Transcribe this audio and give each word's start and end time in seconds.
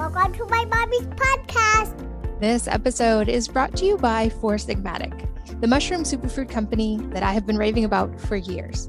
Welcome 0.00 0.32
to 0.32 0.46
my 0.46 0.64
mommy's 0.64 1.06
podcast. 1.08 1.94
This 2.40 2.66
episode 2.66 3.28
is 3.28 3.46
brought 3.46 3.76
to 3.76 3.84
you 3.84 3.98
by 3.98 4.30
Four 4.30 4.54
Sigmatic, 4.54 5.28
the 5.60 5.66
mushroom 5.66 6.04
superfood 6.04 6.48
company 6.48 6.96
that 7.10 7.22
I 7.22 7.34
have 7.34 7.46
been 7.46 7.58
raving 7.58 7.84
about 7.84 8.18
for 8.18 8.36
years. 8.36 8.88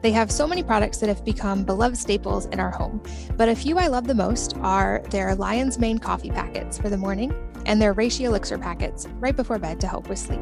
They 0.00 0.12
have 0.12 0.32
so 0.32 0.46
many 0.46 0.62
products 0.62 0.96
that 1.00 1.10
have 1.10 1.22
become 1.26 1.62
beloved 1.62 1.98
staples 1.98 2.46
in 2.46 2.58
our 2.58 2.70
home, 2.70 3.02
but 3.36 3.50
a 3.50 3.54
few 3.54 3.76
I 3.76 3.88
love 3.88 4.06
the 4.06 4.14
most 4.14 4.56
are 4.62 5.02
their 5.10 5.34
Lion's 5.34 5.78
Mane 5.78 5.98
coffee 5.98 6.30
packets 6.30 6.78
for 6.78 6.88
the 6.88 6.96
morning 6.96 7.34
and 7.66 7.80
their 7.80 7.94
Reishi 7.94 8.24
elixir 8.24 8.56
packets 8.56 9.06
right 9.20 9.36
before 9.36 9.58
bed 9.58 9.78
to 9.80 9.86
help 9.86 10.08
with 10.08 10.18
sleep. 10.18 10.40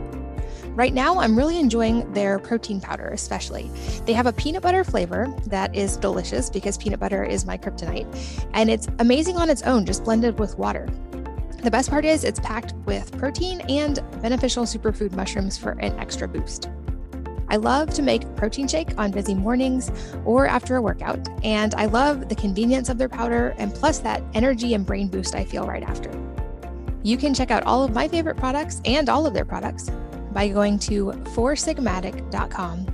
Right 0.71 0.93
now, 0.93 1.18
I'm 1.18 1.36
really 1.36 1.59
enjoying 1.59 2.12
their 2.12 2.39
protein 2.39 2.80
powder, 2.80 3.09
especially. 3.09 3.70
They 4.07 4.12
have 4.12 4.27
a 4.27 4.32
peanut 4.32 4.62
butter 4.62 4.84
flavor 4.84 5.34
that 5.46 5.75
is 5.75 5.96
delicious 5.96 6.50
because 6.50 6.77
peanut 6.77 7.00
butter 7.00 7.25
is 7.25 7.46
my 7.46 7.57
kryptonite, 7.57 8.07
and 8.55 8.70
it's 8.70 8.88
amazing 8.98 9.37
on 9.37 9.51
its 9.51 9.62
own, 9.62 9.87
just 9.87 10.05
blended 10.05 10.38
with 10.38 10.59
water. 10.59 10.88
The 11.62 11.70
best 11.70 11.88
part 11.88 12.05
is 12.05 12.24
it's 12.24 12.41
packed 12.41 12.74
with 12.84 13.16
protein 13.16 13.62
and 13.70 14.01
beneficial 14.20 14.65
superfood 14.65 15.12
mushrooms 15.12 15.56
for 15.56 15.70
an 15.80 15.98
extra 15.98 16.29
boost. 16.29 16.68
I 17.48 17.57
love 17.57 17.91
to 17.91 18.02
make 18.02 18.34
protein 18.37 18.66
shake 18.66 18.98
on 18.98 19.10
busy 19.10 19.34
mornings 19.34 19.91
or 20.24 20.46
after 20.46 20.77
a 20.77 20.82
workout, 20.82 21.29
and 21.45 21.74
I 21.74 21.87
love 21.87 22.29
the 22.29 22.34
convenience 22.34 22.88
of 22.88 22.98
their 22.98 23.09
powder 23.09 23.55
and 23.59 23.73
plus 23.73 23.98
that 24.01 24.23
energy 24.34 24.74
and 24.74 24.84
brain 24.84 25.09
boost 25.09 25.34
I 25.34 25.45
feel 25.45 25.66
right 25.66 25.82
after. 25.82 26.10
You 27.02 27.16
can 27.16 27.32
check 27.32 27.51
out 27.51 27.62
all 27.65 27.84
of 27.84 27.95
my 27.95 28.09
favorite 28.09 28.37
products 28.37 28.80
and 28.84 29.09
all 29.09 29.27
of 29.27 29.34
their 29.34 29.45
products 29.45 29.91
by 30.34 30.48
going 30.48 30.79
to 30.80 31.12
foursigmatic.com 31.34 32.87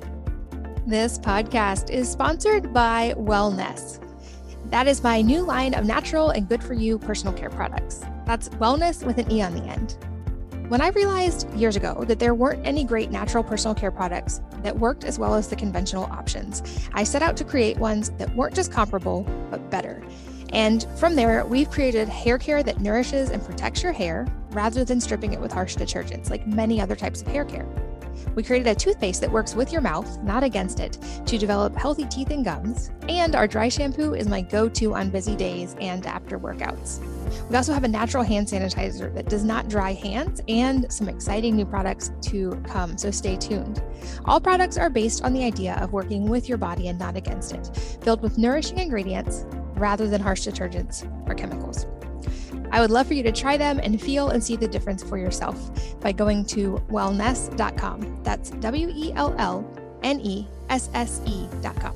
This 0.85 1.17
podcast 1.17 1.89
is 1.89 2.09
sponsored 2.09 2.73
by 2.73 3.13
wellness. 3.17 3.99
That 4.69 4.87
is 4.87 5.03
my 5.03 5.21
new 5.21 5.41
line 5.41 5.73
of 5.73 5.85
natural 5.85 6.31
and 6.31 6.47
good 6.47 6.63
for 6.63 6.73
you 6.73 6.99
personal 6.99 7.33
care 7.33 7.49
products. 7.49 8.03
That's 8.25 8.49
wellness 8.49 9.05
with 9.05 9.17
an 9.17 9.31
e 9.31 9.41
on 9.41 9.53
the 9.53 9.63
end 9.63 9.97
when 10.73 10.81
I 10.81 10.87
realized 10.87 11.47
years 11.53 11.75
ago 11.75 12.03
that 12.05 12.17
there 12.17 12.33
weren't 12.33 12.65
any 12.65 12.83
great 12.83 13.11
natural 13.11 13.43
personal 13.43 13.75
care 13.75 13.91
products 13.91 14.41
that 14.63 14.75
worked 14.75 15.03
as 15.03 15.19
well 15.19 15.35
as 15.35 15.47
the 15.47 15.55
conventional 15.55 16.05
options, 16.05 16.89
I 16.95 17.03
set 17.03 17.21
out 17.21 17.37
to 17.37 17.43
create 17.43 17.77
ones 17.77 18.09
that 18.17 18.35
weren't 18.35 18.55
just 18.55 18.71
comparable, 18.71 19.21
but 19.51 19.69
better. 19.69 20.03
And 20.51 20.87
from 20.97 21.15
there, 21.15 21.45
we've 21.45 21.69
created 21.69 22.09
hair 22.09 22.39
care 22.39 22.63
that 22.63 22.79
nourishes 22.79 23.29
and 23.29 23.45
protects 23.45 23.83
your 23.83 23.91
hair 23.91 24.25
rather 24.49 24.83
than 24.83 24.99
stripping 24.99 25.33
it 25.33 25.39
with 25.39 25.51
harsh 25.51 25.75
detergents 25.75 26.31
like 26.31 26.47
many 26.47 26.81
other 26.81 26.95
types 26.95 27.21
of 27.21 27.27
hair 27.27 27.45
care. 27.45 27.67
We 28.35 28.43
created 28.43 28.67
a 28.67 28.75
toothpaste 28.75 29.21
that 29.21 29.31
works 29.31 29.55
with 29.55 29.71
your 29.71 29.81
mouth, 29.81 30.21
not 30.23 30.43
against 30.43 30.79
it, 30.79 30.97
to 31.25 31.37
develop 31.37 31.75
healthy 31.75 32.05
teeth 32.05 32.31
and 32.31 32.43
gums. 32.43 32.91
And 33.07 33.35
our 33.35 33.47
dry 33.47 33.69
shampoo 33.69 34.13
is 34.13 34.27
my 34.27 34.41
go 34.41 34.69
to 34.69 34.95
on 34.95 35.09
busy 35.09 35.35
days 35.35 35.75
and 35.79 36.05
after 36.05 36.39
workouts. 36.39 36.99
We 37.49 37.55
also 37.55 37.73
have 37.73 37.83
a 37.83 37.87
natural 37.87 38.23
hand 38.23 38.47
sanitizer 38.47 39.13
that 39.15 39.29
does 39.29 39.43
not 39.43 39.69
dry 39.69 39.93
hands 39.93 40.41
and 40.47 40.91
some 40.91 41.09
exciting 41.09 41.55
new 41.55 41.65
products 41.65 42.11
to 42.21 42.61
come, 42.65 42.97
so 42.97 43.11
stay 43.11 43.37
tuned. 43.37 43.81
All 44.25 44.39
products 44.39 44.77
are 44.77 44.89
based 44.89 45.23
on 45.23 45.33
the 45.33 45.43
idea 45.43 45.77
of 45.81 45.93
working 45.93 46.29
with 46.29 46.47
your 46.47 46.57
body 46.57 46.87
and 46.87 46.99
not 46.99 47.15
against 47.15 47.53
it, 47.53 47.69
filled 48.01 48.21
with 48.21 48.37
nourishing 48.37 48.79
ingredients 48.79 49.45
rather 49.75 50.07
than 50.07 50.21
harsh 50.21 50.47
detergents 50.47 51.03
or 51.27 51.35
chemicals. 51.35 51.85
I 52.73 52.81
would 52.81 52.89
love 52.89 53.05
for 53.05 53.13
you 53.13 53.21
to 53.21 53.31
try 53.31 53.55
them 53.55 53.79
and 53.83 54.01
feel 54.01 54.29
and 54.29 54.43
see 54.43 54.55
the 54.55 54.67
difference 54.67 55.03
for 55.03 55.19
yourself 55.19 55.55
by 56.01 56.11
going 56.11 56.43
to 56.47 56.83
wellnesse.com. 56.89 58.23
That's 58.23 58.49
W 58.49 58.89
E 58.89 59.13
L 59.13 59.35
L 59.37 59.63
N 60.01 60.19
E 60.19 60.47
S 60.69 60.89
S 60.95 61.21
E.com. 61.27 61.95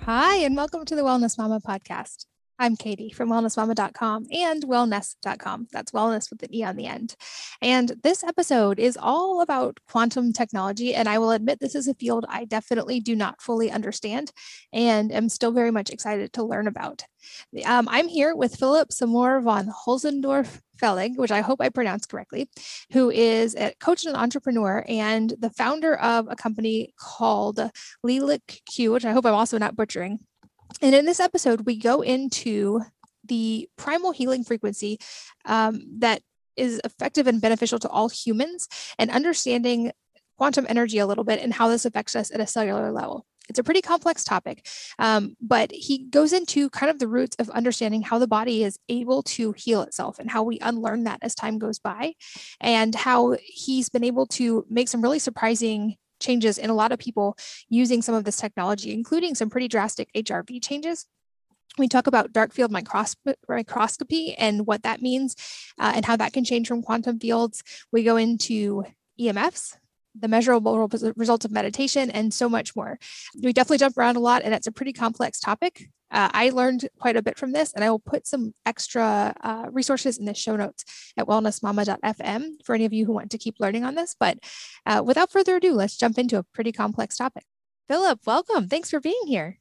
Hi, 0.00 0.36
and 0.36 0.56
welcome 0.56 0.86
to 0.86 0.96
the 0.96 1.02
Wellness 1.02 1.36
Mama 1.36 1.60
podcast. 1.60 2.27
I'm 2.60 2.74
Katie 2.74 3.10
from 3.10 3.30
wellnessmama.com 3.30 4.26
and 4.32 4.64
wellnesse.com. 4.64 5.68
That's 5.70 5.92
wellness 5.92 6.28
with 6.28 6.42
an 6.42 6.52
E 6.52 6.64
on 6.64 6.74
the 6.74 6.86
end. 6.86 7.14
And 7.62 7.92
this 8.02 8.24
episode 8.24 8.80
is 8.80 8.98
all 9.00 9.42
about 9.42 9.78
quantum 9.88 10.32
technology. 10.32 10.92
And 10.92 11.08
I 11.08 11.18
will 11.18 11.30
admit 11.30 11.60
this 11.60 11.76
is 11.76 11.86
a 11.86 11.94
field 11.94 12.26
I 12.28 12.46
definitely 12.46 12.98
do 12.98 13.14
not 13.14 13.40
fully 13.40 13.70
understand 13.70 14.32
and 14.72 15.12
am 15.12 15.28
still 15.28 15.52
very 15.52 15.70
much 15.70 15.90
excited 15.90 16.32
to 16.32 16.42
learn 16.42 16.66
about. 16.66 17.04
Um, 17.64 17.88
I'm 17.88 18.08
here 18.08 18.34
with 18.34 18.56
Philipp 18.56 18.88
Samor 18.88 19.40
von 19.40 19.68
Holtzendorff 19.68 20.60
Fehling, 20.82 21.16
which 21.16 21.30
I 21.30 21.42
hope 21.42 21.60
I 21.60 21.68
pronounced 21.68 22.08
correctly, 22.08 22.48
who 22.92 23.10
is 23.10 23.54
a 23.54 23.72
coach 23.78 24.04
and 24.04 24.16
entrepreneur 24.16 24.84
and 24.88 25.32
the 25.38 25.50
founder 25.50 25.94
of 25.94 26.26
a 26.28 26.36
company 26.36 26.92
called 26.98 27.60
Leela 28.04 28.40
Q, 28.66 28.92
which 28.92 29.04
I 29.04 29.12
hope 29.12 29.26
I'm 29.26 29.34
also 29.34 29.58
not 29.58 29.76
butchering. 29.76 30.18
And 30.80 30.94
in 30.94 31.06
this 31.06 31.20
episode, 31.20 31.66
we 31.66 31.78
go 31.78 32.02
into 32.02 32.82
the 33.24 33.68
primal 33.76 34.12
healing 34.12 34.44
frequency 34.44 34.98
um, 35.44 35.82
that 35.98 36.22
is 36.56 36.80
effective 36.84 37.26
and 37.26 37.40
beneficial 37.40 37.78
to 37.78 37.88
all 37.88 38.08
humans 38.08 38.68
and 38.98 39.10
understanding 39.10 39.92
quantum 40.36 40.66
energy 40.68 40.98
a 40.98 41.06
little 41.06 41.24
bit 41.24 41.40
and 41.40 41.52
how 41.52 41.68
this 41.68 41.84
affects 41.84 42.16
us 42.16 42.30
at 42.30 42.40
a 42.40 42.46
cellular 42.46 42.92
level. 42.92 43.26
It's 43.48 43.58
a 43.58 43.64
pretty 43.64 43.80
complex 43.80 44.24
topic, 44.24 44.66
um, 44.98 45.34
but 45.40 45.72
he 45.72 46.04
goes 46.04 46.34
into 46.34 46.68
kind 46.68 46.90
of 46.90 46.98
the 46.98 47.08
roots 47.08 47.34
of 47.38 47.48
understanding 47.50 48.02
how 48.02 48.18
the 48.18 48.26
body 48.26 48.62
is 48.62 48.78
able 48.90 49.22
to 49.22 49.52
heal 49.52 49.80
itself 49.82 50.18
and 50.18 50.30
how 50.30 50.42
we 50.42 50.58
unlearn 50.60 51.04
that 51.04 51.20
as 51.22 51.34
time 51.34 51.58
goes 51.58 51.78
by, 51.78 52.12
and 52.60 52.94
how 52.94 53.36
he's 53.42 53.88
been 53.88 54.04
able 54.04 54.26
to 54.26 54.66
make 54.68 54.88
some 54.88 55.00
really 55.00 55.18
surprising 55.18 55.96
changes 56.20 56.58
in 56.58 56.70
a 56.70 56.74
lot 56.74 56.92
of 56.92 56.98
people 56.98 57.36
using 57.68 58.02
some 58.02 58.14
of 58.14 58.24
this 58.24 58.36
technology, 58.36 58.92
including 58.92 59.34
some 59.34 59.50
pretty 59.50 59.68
drastic 59.68 60.12
HRV 60.14 60.62
changes. 60.62 61.06
We 61.76 61.86
talk 61.88 62.06
about 62.06 62.32
dark 62.32 62.52
field 62.52 62.72
microscopy 62.72 64.34
and 64.34 64.66
what 64.66 64.82
that 64.82 65.00
means 65.00 65.36
uh, 65.78 65.92
and 65.94 66.04
how 66.04 66.16
that 66.16 66.32
can 66.32 66.44
change 66.44 66.66
from 66.66 66.82
quantum 66.82 67.20
fields. 67.20 67.62
We 67.92 68.02
go 68.02 68.16
into 68.16 68.84
EMFs, 69.20 69.76
the 70.18 70.28
measurable 70.28 70.88
results 71.16 71.44
of 71.44 71.52
meditation, 71.52 72.10
and 72.10 72.34
so 72.34 72.48
much 72.48 72.74
more. 72.74 72.98
We 73.40 73.52
definitely 73.52 73.78
jump 73.78 73.96
around 73.96 74.16
a 74.16 74.20
lot, 74.20 74.42
and 74.42 74.54
it's 74.54 74.66
a 74.66 74.72
pretty 74.72 74.92
complex 74.92 75.38
topic. 75.38 75.88
Uh, 76.10 76.28
I 76.32 76.50
learned 76.50 76.88
quite 76.98 77.16
a 77.16 77.22
bit 77.22 77.38
from 77.38 77.52
this, 77.52 77.72
and 77.72 77.84
I 77.84 77.90
will 77.90 77.98
put 77.98 78.26
some 78.26 78.54
extra 78.64 79.34
uh, 79.42 79.66
resources 79.70 80.18
in 80.18 80.24
the 80.24 80.34
show 80.34 80.56
notes 80.56 80.84
at 81.16 81.26
wellnessmama.fm 81.26 82.64
for 82.64 82.74
any 82.74 82.84
of 82.84 82.92
you 82.92 83.06
who 83.06 83.12
want 83.12 83.30
to 83.30 83.38
keep 83.38 83.56
learning 83.60 83.84
on 83.84 83.94
this. 83.94 84.14
But 84.18 84.38
uh, 84.86 85.02
without 85.04 85.30
further 85.30 85.56
ado, 85.56 85.74
let's 85.74 85.96
jump 85.96 86.18
into 86.18 86.38
a 86.38 86.42
pretty 86.42 86.72
complex 86.72 87.16
topic. 87.16 87.44
Philipp, 87.88 88.20
welcome. 88.26 88.68
Thanks 88.68 88.90
for 88.90 89.00
being 89.00 89.26
here. 89.26 89.58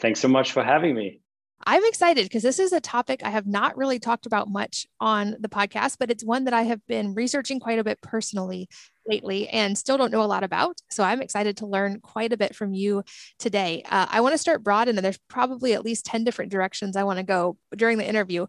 Thanks 0.00 0.20
so 0.20 0.28
much 0.28 0.52
for 0.52 0.64
having 0.64 0.94
me. 0.94 1.20
I'm 1.66 1.84
excited 1.86 2.24
because 2.24 2.42
this 2.42 2.58
is 2.58 2.72
a 2.72 2.80
topic 2.80 3.22
I 3.24 3.30
have 3.30 3.46
not 3.46 3.76
really 3.76 3.98
talked 3.98 4.26
about 4.26 4.50
much 4.50 4.86
on 5.00 5.36
the 5.40 5.48
podcast, 5.48 5.96
but 5.98 6.10
it's 6.10 6.24
one 6.24 6.44
that 6.44 6.52
I 6.52 6.62
have 6.62 6.86
been 6.86 7.14
researching 7.14 7.58
quite 7.58 7.78
a 7.78 7.84
bit 7.84 8.02
personally 8.02 8.68
lately 9.06 9.48
and 9.48 9.76
still 9.76 9.96
don't 9.96 10.10
know 10.10 10.22
a 10.22 10.26
lot 10.26 10.44
about. 10.44 10.78
So 10.90 11.02
I'm 11.02 11.22
excited 11.22 11.56
to 11.58 11.66
learn 11.66 12.00
quite 12.00 12.32
a 12.32 12.36
bit 12.36 12.54
from 12.54 12.74
you 12.74 13.02
today. 13.38 13.82
Uh, 13.88 14.06
I 14.10 14.20
want 14.20 14.34
to 14.34 14.38
start 14.38 14.62
broad, 14.62 14.88
and 14.88 14.98
there's 14.98 15.18
probably 15.28 15.72
at 15.72 15.84
least 15.84 16.04
10 16.04 16.24
different 16.24 16.52
directions 16.52 16.96
I 16.96 17.04
want 17.04 17.18
to 17.18 17.24
go 17.24 17.56
during 17.74 17.96
the 17.96 18.08
interview. 18.08 18.46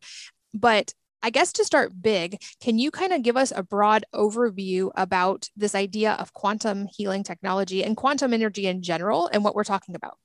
But 0.53 0.93
I 1.23 1.29
guess 1.29 1.53
to 1.53 1.65
start 1.65 2.01
big, 2.01 2.41
can 2.61 2.77
you 2.77 2.91
kind 2.91 3.13
of 3.13 3.23
give 3.23 3.37
us 3.37 3.51
a 3.55 3.63
broad 3.63 4.05
overview 4.13 4.91
about 4.95 5.49
this 5.55 5.73
idea 5.73 6.13
of 6.13 6.33
quantum 6.33 6.87
healing 6.95 7.23
technology 7.23 7.83
and 7.83 7.97
quantum 7.97 8.33
energy 8.33 8.67
in 8.67 8.81
general 8.81 9.29
and 9.31 9.43
what 9.43 9.55
we're 9.55 9.63
talking 9.63 9.95
about? 9.95 10.17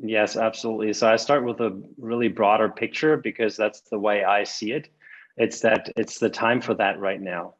Yes, 0.00 0.36
absolutely. 0.36 0.92
So 0.92 1.08
I 1.08 1.16
start 1.16 1.44
with 1.44 1.60
a 1.60 1.80
really 1.98 2.28
broader 2.28 2.68
picture 2.68 3.16
because 3.16 3.56
that's 3.56 3.80
the 3.80 3.98
way 3.98 4.24
I 4.24 4.44
see 4.44 4.72
it. 4.72 4.88
It's 5.36 5.60
that 5.60 5.92
it's 5.96 6.18
the 6.18 6.30
time 6.30 6.60
for 6.60 6.74
that 6.74 7.00
right 7.00 7.20
now. 7.20 7.54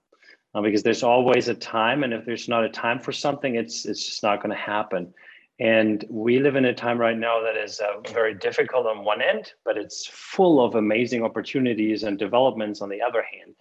Uh, 0.55 0.63
because 0.63 0.83
there's 0.83 1.03
always 1.03 1.49
a 1.49 1.55
time, 1.55 2.05
and 2.05 2.15
if 2.15 2.25
there's 2.25 2.49
not 2.49 2.65
a 2.65 2.69
time 2.71 3.01
for 3.01 3.13
something, 3.13 3.57
it's 3.57 3.85
it's 3.85 4.05
just 4.07 4.23
not 4.23 4.43
going 4.43 4.51
to 4.51 4.61
happen. 4.61 5.13
And 5.61 6.05
we 6.09 6.39
live 6.39 6.55
in 6.55 6.65
a 6.65 6.75
time 6.75 6.99
right 6.99 7.19
now 7.19 7.43
that 7.43 7.57
is 7.57 7.81
uh, 7.81 8.01
very 8.13 8.35
difficult 8.35 8.87
on 8.87 9.05
one 9.05 9.21
end, 9.21 9.53
but 9.65 9.77
it's 9.77 10.07
full 10.07 10.65
of 10.65 10.77
amazing 10.77 11.25
opportunities 11.25 12.05
and 12.05 12.17
developments 12.17 12.81
on 12.81 12.89
the 12.89 13.03
other 13.03 13.23
hand. 13.23 13.57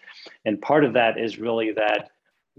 And 0.46 0.62
part 0.62 0.86
of 0.86 0.94
that 0.94 1.18
is 1.18 1.40
really 1.40 1.72
that 1.72 2.12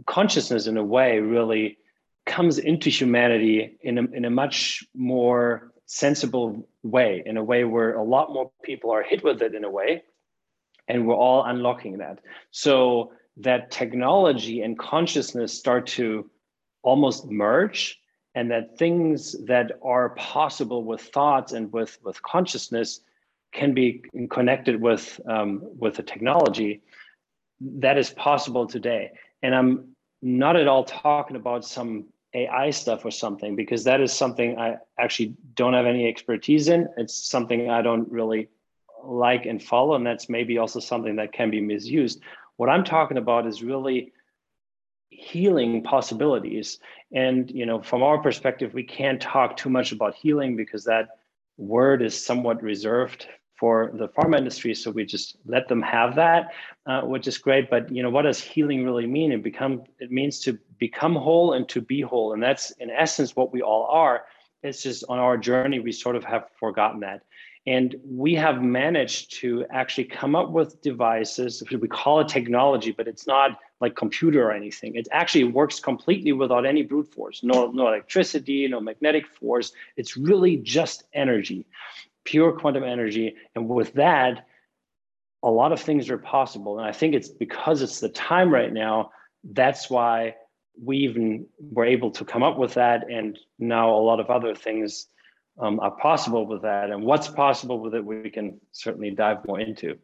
consciousness, 0.07 0.67
in 0.67 0.77
a 0.77 0.83
way, 0.83 1.21
really 1.21 1.79
comes 2.27 2.59
into 2.59 2.91
humanity 2.91 3.79
in 3.81 3.99
a, 3.99 4.03
in 4.13 4.25
a 4.25 4.31
much 4.31 4.85
more 4.95 5.73
sensible 5.89 6.69
way, 6.83 7.23
in 7.27 7.37
a 7.37 7.43
way 7.43 7.65
where 7.65 7.95
a 7.95 8.05
lot 8.05 8.33
more 8.33 8.51
people 8.63 8.91
are 8.93 9.03
hit 9.03 9.25
with 9.25 9.43
it 9.43 9.55
in 9.55 9.65
a 9.65 9.71
way, 9.71 10.05
and 10.87 11.07
we're 11.07 11.17
all 11.17 11.45
unlocking 11.45 11.99
that. 11.99 12.21
So 12.51 13.13
that 13.39 13.71
technology 13.71 14.63
and 14.63 14.79
consciousness 14.79 15.53
start 15.53 15.87
to 15.99 16.31
almost 16.83 17.27
merge, 17.27 17.99
and 18.35 18.51
that 18.51 18.79
things 18.79 19.35
that 19.47 19.73
are 19.83 20.11
possible 20.11 20.85
with 20.85 21.01
thoughts 21.01 21.53
and 21.53 21.73
with, 21.73 21.99
with 22.05 22.23
consciousness 22.23 23.01
can 23.53 23.75
be 23.75 24.05
connected 24.31 24.81
with 24.81 25.21
um, 25.27 25.63
with 25.79 25.97
the 25.97 26.03
technology 26.03 26.83
that 27.61 27.99
is 27.99 28.11
possible 28.11 28.67
today 28.67 29.11
and 29.43 29.55
i'm 29.55 29.89
not 30.21 30.57
at 30.57 30.69
all 30.69 30.85
talking 30.85 31.37
about 31.37 31.65
some 31.65 32.05
ai 32.35 32.71
stuff 32.71 33.05
or 33.05 33.11
something 33.11 33.57
because 33.57 33.85
that 33.85 34.01
is 34.01 34.13
something 34.13 34.59
i 34.59 34.77
actually 34.99 35.35
don't 35.55 35.75
have 35.75 35.87
any 35.87 36.07
expertise 36.07 36.69
in. 36.69 36.89
It's 36.97 37.29
something 37.29 37.71
i 37.71 37.83
don't 37.83 38.11
really 38.11 38.49
like 39.05 39.47
and 39.47 39.63
follow 39.63 39.95
and 39.95 40.07
that's 40.07 40.29
maybe 40.29 40.59
also 40.59 40.81
something 40.81 41.17
that 41.17 41.33
can 41.33 41.51
be 41.51 41.61
misused. 41.61 42.21
What 42.57 42.69
i'm 42.69 42.85
talking 42.85 43.17
about 43.17 43.47
is 43.47 43.63
really 43.63 44.13
healing 45.11 45.83
possibilities. 45.83 46.79
And 47.13 47.51
you 47.51 47.65
know 47.65 47.83
from 47.83 48.03
our 48.03 48.19
perspective 48.23 48.75
we 48.75 48.85
can't 48.85 49.21
talk 49.21 49.57
too 49.57 49.71
much 49.71 49.93
about 49.93 50.15
healing 50.15 50.57
because 50.57 50.85
that 50.85 51.09
word 51.57 52.03
is 52.03 52.25
somewhat 52.25 52.63
reserved 52.63 53.27
for 53.59 53.91
the 53.95 54.09
pharma 54.09 54.39
industry 54.39 54.75
so 54.75 54.91
we 54.91 55.05
just 55.05 55.37
let 55.47 55.69
them 55.69 55.83
have 55.83 56.15
that 56.15 56.53
uh, 56.89 57.03
which 57.03 57.27
is 57.27 57.37
great 57.39 57.69
but 57.69 57.91
you 57.95 58.03
know 58.03 58.11
what 58.11 58.23
does 58.23 58.41
healing 58.41 58.85
really 58.85 59.07
mean? 59.07 59.31
It 59.31 59.43
become 59.43 59.83
it 59.99 60.11
means 60.11 60.41
to 60.41 60.59
become 60.79 61.15
whole 61.15 61.53
and 61.53 61.69
to 61.69 61.81
be 61.81 62.01
whole 62.01 62.33
and 62.33 62.43
that's 62.43 62.71
in 62.73 62.91
essence 62.91 63.37
what 63.37 63.53
we 63.53 63.63
all 63.63 63.87
are. 63.91 64.25
It's 64.63 64.83
just 64.83 65.05
on 65.09 65.19
our 65.19 65.37
journey 65.37 65.81
we 65.81 65.93
sort 65.93 66.17
of 66.17 66.25
have 66.25 66.47
forgotten 66.59 67.01
that. 67.01 67.23
And 67.67 67.97
we 68.03 68.35
have 68.37 68.63
managed 68.63 69.35
to 69.41 69.67
actually 69.71 70.05
come 70.05 70.35
up 70.35 70.51
with 70.51 70.81
devices 70.81 71.63
we 71.71 71.89
call 71.89 72.21
it 72.21 72.29
technology 72.29 72.93
but 72.93 73.07
it's 73.07 73.27
not 73.27 73.59
like 73.81 73.95
computer 73.95 74.49
or 74.49 74.53
anything. 74.53 74.97
It 74.97 75.07
actually 75.13 75.45
works 75.45 75.79
completely 75.79 76.33
without 76.33 76.65
any 76.65 76.83
brute 76.83 77.13
force. 77.13 77.43
No 77.43 77.71
no 77.71 77.89
electricity 77.89 78.67
no 78.67 78.81
magnetic 78.81 79.27
force. 79.27 79.73
It's 79.97 80.17
really 80.17 80.57
just 80.57 81.05
energy 81.13 81.67
pure 82.29 82.53
quantum 82.53 82.85
energy. 82.85 83.37
And 83.55 83.69
with 83.69 83.95
that, 83.95 84.47
a 85.43 85.51
lot 85.51 85.73
of 85.73 85.81
things 85.81 86.11
are 86.11 86.19
possible. 86.19 86.79
And 86.79 86.87
I 86.87 86.93
think 86.93 87.15
it's 87.15 87.29
because 87.29 87.81
it's 87.81 88.01
the 88.01 88.11
time 88.11 88.53
right 88.53 88.73
now, 88.73 89.13
that's 89.43 89.89
why 89.89 90.35
we 90.83 90.99
even 90.99 91.47
were 91.59 91.87
able 91.87 92.11
to 92.11 92.25
come 92.25 92.43
up 92.43 92.59
with 92.59 92.75
that. 92.75 93.11
And 93.11 93.39
now 93.59 93.95
a 93.95 94.03
lot 94.03 94.21
of 94.21 94.29
other 94.29 94.55
things 94.55 95.07
um, 95.59 95.81
are 95.81 95.91
possible 95.91 96.47
with 96.47 96.63
that. 96.63 96.91
And 96.91 97.03
what's 97.03 97.29
possible 97.29 97.81
with 97.81 97.95
it, 97.95 98.05
we 98.05 98.31
can 98.31 98.61
certainly 98.73 99.11
dive 99.11 99.39
more 99.47 99.59
into. 99.59 99.97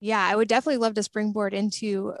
Yeah, 0.00 0.24
I 0.24 0.36
would 0.36 0.48
definitely 0.48 0.78
love 0.78 0.94
to 0.94 1.02
springboard 1.02 1.52
into 1.52 2.14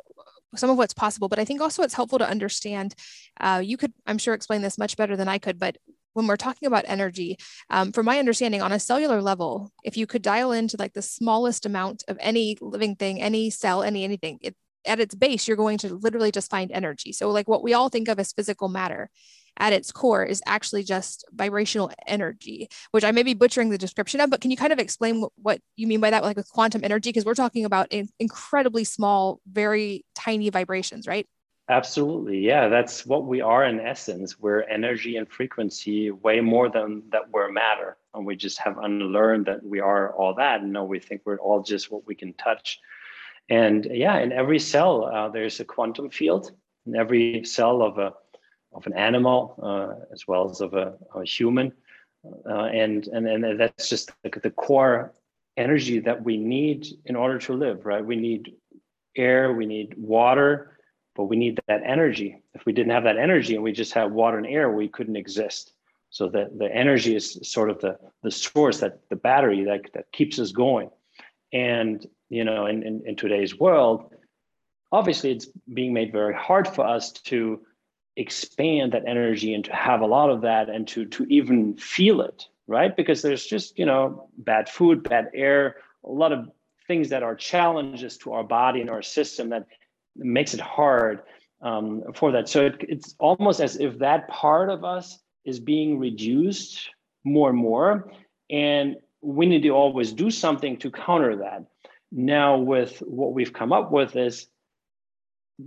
some 0.56 0.70
of 0.70 0.76
what's 0.76 0.92
possible, 0.92 1.28
but 1.28 1.38
I 1.38 1.44
think 1.44 1.60
also 1.60 1.84
it's 1.84 1.94
helpful 1.94 2.18
to 2.18 2.28
understand. 2.28 2.96
Uh, 3.38 3.62
you 3.64 3.76
could, 3.76 3.92
I'm 4.06 4.18
sure, 4.18 4.34
explain 4.34 4.60
this 4.62 4.76
much 4.76 4.96
better 4.96 5.16
than 5.16 5.28
I 5.28 5.38
could, 5.38 5.58
but 5.60 5.76
when 6.12 6.26
we're 6.26 6.36
talking 6.36 6.66
about 6.66 6.84
energy, 6.86 7.36
um, 7.70 7.92
from 7.92 8.06
my 8.06 8.18
understanding, 8.18 8.62
on 8.62 8.72
a 8.72 8.80
cellular 8.80 9.22
level, 9.22 9.72
if 9.84 9.96
you 9.96 10.06
could 10.06 10.22
dial 10.22 10.52
into 10.52 10.76
like 10.78 10.92
the 10.92 11.02
smallest 11.02 11.66
amount 11.66 12.04
of 12.08 12.16
any 12.20 12.56
living 12.60 12.96
thing, 12.96 13.20
any 13.20 13.50
cell, 13.50 13.82
any 13.82 14.04
anything, 14.04 14.38
it, 14.42 14.54
at 14.86 15.00
its 15.00 15.14
base, 15.14 15.46
you're 15.46 15.56
going 15.56 15.78
to 15.78 15.94
literally 15.94 16.32
just 16.32 16.50
find 16.50 16.72
energy. 16.72 17.12
So, 17.12 17.30
like 17.30 17.48
what 17.48 17.62
we 17.62 17.74
all 17.74 17.88
think 17.88 18.08
of 18.08 18.18
as 18.18 18.32
physical 18.32 18.68
matter, 18.68 19.10
at 19.56 19.72
its 19.72 19.92
core 19.92 20.24
is 20.24 20.42
actually 20.46 20.82
just 20.82 21.24
vibrational 21.32 21.90
energy, 22.06 22.68
which 22.92 23.04
I 23.04 23.10
may 23.10 23.22
be 23.22 23.34
butchering 23.34 23.70
the 23.70 23.78
description 23.78 24.20
of, 24.20 24.30
but 24.30 24.40
can 24.40 24.50
you 24.50 24.56
kind 24.56 24.72
of 24.72 24.78
explain 24.78 25.26
what 25.36 25.60
you 25.76 25.86
mean 25.86 26.00
by 26.00 26.10
that, 26.10 26.22
like 26.22 26.36
with 26.36 26.50
quantum 26.50 26.82
energy? 26.84 27.10
Because 27.10 27.24
we're 27.24 27.34
talking 27.34 27.64
about 27.64 27.92
incredibly 28.18 28.84
small, 28.84 29.40
very 29.50 30.04
tiny 30.14 30.48
vibrations, 30.50 31.06
right? 31.06 31.26
Absolutely. 31.70 32.40
Yeah, 32.40 32.66
that's 32.68 33.06
what 33.06 33.26
we 33.26 33.40
are 33.40 33.64
in 33.64 33.78
essence. 33.78 34.40
We're 34.40 34.62
energy 34.62 35.16
and 35.16 35.28
frequency 35.28 36.10
way 36.10 36.40
more 36.40 36.68
than 36.68 37.04
that 37.12 37.30
we're 37.30 37.52
matter. 37.52 37.96
And 38.12 38.26
we 38.26 38.34
just 38.34 38.58
have 38.58 38.76
unlearned 38.78 39.46
that 39.46 39.62
we 39.64 39.78
are 39.78 40.12
all 40.14 40.34
that. 40.34 40.62
And 40.62 40.72
no, 40.72 40.82
we 40.82 40.98
think 40.98 41.22
we're 41.24 41.38
all 41.38 41.62
just 41.62 41.92
what 41.92 42.04
we 42.08 42.16
can 42.16 42.32
touch. 42.34 42.80
And 43.48 43.84
yeah, 43.84 44.18
in 44.18 44.32
every 44.32 44.58
cell, 44.58 45.04
uh, 45.04 45.28
there's 45.28 45.60
a 45.60 45.64
quantum 45.64 46.10
field. 46.10 46.50
In 46.86 46.96
every 46.96 47.44
cell 47.44 47.82
of 47.82 47.98
a 47.98 48.14
of 48.72 48.86
an 48.86 48.94
animal, 48.94 49.54
uh, 49.62 50.12
as 50.12 50.26
well 50.26 50.50
as 50.50 50.60
of 50.60 50.74
a, 50.74 50.94
a 51.14 51.24
human, 51.24 51.72
uh, 52.48 52.64
and 52.64 53.06
and 53.08 53.28
and 53.28 53.60
that's 53.60 53.88
just 53.88 54.10
the, 54.24 54.30
the 54.42 54.50
core 54.50 55.12
energy 55.56 56.00
that 56.00 56.24
we 56.24 56.36
need 56.36 56.86
in 57.04 57.14
order 57.14 57.38
to 57.38 57.52
live. 57.52 57.86
Right? 57.86 58.04
We 58.04 58.16
need 58.16 58.56
air, 59.14 59.52
we 59.52 59.66
need 59.66 59.94
water, 59.98 60.78
but 61.20 61.26
we 61.26 61.36
need 61.36 61.60
that 61.68 61.82
energy. 61.84 62.40
If 62.54 62.64
we 62.64 62.72
didn't 62.72 62.92
have 62.92 63.04
that 63.04 63.18
energy 63.18 63.54
and 63.54 63.62
we 63.62 63.72
just 63.72 63.92
had 63.92 64.10
water 64.10 64.38
and 64.38 64.46
air, 64.46 64.70
we 64.70 64.88
couldn't 64.88 65.16
exist. 65.16 65.70
So 66.08 66.30
the, 66.30 66.50
the 66.56 66.74
energy 66.74 67.14
is 67.14 67.38
sort 67.42 67.68
of 67.68 67.78
the, 67.78 67.98
the 68.22 68.30
source 68.30 68.80
that 68.80 69.00
the 69.10 69.16
battery 69.16 69.64
that, 69.64 69.92
that 69.92 70.12
keeps 70.12 70.38
us 70.38 70.50
going. 70.50 70.88
And, 71.52 72.06
you 72.30 72.44
know, 72.44 72.64
in, 72.64 72.82
in, 72.84 73.02
in 73.04 73.16
today's 73.16 73.54
world, 73.54 74.14
obviously 74.90 75.32
it's 75.32 75.46
being 75.74 75.92
made 75.92 76.10
very 76.10 76.32
hard 76.32 76.66
for 76.66 76.86
us 76.86 77.12
to 77.12 77.60
expand 78.16 78.92
that 78.92 79.06
energy 79.06 79.52
and 79.52 79.66
to 79.66 79.74
have 79.74 80.00
a 80.00 80.06
lot 80.06 80.30
of 80.30 80.40
that 80.40 80.70
and 80.70 80.88
to, 80.88 81.04
to 81.04 81.24
even 81.24 81.76
feel 81.76 82.22
it, 82.22 82.46
right? 82.66 82.96
Because 82.96 83.20
there's 83.20 83.44
just, 83.44 83.78
you 83.78 83.84
know, 83.84 84.30
bad 84.38 84.70
food, 84.70 85.02
bad 85.02 85.28
air, 85.34 85.76
a 86.02 86.10
lot 86.10 86.32
of 86.32 86.48
things 86.86 87.10
that 87.10 87.22
are 87.22 87.34
challenges 87.34 88.16
to 88.16 88.32
our 88.32 88.42
body 88.42 88.80
and 88.80 88.88
our 88.88 89.02
system 89.02 89.50
that 89.50 89.66
makes 90.16 90.54
it 90.54 90.60
hard 90.60 91.20
um, 91.62 92.02
for 92.14 92.32
that. 92.32 92.48
So 92.48 92.66
it, 92.66 92.76
it's 92.80 93.14
almost 93.18 93.60
as 93.60 93.76
if 93.76 93.98
that 93.98 94.28
part 94.28 94.70
of 94.70 94.84
us 94.84 95.18
is 95.44 95.60
being 95.60 95.98
reduced 95.98 96.90
more 97.24 97.50
and 97.50 97.58
more. 97.58 98.12
And 98.50 98.96
we 99.22 99.46
need 99.46 99.62
to 99.62 99.70
always 99.70 100.12
do 100.12 100.30
something 100.30 100.78
to 100.78 100.90
counter 100.90 101.36
that. 101.36 101.66
Now, 102.12 102.58
with 102.58 102.98
what 103.00 103.34
we've 103.34 103.52
come 103.52 103.72
up 103.72 103.92
with 103.92 104.16
is 104.16 104.46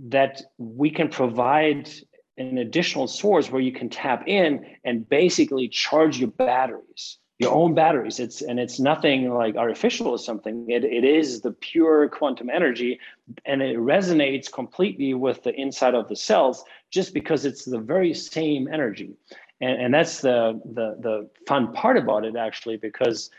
that 0.08 0.42
we 0.58 0.90
can 0.90 1.08
provide 1.08 1.88
an 2.36 2.58
additional 2.58 3.06
source 3.06 3.50
where 3.50 3.62
you 3.62 3.72
can 3.72 3.88
tap 3.88 4.24
in 4.26 4.66
and 4.84 5.08
basically 5.08 5.68
charge 5.68 6.18
your 6.18 6.30
batteries 6.30 7.18
your 7.44 7.54
own 7.54 7.74
batteries. 7.74 8.18
It's 8.18 8.42
and 8.42 8.58
it's 8.58 8.80
nothing 8.80 9.32
like 9.32 9.56
artificial 9.56 10.08
or 10.08 10.18
something. 10.18 10.68
It, 10.68 10.84
it 10.84 11.04
is 11.04 11.40
the 11.40 11.52
pure 11.52 12.08
quantum 12.08 12.50
energy 12.50 12.98
and 13.44 13.62
it 13.62 13.76
resonates 13.76 14.50
completely 14.50 15.14
with 15.14 15.42
the 15.42 15.54
inside 15.54 15.94
of 15.94 16.08
the 16.08 16.16
cells 16.16 16.64
just 16.90 17.14
because 17.14 17.44
it's 17.44 17.64
the 17.64 17.78
very 17.78 18.12
same 18.14 18.68
energy. 18.68 19.12
And, 19.60 19.80
and 19.82 19.94
that's 19.94 20.20
the, 20.20 20.60
the 20.64 20.96
the 21.00 21.30
fun 21.46 21.72
part 21.72 21.96
about 21.96 22.24
it 22.24 22.36
actually 22.36 22.76
because 22.76 23.30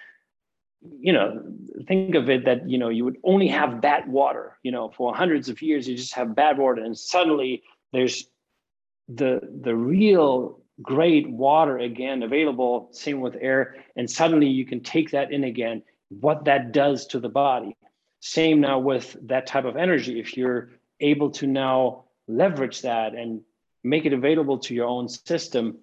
you 1.00 1.12
know 1.12 1.44
think 1.88 2.16
of 2.16 2.30
it 2.30 2.46
that 2.46 2.70
you 2.70 2.78
know 2.78 2.90
you 2.90 3.04
would 3.04 3.18
only 3.24 3.48
have 3.48 3.82
bad 3.82 4.08
water. 4.08 4.58
You 4.64 4.72
know 4.72 4.90
for 4.90 5.16
hundreds 5.16 5.50
of 5.50 5.62
years 5.62 5.88
you 5.88 5.96
just 5.96 6.14
have 6.14 6.36
bad 6.36 6.58
water 6.58 6.82
and 6.82 6.98
suddenly 6.98 7.64
there's 7.92 8.28
the 9.08 9.40
the 9.62 9.76
real 9.76 10.60
great 10.82 11.30
water 11.30 11.78
again 11.78 12.24
available, 12.24 12.90
same 12.92 13.22
with 13.22 13.36
air, 13.40 13.76
and 13.96 14.10
suddenly 14.10 14.48
you 14.48 14.66
can 14.66 14.82
take 14.82 15.12
that 15.12 15.32
in 15.32 15.44
again, 15.44 15.84
what 16.10 16.46
that 16.46 16.72
does 16.72 17.08
to 17.08 17.20
the 17.20 17.30
body. 17.30 17.76
Same 18.20 18.62
now 18.62 18.80
with 18.80 19.16
that 19.24 19.48
type 19.48 19.66
of 19.66 19.78
energy. 19.78 20.20
If 20.20 20.36
you're 20.36 20.72
able 21.00 21.32
to 21.32 21.48
now 21.48 22.06
leverage 22.28 22.82
that 22.82 23.14
and 23.14 23.42
make 23.84 24.06
it 24.06 24.14
available 24.14 24.58
to 24.60 24.74
your 24.74 24.88
own 24.88 25.08
system, 25.08 25.78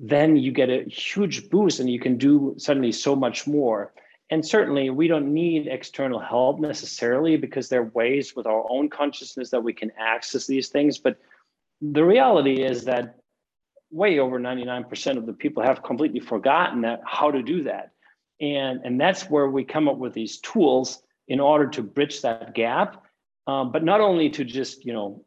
then 0.00 0.36
you 0.36 0.52
get 0.52 0.70
a 0.70 0.84
huge 0.84 1.50
boost 1.50 1.80
and 1.80 1.90
you 1.90 2.00
can 2.00 2.16
do 2.18 2.54
suddenly 2.58 2.92
so 2.92 3.16
much 3.16 3.46
more. 3.46 3.92
And 4.30 4.44
certainly, 4.44 4.90
we 4.90 5.06
don't 5.06 5.32
need 5.32 5.68
external 5.68 6.18
help 6.18 6.58
necessarily 6.58 7.36
because 7.36 7.68
there 7.68 7.82
are 7.82 7.90
ways 7.94 8.34
with 8.34 8.46
our 8.46 8.64
own 8.68 8.88
consciousness 8.88 9.50
that 9.50 9.62
we 9.62 9.72
can 9.72 9.92
access 9.96 10.46
these 10.46 10.68
things. 10.68 10.98
But 10.98 11.18
the 11.80 12.04
reality 12.04 12.62
is 12.62 12.84
that 12.86 13.20
way 13.90 14.18
over 14.18 14.38
99% 14.38 15.16
of 15.16 15.26
the 15.26 15.32
people 15.32 15.62
have 15.62 15.82
completely 15.82 16.20
forgotten 16.20 16.82
that 16.82 17.00
how 17.04 17.30
to 17.30 17.42
do 17.42 17.62
that. 17.64 17.92
And, 18.40 18.80
and 18.84 19.00
that's 19.00 19.30
where 19.30 19.48
we 19.48 19.64
come 19.64 19.88
up 19.88 19.96
with 19.96 20.12
these 20.12 20.38
tools 20.38 21.02
in 21.28 21.40
order 21.40 21.68
to 21.68 21.82
bridge 21.82 22.22
that 22.22 22.54
gap. 22.54 23.02
Um, 23.46 23.72
but 23.72 23.84
not 23.84 24.00
only 24.00 24.30
to 24.30 24.44
just, 24.44 24.84
you 24.84 24.92
know, 24.92 25.24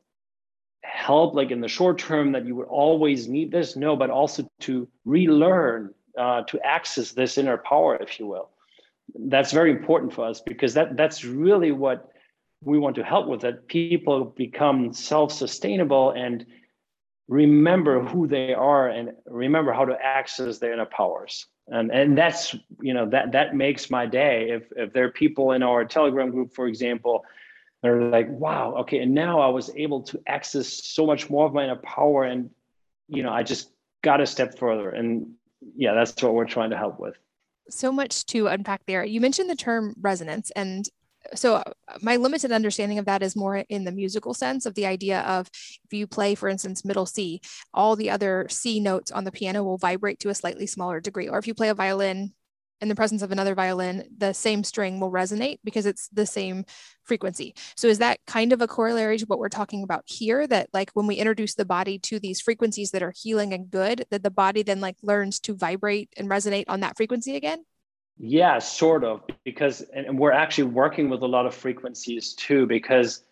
help 0.83 1.35
like 1.35 1.51
in 1.51 1.61
the 1.61 1.67
short 1.67 1.97
term 1.97 2.33
that 2.33 2.45
you 2.45 2.55
would 2.55 2.67
always 2.67 3.27
need 3.27 3.51
this, 3.51 3.75
no, 3.75 3.95
but 3.95 4.09
also 4.09 4.47
to 4.61 4.87
relearn, 5.05 5.93
uh, 6.17 6.43
to 6.43 6.59
access 6.65 7.11
this 7.11 7.37
inner 7.37 7.57
power, 7.57 7.95
if 7.95 8.19
you 8.19 8.27
will. 8.27 8.49
That's 9.15 9.51
very 9.51 9.71
important 9.71 10.13
for 10.13 10.25
us 10.25 10.41
because 10.41 10.73
that 10.75 10.95
that's 10.95 11.23
really 11.23 11.71
what 11.71 12.11
we 12.63 12.77
want 12.77 12.95
to 12.97 13.03
help 13.03 13.27
with 13.27 13.41
that 13.41 13.67
people 13.67 14.25
become 14.25 14.93
self-sustainable 14.93 16.11
and 16.11 16.45
remember 17.29 18.03
who 18.03 18.27
they 18.27 18.53
are 18.53 18.89
and 18.89 19.13
remember 19.25 19.71
how 19.71 19.85
to 19.85 19.95
access 20.03 20.57
their 20.57 20.73
inner 20.73 20.85
powers. 20.85 21.45
And 21.67 21.91
and 21.91 22.17
that's 22.17 22.55
you 22.81 22.93
know 22.93 23.07
that 23.09 23.31
that 23.33 23.55
makes 23.55 23.89
my 23.89 24.05
day. 24.07 24.49
If 24.49 24.63
if 24.75 24.91
there 24.91 25.05
are 25.05 25.11
people 25.11 25.51
in 25.53 25.63
our 25.63 25.85
telegram 25.85 26.31
group 26.31 26.53
for 26.53 26.67
example 26.67 27.23
they're 27.81 28.01
like 28.09 28.27
wow 28.27 28.75
okay 28.79 28.99
and 28.99 29.13
now 29.13 29.39
i 29.39 29.47
was 29.47 29.71
able 29.77 30.01
to 30.01 30.21
access 30.27 30.67
so 30.67 31.05
much 31.05 31.29
more 31.29 31.45
of 31.45 31.53
my 31.53 31.63
inner 31.63 31.77
power 31.77 32.25
and 32.25 32.49
you 33.07 33.23
know 33.23 33.31
i 33.31 33.41
just 33.41 33.71
got 34.01 34.21
a 34.21 34.25
step 34.25 34.57
further. 34.57 34.89
And 34.89 35.33
yeah 35.75 35.93
that's 35.93 36.21
what 36.21 36.33
we're 36.33 36.45
trying 36.45 36.71
to 36.71 36.77
help 36.77 36.99
with. 36.99 37.15
So 37.69 37.91
much 37.91 38.25
to 38.27 38.47
unpack 38.47 38.81
there. 38.87 39.03
You 39.03 39.21
mentioned 39.21 39.49
the 39.49 39.55
term 39.55 39.93
resonance, 40.01 40.51
and 40.55 40.89
so 41.35 41.55
uh, 41.55 41.63
my 42.01 42.15
limited 42.15 42.51
understanding 42.51 42.97
of 42.99 43.05
that 43.05 43.21
is 43.21 43.35
more 43.35 43.57
in 43.57 43.83
the 43.83 43.91
musical 43.91 44.33
sense 44.33 44.65
of 44.65 44.75
the 44.75 44.85
idea 44.85 45.21
of 45.21 45.49
if 45.53 45.91
you 45.91 46.07
play 46.07 46.35
for 46.35 46.47
instance 46.49 46.85
middle 46.85 47.05
c 47.05 47.41
all 47.73 47.95
the 47.95 48.09
other 48.09 48.47
c 48.49 48.79
notes 48.79 49.11
on 49.11 49.23
the 49.23 49.31
piano 49.31 49.63
will 49.63 49.77
vibrate 49.77 50.19
to 50.19 50.29
a 50.29 50.35
slightly 50.35 50.65
smaller 50.65 50.99
degree 50.99 51.27
or 51.27 51.37
if 51.37 51.47
you 51.47 51.53
play 51.53 51.69
a 51.69 51.73
violin 51.73 52.33
in 52.81 52.87
the 52.87 52.95
presence 52.95 53.21
of 53.21 53.31
another 53.31 53.55
violin, 53.55 54.05
the 54.17 54.33
same 54.33 54.63
string 54.63 54.99
will 54.99 55.11
resonate 55.11 55.59
because 55.63 55.85
it's 55.85 56.07
the 56.09 56.25
same 56.25 56.65
frequency. 57.03 57.53
So 57.75 57.87
is 57.87 57.99
that 57.99 58.19
kind 58.25 58.53
of 58.53 58.61
a 58.61 58.67
corollary 58.67 59.17
to 59.17 59.25
what 59.25 59.39
we're 59.39 59.49
talking 59.49 59.83
about 59.83 60.03
here? 60.05 60.47
That 60.47 60.69
like 60.73 60.91
when 60.93 61.07
we 61.07 61.15
introduce 61.15 61.55
the 61.55 61.65
body 61.65 61.99
to 61.99 62.19
these 62.19 62.39
frequencies 62.39 62.91
that 62.91 63.03
are 63.03 63.13
healing 63.15 63.53
and 63.53 63.69
good, 63.69 64.05
that 64.11 64.23
the 64.23 64.31
body 64.31 64.63
then 64.63 64.79
like 64.79 64.97
learns 65.03 65.39
to 65.41 65.55
vibrate 65.55 66.13
and 66.17 66.29
resonate 66.29 66.65
on 66.67 66.79
that 66.81 66.95
frequency 66.95 67.35
again? 67.35 67.63
Yeah, 68.21 68.59
sort 68.59 69.05
of, 69.05 69.21
because 69.45 69.81
and 69.93 70.19
we're 70.19 70.33
actually 70.33 70.65
working 70.65 71.09
with 71.09 71.21
a 71.21 71.27
lot 71.27 71.45
of 71.45 71.55
frequencies 71.55 72.33
too, 72.33 72.65
because 72.65 73.23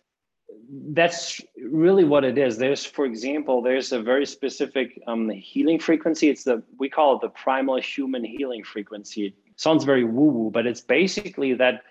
that's 0.70 1.42
really 1.62 2.04
what 2.04 2.24
it 2.24 2.38
is. 2.38 2.56
There's, 2.56 2.86
for 2.86 3.04
example, 3.04 3.60
there's 3.60 3.92
a 3.92 4.00
very 4.00 4.24
specific 4.24 4.98
um, 5.06 5.28
healing 5.28 5.78
frequency. 5.78 6.30
It's 6.30 6.44
the 6.44 6.62
we 6.78 6.88
call 6.88 7.16
it 7.16 7.20
the 7.20 7.28
primal 7.28 7.78
human 7.78 8.24
healing 8.24 8.64
frequency. 8.64 9.26
It 9.26 9.34
sounds 9.56 9.84
very 9.84 10.04
woo-woo, 10.04 10.50
but 10.50 10.66
it's 10.66 10.80
basically 10.80 11.52
that 11.54 11.82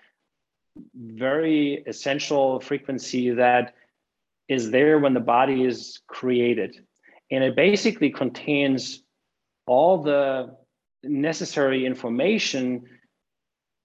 very 0.96 1.84
essential 1.86 2.58
frequency 2.58 3.30
that 3.30 3.74
is 4.48 4.72
there 4.72 4.98
when 4.98 5.14
the 5.14 5.20
body 5.20 5.64
is 5.64 6.00
created, 6.08 6.84
and 7.30 7.44
it 7.44 7.54
basically 7.54 8.10
contains 8.10 9.04
all 9.66 10.02
the 10.02 10.56
necessary 11.02 11.86
information 11.86 12.84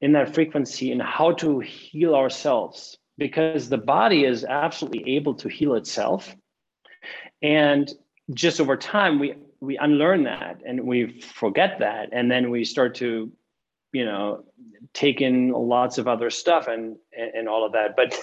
in 0.01 0.13
that 0.13 0.33
frequency 0.33 0.91
and 0.91 1.01
how 1.01 1.31
to 1.31 1.59
heal 1.59 2.15
ourselves 2.15 2.97
because 3.17 3.69
the 3.69 3.77
body 3.77 4.25
is 4.25 4.43
absolutely 4.43 5.15
able 5.15 5.33
to 5.35 5.47
heal 5.47 5.75
itself. 5.75 6.35
And 7.41 7.89
just 8.33 8.59
over 8.59 8.75
time 8.75 9.19
we 9.19 9.35
we 9.59 9.77
unlearn 9.77 10.23
that 10.23 10.61
and 10.65 10.85
we 10.85 11.21
forget 11.21 11.79
that. 11.79 12.09
And 12.11 12.29
then 12.29 12.49
we 12.49 12.65
start 12.65 12.95
to 12.95 13.31
you 13.91 14.05
know 14.05 14.43
take 14.93 15.21
in 15.21 15.51
lots 15.51 15.97
of 15.97 16.07
other 16.07 16.29
stuff 16.29 16.67
and 16.67 16.97
and 17.15 17.47
all 17.47 17.65
of 17.65 17.73
that. 17.73 17.95
But 17.95 18.17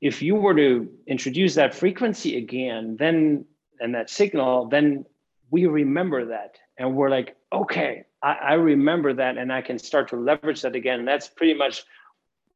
if 0.00 0.22
you 0.22 0.34
were 0.34 0.54
to 0.54 0.88
introduce 1.06 1.54
that 1.54 1.74
frequency 1.74 2.36
again 2.36 2.96
then 2.98 3.44
and 3.80 3.94
that 3.94 4.10
signal 4.10 4.68
then 4.68 5.04
we 5.50 5.66
remember 5.66 6.26
that. 6.26 6.56
And 6.78 6.94
we're 6.94 7.10
like 7.10 7.36
okay 7.52 8.04
I, 8.22 8.32
I 8.32 8.52
remember 8.54 9.14
that 9.14 9.38
and 9.38 9.52
i 9.52 9.62
can 9.62 9.78
start 9.78 10.08
to 10.08 10.16
leverage 10.16 10.62
that 10.62 10.74
again. 10.74 11.00
And 11.00 11.08
that's 11.08 11.28
pretty 11.28 11.54
much 11.54 11.84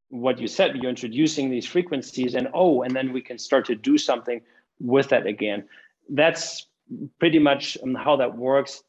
what 0.09 0.39
you 0.41 0.49
said 0.49 0.75
you're 0.77 0.91
introducing 0.91 1.51
these 1.51 1.67
frequencies 1.67 2.35
and 2.35 2.49
oh 2.53 2.83
and 2.83 2.95
then 2.95 3.13
we 3.13 3.21
can 3.21 3.39
start 3.39 3.65
to 3.67 3.75
do 3.75 3.97
something 3.97 4.41
with 4.81 5.09
that 5.11 5.27
again. 5.27 5.65
That's 6.09 6.67
pretty 7.19 7.39
much 7.39 7.79
um, 7.83 7.95
how 7.95 8.17
that 8.17 8.37
works 8.37 8.83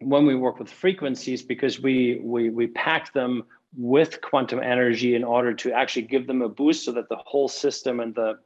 when 0.00 0.26
we 0.26 0.34
work 0.34 0.58
with 0.58 0.70
frequencies 0.70 1.42
because 1.42 1.80
we 1.80 2.20
we 2.22 2.50
we 2.50 2.66
pack 2.68 3.12
them 3.12 3.44
with 3.76 4.20
quantum 4.20 4.60
energy 4.60 5.14
in 5.14 5.24
order 5.24 5.54
to 5.54 5.72
actually 5.72 6.02
give 6.02 6.26
them 6.26 6.42
a 6.42 6.48
boost 6.48 6.84
so 6.84 6.92
that 6.92 7.08
the 7.08 7.16
whole 7.16 7.48
system 7.48 8.00
and 8.00 8.14
the 8.14 8.38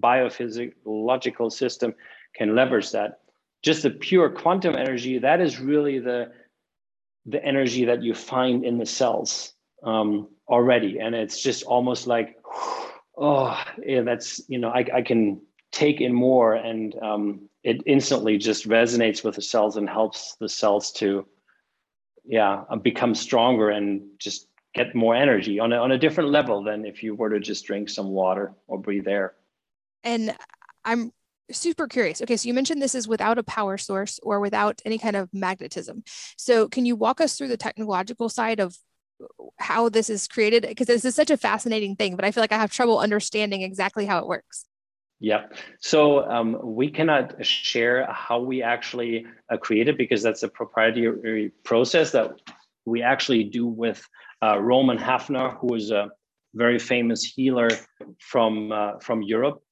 biophysiological 0.00 1.52
system 1.52 1.94
can 2.34 2.54
leverage 2.54 2.90
that 2.90 3.20
just 3.62 3.82
the 3.82 3.90
pure 3.90 4.28
quantum 4.28 4.74
energy 4.74 5.18
that 5.18 5.40
is 5.40 5.60
really 5.60 5.98
the 5.98 6.32
the 7.26 7.44
energy 7.44 7.84
that 7.84 8.02
you 8.02 8.14
find 8.14 8.64
in 8.64 8.78
the 8.78 8.86
cells 8.86 9.52
um, 9.84 10.28
already. 10.48 10.98
And 10.98 11.14
it's 11.14 11.40
just 11.40 11.62
almost 11.64 12.06
like 12.06 12.36
oh 13.16 13.62
yeah 13.84 14.00
that's 14.00 14.40
you 14.48 14.58
know 14.58 14.70
i, 14.70 14.84
I 14.94 15.02
can 15.02 15.40
take 15.70 16.00
in 16.00 16.14
more 16.14 16.54
and 16.54 16.94
um, 17.02 17.48
it 17.62 17.82
instantly 17.86 18.38
just 18.38 18.68
resonates 18.68 19.22
with 19.22 19.34
the 19.36 19.42
cells 19.42 19.76
and 19.76 19.88
helps 19.88 20.36
the 20.40 20.48
cells 20.48 20.92
to 20.92 21.26
yeah 22.24 22.64
uh, 22.70 22.76
become 22.76 23.14
stronger 23.14 23.70
and 23.70 24.02
just 24.18 24.48
get 24.74 24.94
more 24.94 25.14
energy 25.14 25.60
on 25.60 25.72
a, 25.72 25.76
on 25.76 25.92
a 25.92 25.98
different 25.98 26.30
level 26.30 26.62
than 26.64 26.86
if 26.86 27.02
you 27.02 27.14
were 27.14 27.28
to 27.28 27.38
just 27.38 27.66
drink 27.66 27.90
some 27.90 28.08
water 28.08 28.54
or 28.66 28.78
breathe 28.78 29.06
air. 29.06 29.34
And 30.04 30.34
i'm 30.84 31.12
super 31.52 31.86
curious. 31.86 32.22
Okay, 32.22 32.36
so 32.36 32.46
you 32.46 32.54
mentioned 32.54 32.80
this 32.80 32.94
is 32.94 33.08
without 33.08 33.38
a 33.38 33.42
power 33.42 33.78
source 33.78 34.18
or 34.22 34.40
without 34.40 34.80
any 34.84 34.98
kind 34.98 35.16
of 35.16 35.28
magnetism. 35.32 36.02
So 36.36 36.68
can 36.68 36.86
you 36.86 36.96
walk 36.96 37.20
us 37.20 37.36
through 37.36 37.48
the 37.48 37.56
technological 37.56 38.28
side 38.28 38.60
of 38.60 38.76
how 39.58 39.88
this 39.88 40.10
is 40.10 40.26
created 40.26 40.62
because 40.62 40.86
this 40.86 41.04
is 41.04 41.14
such 41.14 41.30
a 41.30 41.36
fascinating 41.36 41.96
thing 41.96 42.16
but 42.16 42.24
i 42.24 42.30
feel 42.30 42.42
like 42.42 42.52
i 42.52 42.58
have 42.58 42.70
trouble 42.70 42.98
understanding 42.98 43.62
exactly 43.62 44.06
how 44.06 44.18
it 44.18 44.26
works 44.26 44.66
yeah 45.20 45.46
so 45.80 46.28
um, 46.30 46.58
we 46.62 46.90
cannot 46.90 47.44
share 47.44 48.06
how 48.10 48.40
we 48.40 48.62
actually 48.62 49.26
uh, 49.50 49.56
create 49.56 49.88
it 49.88 49.96
because 49.96 50.22
that's 50.22 50.42
a 50.42 50.48
proprietary 50.48 51.52
process 51.64 52.10
that 52.10 52.32
we 52.84 53.02
actually 53.02 53.44
do 53.44 53.66
with 53.66 54.04
uh, 54.42 54.58
roman 54.58 54.98
hafner 54.98 55.56
who 55.58 55.74
is 55.74 55.90
a 55.90 56.10
very 56.54 56.78
famous 56.78 57.22
healer 57.24 57.68
from 58.18 58.72
uh, 58.72 58.98
from 58.98 59.22
europe 59.22 59.62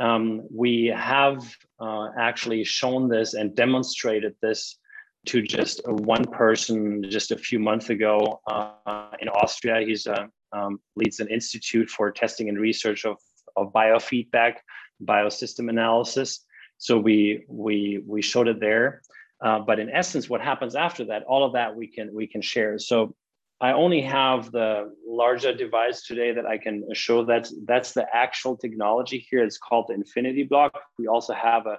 um, 0.00 0.46
we 0.50 0.86
have 0.86 1.38
uh, 1.80 2.08
actually 2.18 2.64
shown 2.64 3.08
this 3.08 3.34
and 3.34 3.54
demonstrated 3.54 4.34
this 4.42 4.78
to 5.26 5.40
just 5.40 5.80
one 5.86 6.24
person 6.24 7.02
just 7.08 7.30
a 7.30 7.36
few 7.36 7.58
months 7.58 7.90
ago 7.90 8.40
uh, 8.46 9.08
in 9.20 9.28
Austria. 9.28 9.84
He's 9.86 10.06
uh, 10.06 10.26
um, 10.52 10.80
leads 10.96 11.20
an 11.20 11.28
institute 11.28 11.88
for 11.88 12.10
testing 12.10 12.48
and 12.48 12.58
research 12.58 13.04
of, 13.04 13.16
of 13.56 13.72
biofeedback, 13.72 14.54
biosystem 15.02 15.70
analysis. 15.70 16.44
So 16.78 16.98
we 16.98 17.44
we 17.48 18.02
we 18.06 18.20
showed 18.20 18.48
it 18.48 18.60
there. 18.60 19.02
Uh, 19.40 19.58
but 19.60 19.78
in 19.78 19.90
essence, 19.90 20.28
what 20.28 20.40
happens 20.40 20.74
after 20.74 21.04
that, 21.06 21.22
all 21.24 21.44
of 21.44 21.52
that 21.52 21.74
we 21.74 21.86
can 21.86 22.14
we 22.14 22.26
can 22.26 22.42
share. 22.42 22.78
So 22.78 23.14
I 23.60 23.72
only 23.72 24.02
have 24.02 24.50
the 24.50 24.92
larger 25.06 25.54
device 25.54 26.02
today 26.02 26.32
that 26.32 26.46
I 26.46 26.58
can 26.58 26.86
show 26.92 27.24
that 27.26 27.48
that's 27.64 27.92
the 27.92 28.06
actual 28.12 28.56
technology 28.56 29.26
here. 29.30 29.44
It's 29.44 29.58
called 29.58 29.86
the 29.88 29.94
Infinity 29.94 30.44
Block. 30.44 30.78
We 30.98 31.06
also 31.06 31.34
have 31.34 31.66
a 31.66 31.78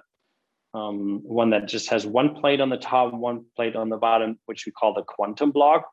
um, 0.76 1.20
one 1.22 1.50
that 1.50 1.68
just 1.68 1.88
has 1.90 2.06
one 2.06 2.34
plate 2.34 2.60
on 2.60 2.68
the 2.68 2.76
top, 2.76 3.14
one 3.14 3.44
plate 3.56 3.76
on 3.76 3.88
the 3.88 3.96
bottom, 3.96 4.38
which 4.46 4.66
we 4.66 4.72
call 4.72 4.94
the 4.94 5.02
quantum 5.02 5.50
block. 5.50 5.88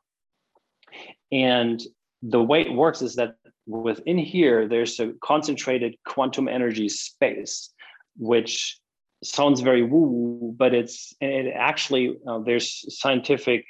And 1.32 1.82
the 2.22 2.42
way 2.42 2.62
it 2.62 2.72
works 2.72 3.02
is 3.02 3.14
that 3.16 3.36
within 3.66 4.18
here, 4.18 4.68
there's 4.68 4.98
a 5.00 5.12
concentrated 5.22 5.96
quantum 6.06 6.48
energy 6.48 6.88
space, 6.88 7.70
which 8.16 8.78
sounds 9.22 9.60
very 9.60 9.82
woo, 9.82 10.54
but 10.56 10.74
it's 10.74 11.14
it 11.20 11.52
actually 11.54 12.16
uh, 12.26 12.40
there's 12.40 12.84
scientific 13.00 13.64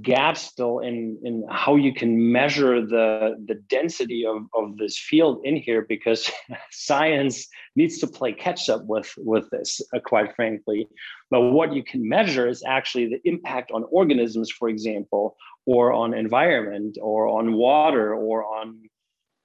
gap 0.00 0.38
still 0.38 0.78
in 0.78 1.18
in 1.22 1.44
how 1.50 1.76
you 1.76 1.92
can 1.92 2.32
measure 2.32 2.84
the 2.84 3.36
the 3.46 3.54
density 3.68 4.24
of 4.24 4.46
of 4.54 4.76
this 4.78 4.98
field 4.98 5.40
in 5.44 5.56
here 5.56 5.84
because 5.86 6.30
science 6.70 7.48
needs 7.76 7.98
to 7.98 8.06
play 8.06 8.32
catch 8.32 8.70
up 8.70 8.82
with 8.86 9.12
with 9.18 9.50
this 9.50 9.80
uh, 9.94 9.98
quite 10.00 10.34
frankly. 10.34 10.88
But 11.30 11.42
what 11.50 11.74
you 11.74 11.84
can 11.84 12.08
measure 12.08 12.48
is 12.48 12.62
actually 12.66 13.08
the 13.08 13.20
impact 13.24 13.70
on 13.70 13.84
organisms 13.90 14.50
for 14.50 14.68
example 14.68 15.36
or 15.66 15.92
on 15.92 16.14
environment 16.14 16.96
or 17.00 17.28
on 17.28 17.52
water 17.54 18.14
or 18.14 18.44
on 18.44 18.80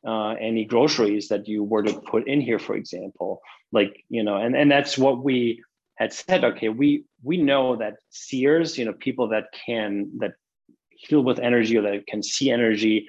uh, 0.08 0.36
any 0.40 0.64
groceries 0.64 1.28
that 1.28 1.48
you 1.48 1.64
were 1.64 1.84
to 1.84 1.94
put 1.94 2.28
in 2.28 2.40
here 2.40 2.60
for 2.60 2.76
example. 2.76 3.42
Like 3.74 4.06
you 4.08 4.24
know 4.24 4.38
and 4.38 4.56
and 4.56 4.72
that's 4.72 4.98
what 4.98 5.24
we 5.24 5.62
had 5.98 6.14
said, 6.14 6.44
okay, 6.44 6.70
we 6.70 7.04
we 7.24 7.38
know 7.38 7.76
that 7.78 7.98
seers, 8.10 8.78
you 8.78 8.86
know, 8.86 8.94
people 8.94 9.28
that 9.30 9.46
can 9.66 10.12
that 10.20 10.34
heal 10.90 11.22
with 11.22 11.40
energy 11.40 11.78
or 11.78 11.82
that 11.82 12.08
can 12.08 12.24
see 12.24 12.52
energy, 12.52 13.08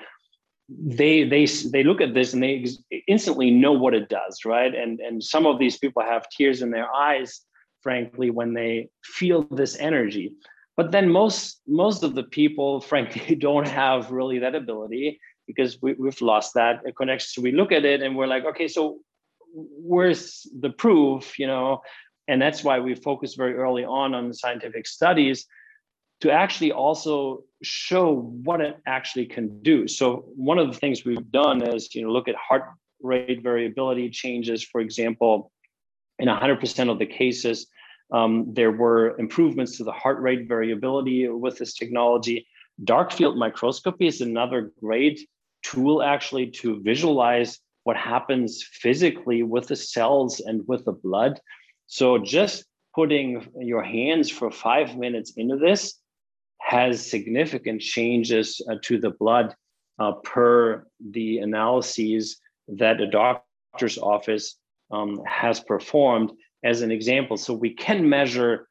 they 0.68 1.24
they 1.24 1.46
they 1.46 1.82
look 1.82 2.00
at 2.00 2.14
this 2.14 2.32
and 2.32 2.42
they 2.42 2.66
instantly 3.06 3.50
know 3.50 3.72
what 3.72 3.94
it 3.94 4.08
does, 4.08 4.44
right? 4.44 4.74
And 4.74 5.00
and 5.00 5.22
some 5.22 5.46
of 5.46 5.58
these 5.58 5.78
people 5.78 6.02
have 6.02 6.28
tears 6.30 6.62
in 6.62 6.70
their 6.70 6.92
eyes, 6.94 7.40
frankly, 7.82 8.30
when 8.30 8.54
they 8.54 8.90
feel 9.04 9.42
this 9.42 9.76
energy. 9.78 10.32
But 10.76 10.92
then 10.92 11.10
most 11.10 11.60
most 11.66 12.02
of 12.02 12.14
the 12.14 12.24
people, 12.24 12.80
frankly, 12.92 13.34
don't 13.34 13.68
have 13.68 14.10
really 14.10 14.38
that 14.40 14.54
ability 14.54 15.20
because 15.46 15.80
we, 15.80 15.94
we've 15.94 16.20
lost 16.20 16.54
that 16.54 16.82
connection. 16.96 17.28
So 17.30 17.42
we 17.42 17.52
look 17.52 17.72
at 17.72 17.84
it 17.86 18.02
and 18.02 18.14
we're 18.16 18.26
like, 18.26 18.44
okay, 18.44 18.68
so 18.68 18.98
where's 19.54 20.46
the 20.60 20.70
proof? 20.70 21.38
You 21.38 21.46
know, 21.46 21.80
and 22.28 22.40
that's 22.40 22.62
why 22.62 22.78
we 22.78 22.94
focus 22.94 23.34
very 23.34 23.54
early 23.54 23.84
on 23.84 24.14
on 24.14 24.28
the 24.28 24.34
scientific 24.34 24.86
studies 24.86 25.46
to 26.20 26.30
actually 26.30 26.72
also 26.72 27.44
show 27.62 28.14
what 28.44 28.60
it 28.60 28.76
actually 28.86 29.26
can 29.26 29.62
do. 29.62 29.86
So 29.86 30.24
one 30.36 30.58
of 30.58 30.72
the 30.72 30.78
things 30.78 31.04
we've 31.04 31.30
done 31.30 31.62
is 31.62 31.94
you 31.94 32.02
know 32.02 32.10
look 32.10 32.28
at 32.28 32.36
heart 32.36 32.64
rate 33.02 33.42
variability 33.42 34.10
changes. 34.10 34.62
For 34.62 34.80
example 34.80 35.50
in 36.20 36.28
100% 36.28 36.90
of 36.90 36.98
the 36.98 37.06
cases 37.06 37.68
um, 38.12 38.52
there 38.54 38.72
were 38.72 39.18
improvements 39.18 39.76
to 39.76 39.84
the 39.84 39.92
heart 39.92 40.20
rate 40.20 40.48
variability 40.48 41.28
with 41.28 41.58
this 41.58 41.74
technology. 41.74 42.46
Dark 42.84 43.12
field 43.12 43.36
microscopy 43.36 44.06
is 44.06 44.20
another 44.20 44.72
great 44.80 45.20
tool 45.62 46.02
actually 46.02 46.50
to 46.50 46.80
visualize 46.82 47.58
what 47.84 47.96
happens 47.96 48.62
physically 48.62 49.42
with 49.42 49.68
the 49.68 49.76
cells 49.76 50.40
and 50.40 50.66
with 50.66 50.84
the 50.84 50.92
blood. 50.92 51.40
So 51.88 52.18
just 52.18 52.64
putting 52.94 53.46
your 53.58 53.82
hands 53.82 54.30
for 54.30 54.50
five 54.50 54.96
minutes 54.96 55.32
into 55.36 55.56
this 55.56 55.94
has 56.60 57.04
significant 57.10 57.80
changes 57.80 58.60
uh, 58.70 58.76
to 58.82 58.98
the 58.98 59.10
blood 59.10 59.54
uh, 59.98 60.12
per 60.22 60.86
the 61.10 61.38
analyses 61.38 62.40
that 62.68 63.00
a 63.00 63.06
doctor's 63.06 63.98
office 63.98 64.56
um, 64.90 65.22
has 65.26 65.60
performed 65.60 66.32
as 66.62 66.82
an 66.82 66.90
example. 66.90 67.36
So 67.36 67.54
we 67.54 67.72
can 67.74 68.08
measure 68.08 68.68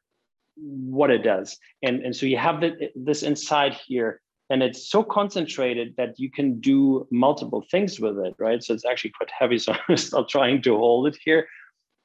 what 0.56 1.10
it 1.10 1.22
does. 1.22 1.56
And, 1.82 2.02
and 2.02 2.14
so 2.14 2.26
you 2.26 2.36
have 2.36 2.60
the, 2.60 2.90
this 2.94 3.22
inside 3.22 3.74
here, 3.86 4.20
and 4.50 4.62
it's 4.62 4.88
so 4.88 5.02
concentrated 5.02 5.94
that 5.96 6.18
you 6.18 6.30
can 6.30 6.60
do 6.60 7.06
multiple 7.10 7.64
things 7.70 7.98
with 7.98 8.18
it, 8.18 8.34
right? 8.38 8.62
So 8.62 8.74
it's 8.74 8.84
actually 8.84 9.12
quite 9.16 9.30
heavy. 9.36 9.58
So 9.64 9.74
I'm 9.88 9.96
still 9.96 10.24
trying 10.24 10.62
to 10.62 10.76
hold 10.76 11.08
it 11.08 11.18
here. 11.24 11.48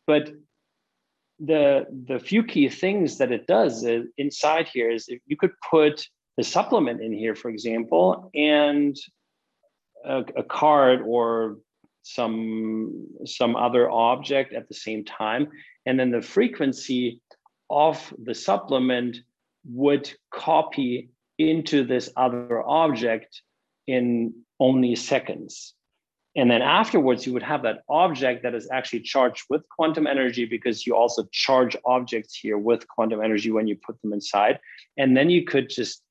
But 0.08 0.32
the 1.40 1.86
the 2.06 2.20
few 2.20 2.44
key 2.44 2.70
things 2.70 3.18
that 3.18 3.32
it 3.32 3.48
does 3.48 3.84
is, 3.84 4.08
inside 4.18 4.68
here 4.68 4.90
is 4.90 5.06
if 5.08 5.20
you 5.26 5.38
could 5.38 5.52
put 5.70 6.08
the 6.38 6.44
supplement 6.44 7.02
in 7.02 7.14
here, 7.14 7.36
for 7.36 7.50
example, 7.50 8.30
and 8.34 8.96
a, 10.06 10.24
a 10.38 10.44
card 10.44 11.02
or 11.06 11.58
some 12.04 13.08
some 13.26 13.56
other 13.56 13.90
object 13.90 14.54
at 14.54 14.68
the 14.68 14.74
same 14.74 15.04
time, 15.06 15.48
and 15.86 16.00
then 16.00 16.12
the 16.12 16.22
frequency 16.22 17.22
of 17.70 18.14
the 18.22 18.36
supplement 18.36 19.18
would 19.66 20.12
copy 20.32 21.10
into 21.38 21.84
this 21.84 22.10
other 22.16 22.62
object 22.68 23.42
in 23.88 24.34
only 24.60 24.96
seconds. 24.96 25.74
And 26.36 26.50
then 26.50 26.64
afterwards, 26.64 27.28
you 27.28 27.34
would 27.34 27.44
have 27.44 27.62
that 27.62 27.84
object 27.90 28.42
that 28.44 28.56
is 28.56 28.68
actually 28.72 29.02
charged 29.02 29.46
with 29.50 29.68
quantum 29.70 30.08
energy 30.08 30.46
because 30.46 30.86
you 30.88 30.96
also 30.96 31.28
charge 31.32 31.78
objects 31.86 32.36
here 32.36 32.58
with 32.58 32.88
quantum 32.88 33.22
energy 33.22 33.52
when 33.52 33.68
you 33.68 33.76
put 33.76 34.02
them 34.02 34.14
inside. 34.14 34.60
And 34.98 35.16
then 35.16 35.30
you 35.30 35.46
could 35.46 35.70
just 35.70 36.02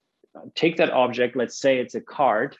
take 0.54 0.76
that 0.76 0.90
object, 0.90 1.36
let's 1.36 1.58
say 1.58 1.78
it's 1.78 1.96
a 1.96 2.00
card 2.00 2.56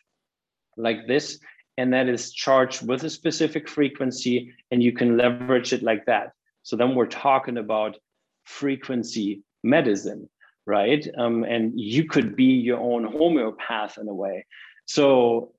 like 0.77 1.07
this, 1.07 1.39
and 1.79 1.93
that 1.93 2.09
is 2.09 2.33
charged 2.33 2.87
with 2.87 3.05
a 3.05 3.11
specific 3.11 3.69
frequency, 3.69 4.53
and 4.71 4.83
you 4.83 4.93
can 4.93 5.17
leverage 5.17 5.73
it 5.73 5.83
like 5.83 6.05
that. 6.07 6.33
So 6.65 6.77
then 6.77 6.95
we're 6.95 7.07
talking 7.07 7.59
about 7.59 7.97
frequency 8.45 9.43
medicine, 9.63 10.29
right? 10.67 11.07
Um, 11.17 11.45
and 11.45 11.79
you 11.79 12.09
could 12.09 12.37
be 12.37 12.45
your 12.45 12.79
own 12.79 13.05
homeopath 13.05 13.99
in 13.99 14.09
a 14.09 14.15
way. 14.15 14.47
So 14.87 15.53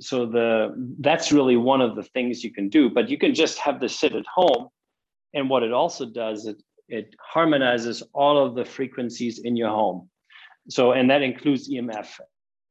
so 0.00 0.26
the 0.26 0.74
that's 1.00 1.32
really 1.32 1.56
one 1.56 1.80
of 1.80 1.96
the 1.96 2.02
things 2.02 2.44
you 2.44 2.52
can 2.52 2.68
do 2.68 2.90
but 2.90 3.08
you 3.08 3.18
can 3.18 3.34
just 3.34 3.58
have 3.58 3.80
this 3.80 3.98
sit 3.98 4.14
at 4.14 4.26
home. 4.26 4.68
And 5.34 5.50
what 5.50 5.62
it 5.62 5.72
also 5.72 6.06
does 6.06 6.46
it 6.46 6.62
it 6.88 7.14
harmonizes 7.20 8.02
all 8.12 8.44
of 8.44 8.54
the 8.54 8.64
frequencies 8.64 9.38
in 9.38 9.56
your 9.56 9.70
home. 9.70 10.08
So 10.68 10.92
and 10.92 11.10
that 11.10 11.22
includes 11.22 11.68
emf 11.68 12.20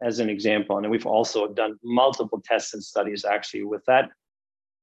as 0.02 0.20
an 0.20 0.30
example. 0.30 0.78
And 0.78 0.90
we've 0.90 1.06
also 1.06 1.48
done 1.48 1.80
multiple 1.84 2.42
tests 2.44 2.74
and 2.74 2.84
studies 2.84 3.26
actually 3.26 3.64
with 3.64 3.84
that. 3.86 4.10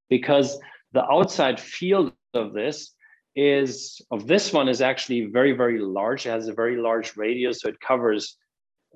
Because 0.09 0.59
the 0.93 1.05
outside 1.05 1.61
field 1.61 2.13
of 2.35 2.53
this 2.53 2.95
is 3.37 4.01
of 4.11 4.27
this 4.27 4.53
one 4.53 4.69
is 4.69 4.81
actually 4.81 5.27
very 5.27 5.53
very 5.53 5.79
large. 5.79 6.27
It 6.27 6.31
has 6.31 6.49
a 6.49 6.55
very 6.55 6.77
large 6.77 7.17
radius. 7.17 7.61
So 7.61 7.69
it 7.69 7.81
covers 7.81 8.37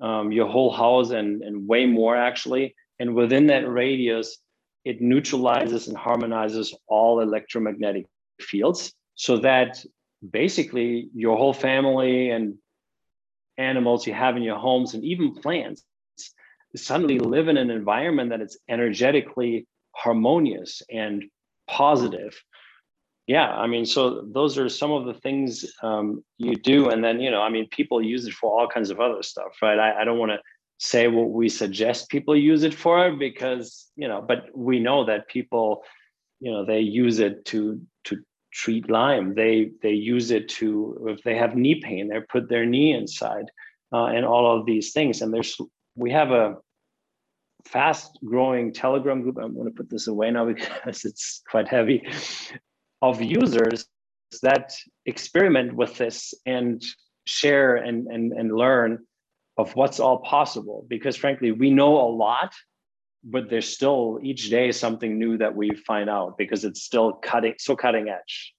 um, 0.01 0.31
your 0.31 0.47
whole 0.47 0.71
house 0.71 1.11
and 1.11 1.41
and 1.41 1.67
way 1.67 1.85
more 1.85 2.15
actually 2.15 2.75
and 2.99 3.13
within 3.13 3.47
that 3.47 3.67
radius 3.67 4.37
it 4.83 5.01
neutralizes 5.01 5.87
and 5.87 5.97
harmonizes 5.97 6.73
all 6.87 7.19
electromagnetic 7.19 8.05
fields 8.39 8.93
so 9.15 9.37
that 9.37 9.83
basically 10.31 11.09
your 11.13 11.37
whole 11.37 11.53
family 11.53 12.29
and 12.29 12.55
animals 13.57 14.05
you 14.05 14.13
have 14.13 14.37
in 14.37 14.43
your 14.43 14.57
homes 14.57 14.93
and 14.93 15.03
even 15.03 15.33
plants 15.33 15.83
suddenly 16.75 17.19
live 17.19 17.47
in 17.47 17.57
an 17.57 17.69
environment 17.69 18.29
that 18.29 18.41
it's 18.41 18.57
energetically 18.69 19.65
harmonious 19.91 20.81
and 20.91 21.23
positive. 21.67 22.35
Yeah 23.27 23.49
i 23.49 23.65
mean 23.65 23.85
so 23.85 24.21
those 24.21 24.57
are 24.57 24.69
some 24.69 24.91
of 24.91 25.05
the 25.05 25.13
things 25.15 25.65
um, 25.81 26.23
you 26.37 26.55
do. 26.55 26.89
And 26.89 27.03
then 27.03 27.19
you 27.19 27.31
know 27.31 27.41
i 27.41 27.49
mean 27.49 27.67
people 27.69 28.01
use 28.01 28.27
it 28.27 28.33
for 28.33 28.51
all 28.51 28.67
kinds 28.67 28.89
of 28.91 28.99
other 28.99 29.23
stuff 29.23 29.53
right? 29.61 29.79
I, 29.79 30.01
I 30.01 30.05
don't 30.05 30.19
want 30.19 30.31
to 30.31 30.39
say 30.77 31.07
what 31.07 31.29
we 31.31 31.47
suggest 31.47 32.09
people 32.09 32.35
use 32.35 32.63
it 32.63 32.73
for 32.73 33.11
because 33.15 33.89
you 33.95 34.07
know 34.07 34.21
but 34.21 34.45
we 34.53 34.79
know 34.79 35.05
that 35.05 35.27
people 35.29 35.83
you 36.39 36.51
know 36.51 36.65
they 36.65 36.79
use 36.79 37.19
it 37.19 37.45
to 37.45 37.81
to 38.03 38.17
treat 38.55 38.89
lyme. 38.89 39.35
They 39.35 39.71
they 39.83 39.91
use 39.91 40.31
it 40.31 40.49
to 40.57 41.07
if 41.09 41.21
they 41.23 41.35
have 41.35 41.55
knee 41.55 41.81
pain 41.81 42.07
they 42.07 42.21
put 42.21 42.49
their 42.49 42.65
knee 42.65 42.93
inside 42.93 43.51
uh, 43.93 44.05
and 44.05 44.25
all 44.25 44.57
of 44.57 44.65
these 44.65 44.93
things. 44.93 45.21
And 45.21 45.33
there's 45.33 45.57
we 45.95 46.11
have 46.11 46.31
a 46.31 46.55
fast 47.65 48.17
growing 48.23 48.73
telegram 48.73 49.21
group. 49.21 49.37
I'm 49.37 49.53
going 49.53 49.67
to 49.67 49.75
put 49.75 49.89
this 49.89 50.07
away 50.07 50.31
now 50.31 50.45
because 50.53 51.03
it's 51.03 51.41
quite 51.49 51.67
heavy 51.67 52.07
of 53.01 53.21
users 53.21 53.85
that 54.41 54.75
experiment 55.05 55.75
with 55.75 55.97
this 55.97 56.33
and 56.45 56.81
share 57.25 57.75
and 57.75 58.07
and, 58.07 58.31
and 58.31 58.55
learn 58.55 59.05
of 59.57 59.75
what's 59.75 59.99
all 59.99 60.19
possible 60.19 60.85
because 60.87 61.15
frankly 61.15 61.51
we 61.51 61.69
know 61.69 61.97
a 61.97 62.09
lot 62.09 62.53
but 63.23 63.49
there's 63.49 63.67
still 63.67 64.19
each 64.21 64.49
day 64.49 64.71
something 64.71 65.17
new 65.17 65.37
that 65.37 65.55
we 65.55 65.71
find 65.87 66.09
out 66.09 66.37
because 66.37 66.63
it's 66.63 66.83
still 66.83 67.13
cutting 67.13 67.55
so 67.57 67.75
cutting 67.75 68.09
edge 68.09 68.53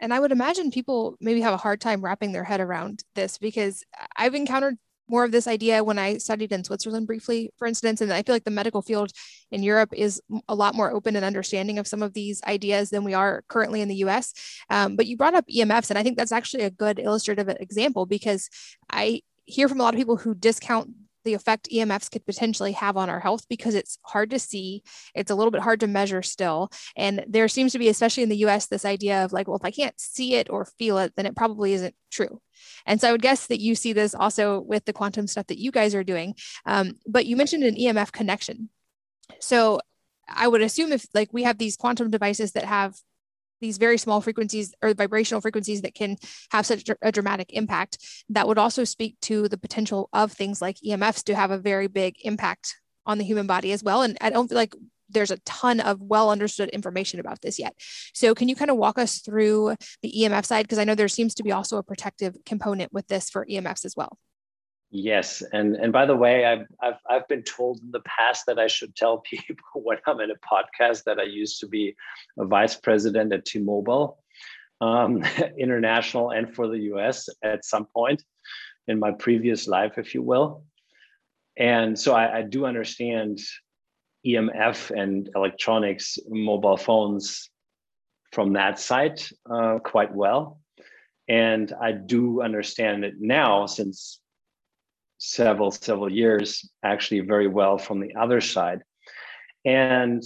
and 0.00 0.12
i 0.12 0.20
would 0.20 0.32
imagine 0.32 0.70
people 0.70 1.16
maybe 1.20 1.40
have 1.40 1.54
a 1.54 1.58
hard 1.58 1.80
time 1.80 2.02
wrapping 2.02 2.32
their 2.32 2.44
head 2.44 2.60
around 2.60 3.02
this 3.14 3.38
because 3.38 3.84
i've 4.16 4.34
encountered 4.34 4.76
more 5.12 5.24
of 5.24 5.30
this 5.30 5.46
idea 5.46 5.84
when 5.84 5.98
I 5.98 6.16
studied 6.16 6.52
in 6.52 6.64
Switzerland 6.64 7.06
briefly, 7.06 7.50
for 7.58 7.66
instance. 7.66 8.00
And 8.00 8.12
I 8.12 8.22
feel 8.22 8.34
like 8.34 8.44
the 8.44 8.50
medical 8.50 8.80
field 8.80 9.12
in 9.50 9.62
Europe 9.62 9.90
is 9.94 10.22
a 10.48 10.54
lot 10.54 10.74
more 10.74 10.90
open 10.90 11.16
and 11.16 11.24
understanding 11.24 11.78
of 11.78 11.86
some 11.86 12.02
of 12.02 12.14
these 12.14 12.42
ideas 12.44 12.88
than 12.88 13.04
we 13.04 13.12
are 13.12 13.44
currently 13.48 13.82
in 13.82 13.88
the 13.88 13.96
US. 13.96 14.32
Um, 14.70 14.96
but 14.96 15.06
you 15.06 15.18
brought 15.18 15.34
up 15.34 15.44
EMFs, 15.48 15.90
and 15.90 15.98
I 15.98 16.02
think 16.02 16.16
that's 16.16 16.32
actually 16.32 16.62
a 16.62 16.70
good 16.70 16.98
illustrative 16.98 17.48
example 17.48 18.06
because 18.06 18.48
I 18.90 19.20
hear 19.44 19.68
from 19.68 19.80
a 19.80 19.82
lot 19.82 19.94
of 19.94 19.98
people 19.98 20.16
who 20.16 20.34
discount 20.34 20.90
the 21.24 21.34
effect 21.34 21.68
EMFs 21.72 22.10
could 22.10 22.26
potentially 22.26 22.72
have 22.72 22.96
on 22.96 23.08
our 23.08 23.20
health 23.20 23.46
because 23.48 23.74
it's 23.74 23.98
hard 24.02 24.30
to 24.30 24.38
see. 24.38 24.82
It's 25.14 25.30
a 25.30 25.34
little 25.34 25.50
bit 25.50 25.62
hard 25.62 25.80
to 25.80 25.86
measure 25.86 26.22
still. 26.22 26.70
And 26.96 27.24
there 27.28 27.48
seems 27.48 27.72
to 27.72 27.78
be, 27.78 27.88
especially 27.88 28.22
in 28.22 28.28
the 28.28 28.44
US, 28.46 28.66
this 28.66 28.84
idea 28.84 29.24
of 29.24 29.32
like, 29.32 29.46
well, 29.46 29.56
if 29.56 29.64
I 29.64 29.70
can't 29.70 29.98
see 29.98 30.34
it 30.34 30.50
or 30.50 30.64
feel 30.64 30.98
it, 30.98 31.12
then 31.16 31.26
it 31.26 31.36
probably 31.36 31.74
isn't 31.74 31.94
true. 32.10 32.40
And 32.86 33.00
so 33.00 33.08
I 33.08 33.12
would 33.12 33.22
guess 33.22 33.46
that 33.46 33.60
you 33.60 33.74
see 33.74 33.92
this 33.92 34.14
also 34.14 34.60
with 34.60 34.84
the 34.84 34.92
quantum 34.92 35.26
stuff 35.26 35.46
that 35.46 35.60
you 35.60 35.70
guys 35.70 35.94
are 35.94 36.04
doing. 36.04 36.34
Um, 36.66 36.98
but 37.06 37.26
you 37.26 37.36
mentioned 37.36 37.64
an 37.64 37.76
EMF 37.76 38.12
connection. 38.12 38.68
So 39.40 39.80
I 40.28 40.48
would 40.48 40.62
assume 40.62 40.92
if 40.92 41.06
like 41.14 41.32
we 41.32 41.44
have 41.44 41.58
these 41.58 41.76
quantum 41.76 42.10
devices 42.10 42.52
that 42.52 42.64
have 42.64 42.94
these 43.62 43.78
very 43.78 43.96
small 43.96 44.20
frequencies 44.20 44.74
or 44.82 44.92
vibrational 44.92 45.40
frequencies 45.40 45.80
that 45.80 45.94
can 45.94 46.18
have 46.50 46.66
such 46.66 46.90
a 47.00 47.12
dramatic 47.12 47.54
impact 47.54 47.96
that 48.28 48.46
would 48.46 48.58
also 48.58 48.84
speak 48.84 49.16
to 49.22 49.48
the 49.48 49.56
potential 49.56 50.10
of 50.12 50.32
things 50.32 50.60
like 50.60 50.76
emfs 50.84 51.24
to 51.24 51.34
have 51.34 51.50
a 51.50 51.56
very 51.56 51.86
big 51.86 52.16
impact 52.22 52.76
on 53.06 53.18
the 53.18 53.24
human 53.24 53.46
body 53.46 53.72
as 53.72 53.82
well. 53.82 54.02
And 54.02 54.18
i 54.20 54.28
don't 54.28 54.48
feel 54.48 54.58
like 54.58 54.74
there's 55.08 55.30
a 55.30 55.38
ton 55.38 55.78
of 55.80 56.00
well 56.00 56.30
understood 56.30 56.70
information 56.70 57.20
about 57.20 57.42
this 57.42 57.58
yet. 57.58 57.74
So 58.14 58.34
can 58.34 58.48
you 58.48 58.56
kind 58.56 58.70
of 58.70 58.78
walk 58.78 58.98
us 58.98 59.18
through 59.18 59.76
the 60.02 60.12
emf 60.18 60.44
side? 60.44 60.64
Because 60.64 60.78
i 60.78 60.84
know 60.84 60.94
there 60.94 61.08
seems 61.08 61.34
to 61.36 61.42
be 61.42 61.52
also 61.52 61.78
a 61.78 61.82
protective 61.82 62.36
component 62.44 62.92
with 62.92 63.06
this 63.08 63.30
for 63.30 63.46
emfs 63.46 63.84
as 63.84 63.94
well 63.96 64.18
Yes, 64.94 65.42
and 65.54 65.74
and 65.74 65.90
by 65.90 66.04
the 66.04 66.14
way, 66.14 66.44
I've 66.44 66.66
I've 66.82 66.98
I've 67.08 67.26
been 67.26 67.42
told 67.42 67.80
in 67.80 67.92
the 67.92 68.00
past 68.00 68.44
that 68.46 68.58
I 68.58 68.66
should 68.66 68.94
tell 68.94 69.18
people 69.24 69.56
when 69.82 69.96
I'm 70.06 70.20
in 70.20 70.30
a 70.30 70.34
podcast 70.34 71.04
that 71.04 71.18
I 71.18 71.22
used 71.22 71.60
to 71.60 71.66
be 71.66 71.96
a 72.38 72.44
vice 72.44 72.76
president 72.76 73.32
at 73.32 73.46
T-Mobile, 73.46 74.18
um, 74.82 75.24
international 75.58 76.30
and 76.30 76.54
for 76.54 76.68
the 76.68 76.78
U.S. 76.92 77.30
at 77.42 77.64
some 77.64 77.86
point 77.86 78.22
in 78.86 78.98
my 78.98 79.12
previous 79.12 79.66
life, 79.66 79.96
if 79.96 80.14
you 80.14 80.20
will. 80.20 80.64
And 81.56 81.98
so 81.98 82.14
I, 82.14 82.40
I 82.40 82.42
do 82.42 82.66
understand 82.66 83.40
EMF 84.26 84.90
and 84.90 85.30
electronics, 85.34 86.18
mobile 86.28 86.76
phones 86.76 87.48
from 88.32 88.52
that 88.54 88.78
side 88.78 89.22
uh, 89.50 89.78
quite 89.78 90.14
well. 90.14 90.60
And 91.28 91.72
I 91.80 91.92
do 91.92 92.42
understand 92.42 93.04
it 93.04 93.14
now 93.18 93.66
since 93.66 94.18
several 95.22 95.70
several 95.70 96.10
years 96.10 96.68
actually 96.82 97.20
very 97.20 97.46
well 97.46 97.78
from 97.78 98.00
the 98.00 98.14
other 98.16 98.40
side 98.40 98.82
and 99.64 100.22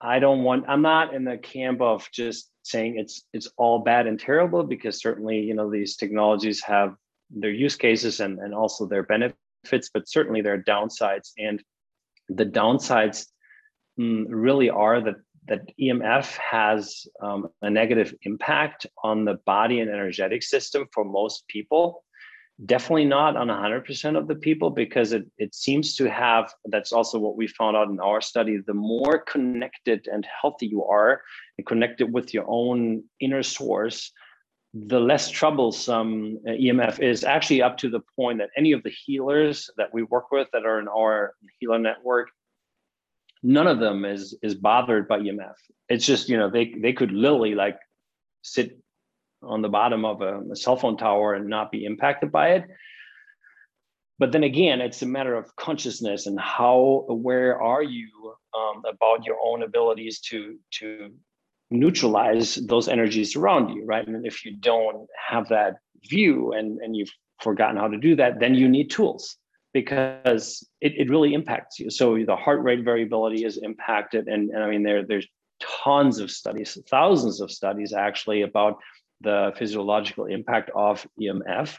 i 0.00 0.18
don't 0.18 0.44
want 0.44 0.64
i'm 0.68 0.82
not 0.82 1.14
in 1.14 1.24
the 1.24 1.36
camp 1.36 1.80
of 1.80 2.08
just 2.12 2.50
saying 2.62 2.96
it's 2.96 3.24
it's 3.32 3.48
all 3.56 3.80
bad 3.80 4.06
and 4.06 4.20
terrible 4.20 4.62
because 4.62 5.00
certainly 5.00 5.40
you 5.40 5.54
know 5.54 5.70
these 5.70 5.96
technologies 5.96 6.62
have 6.62 6.94
their 7.30 7.50
use 7.50 7.76
cases 7.76 8.20
and, 8.20 8.38
and 8.38 8.54
also 8.54 8.86
their 8.86 9.02
benefits 9.04 9.36
but 9.92 10.08
certainly 10.08 10.40
there 10.42 10.54
are 10.54 10.62
downsides. 10.62 11.30
And 11.38 11.62
the 12.28 12.46
downsides 12.46 13.26
mm, 13.98 14.24
really 14.28 14.70
are 14.70 15.00
that 15.00 15.16
that 15.48 15.62
EMF 15.80 16.36
has 16.36 17.06
um, 17.22 17.48
a 17.62 17.70
negative 17.70 18.14
impact 18.22 18.86
on 19.02 19.24
the 19.24 19.38
body 19.46 19.80
and 19.80 19.90
energetic 19.90 20.42
system 20.42 20.86
for 20.92 21.04
most 21.04 21.48
people. 21.48 22.04
Definitely 22.66 23.06
not 23.06 23.36
on 23.36 23.48
100% 23.48 24.18
of 24.18 24.28
the 24.28 24.34
people 24.34 24.70
because 24.70 25.12
it, 25.12 25.24
it 25.38 25.54
seems 25.54 25.96
to 25.96 26.10
have, 26.10 26.52
that's 26.66 26.92
also 26.92 27.18
what 27.18 27.36
we 27.36 27.46
found 27.46 27.76
out 27.76 27.88
in 27.88 28.00
our 28.00 28.20
study. 28.20 28.58
The 28.58 28.74
more 28.74 29.18
connected 29.18 30.06
and 30.12 30.26
healthy 30.42 30.66
you 30.66 30.84
are 30.84 31.22
and 31.56 31.66
connected 31.66 32.12
with 32.12 32.34
your 32.34 32.44
own 32.46 33.04
inner 33.18 33.42
source, 33.42 34.12
the 34.74 35.00
less 35.00 35.30
troublesome 35.30 36.38
uh, 36.46 36.50
EMF 36.50 37.00
is 37.00 37.24
actually 37.24 37.62
up 37.62 37.76
to 37.78 37.88
the 37.88 38.00
point 38.14 38.38
that 38.38 38.50
any 38.56 38.72
of 38.72 38.82
the 38.82 38.90
healers 38.90 39.70
that 39.76 39.92
we 39.92 40.02
work 40.04 40.30
with 40.30 40.48
that 40.52 40.64
are 40.64 40.78
in 40.78 40.88
our 40.88 41.34
healer 41.58 41.78
network, 41.78 42.28
none 43.42 43.66
of 43.66 43.80
them 43.80 44.04
is 44.04 44.36
is 44.42 44.54
bothered 44.54 45.08
by 45.08 45.18
EMF. 45.18 45.54
It's 45.88 46.06
just 46.06 46.28
you 46.28 46.36
know 46.36 46.48
they 46.48 46.72
they 46.80 46.92
could 46.92 47.10
literally 47.10 47.54
like 47.54 47.78
sit 48.42 48.78
on 49.42 49.62
the 49.62 49.68
bottom 49.68 50.04
of 50.04 50.20
a, 50.22 50.40
a 50.52 50.56
cell 50.56 50.76
phone 50.76 50.96
tower 50.96 51.34
and 51.34 51.48
not 51.48 51.70
be 51.70 51.84
impacted 51.84 52.30
by 52.30 52.50
it. 52.50 52.64
But 54.18 54.32
then 54.32 54.44
again, 54.44 54.80
it's 54.80 55.00
a 55.00 55.06
matter 55.06 55.34
of 55.34 55.54
consciousness 55.56 56.26
and 56.26 56.38
how 56.38 57.06
aware 57.08 57.60
are 57.60 57.82
you 57.82 58.34
um, 58.54 58.82
about 58.86 59.24
your 59.24 59.36
own 59.42 59.62
abilities 59.62 60.20
to 60.20 60.58
to 60.78 61.10
neutralize 61.70 62.56
those 62.56 62.88
energies 62.88 63.36
around 63.36 63.70
you, 63.70 63.84
right? 63.86 64.06
And 64.06 64.26
if 64.26 64.44
you 64.44 64.56
don't 64.56 65.06
have 65.28 65.48
that 65.48 65.76
view 66.08 66.52
and, 66.52 66.78
and 66.80 66.96
you've 66.96 67.12
forgotten 67.40 67.76
how 67.76 67.88
to 67.88 67.96
do 67.96 68.16
that, 68.16 68.40
then 68.40 68.54
you 68.54 68.68
need 68.68 68.90
tools 68.90 69.36
because 69.72 70.68
it, 70.80 70.94
it 70.96 71.08
really 71.08 71.32
impacts 71.32 71.78
you. 71.78 71.90
So 71.90 72.18
the 72.24 72.36
heart 72.36 72.62
rate 72.62 72.84
variability 72.84 73.44
is 73.44 73.56
impacted. 73.58 74.26
And, 74.26 74.50
and 74.50 74.62
I 74.64 74.68
mean, 74.68 74.82
there, 74.82 75.06
there's 75.06 75.28
tons 75.60 76.18
of 76.18 76.30
studies, 76.30 76.76
thousands 76.88 77.40
of 77.40 77.50
studies 77.50 77.92
actually 77.92 78.42
about 78.42 78.78
the 79.20 79.52
physiological 79.56 80.26
impact 80.26 80.70
of 80.74 81.06
EMF. 81.20 81.78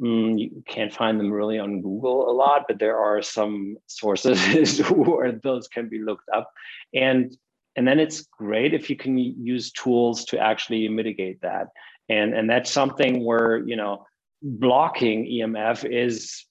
Mm, 0.00 0.38
you 0.38 0.62
can't 0.66 0.92
find 0.92 1.18
them 1.18 1.32
really 1.32 1.58
on 1.58 1.82
Google 1.82 2.30
a 2.30 2.32
lot, 2.32 2.66
but 2.68 2.78
there 2.78 2.98
are 2.98 3.20
some 3.20 3.76
sources 3.86 4.78
where 4.90 5.32
those 5.32 5.66
can 5.68 5.88
be 5.88 5.98
looked 5.98 6.28
up. 6.34 6.50
And 6.94 7.36
and 7.76 7.86
then 7.86 8.00
it's 8.00 8.22
great 8.22 8.74
if 8.74 8.90
you 8.90 8.96
can 8.96 9.16
use 9.16 9.70
tools 9.70 10.24
to 10.26 10.38
actually 10.38 10.88
mitigate 10.88 11.40
that 11.42 11.68
and 12.08 12.34
and 12.34 12.48
that's 12.48 12.70
something 12.70 13.24
where 13.24 13.58
you 13.58 13.76
know 13.76 14.04
blocking 14.42 15.24
emf 15.26 15.84
is 15.84 16.44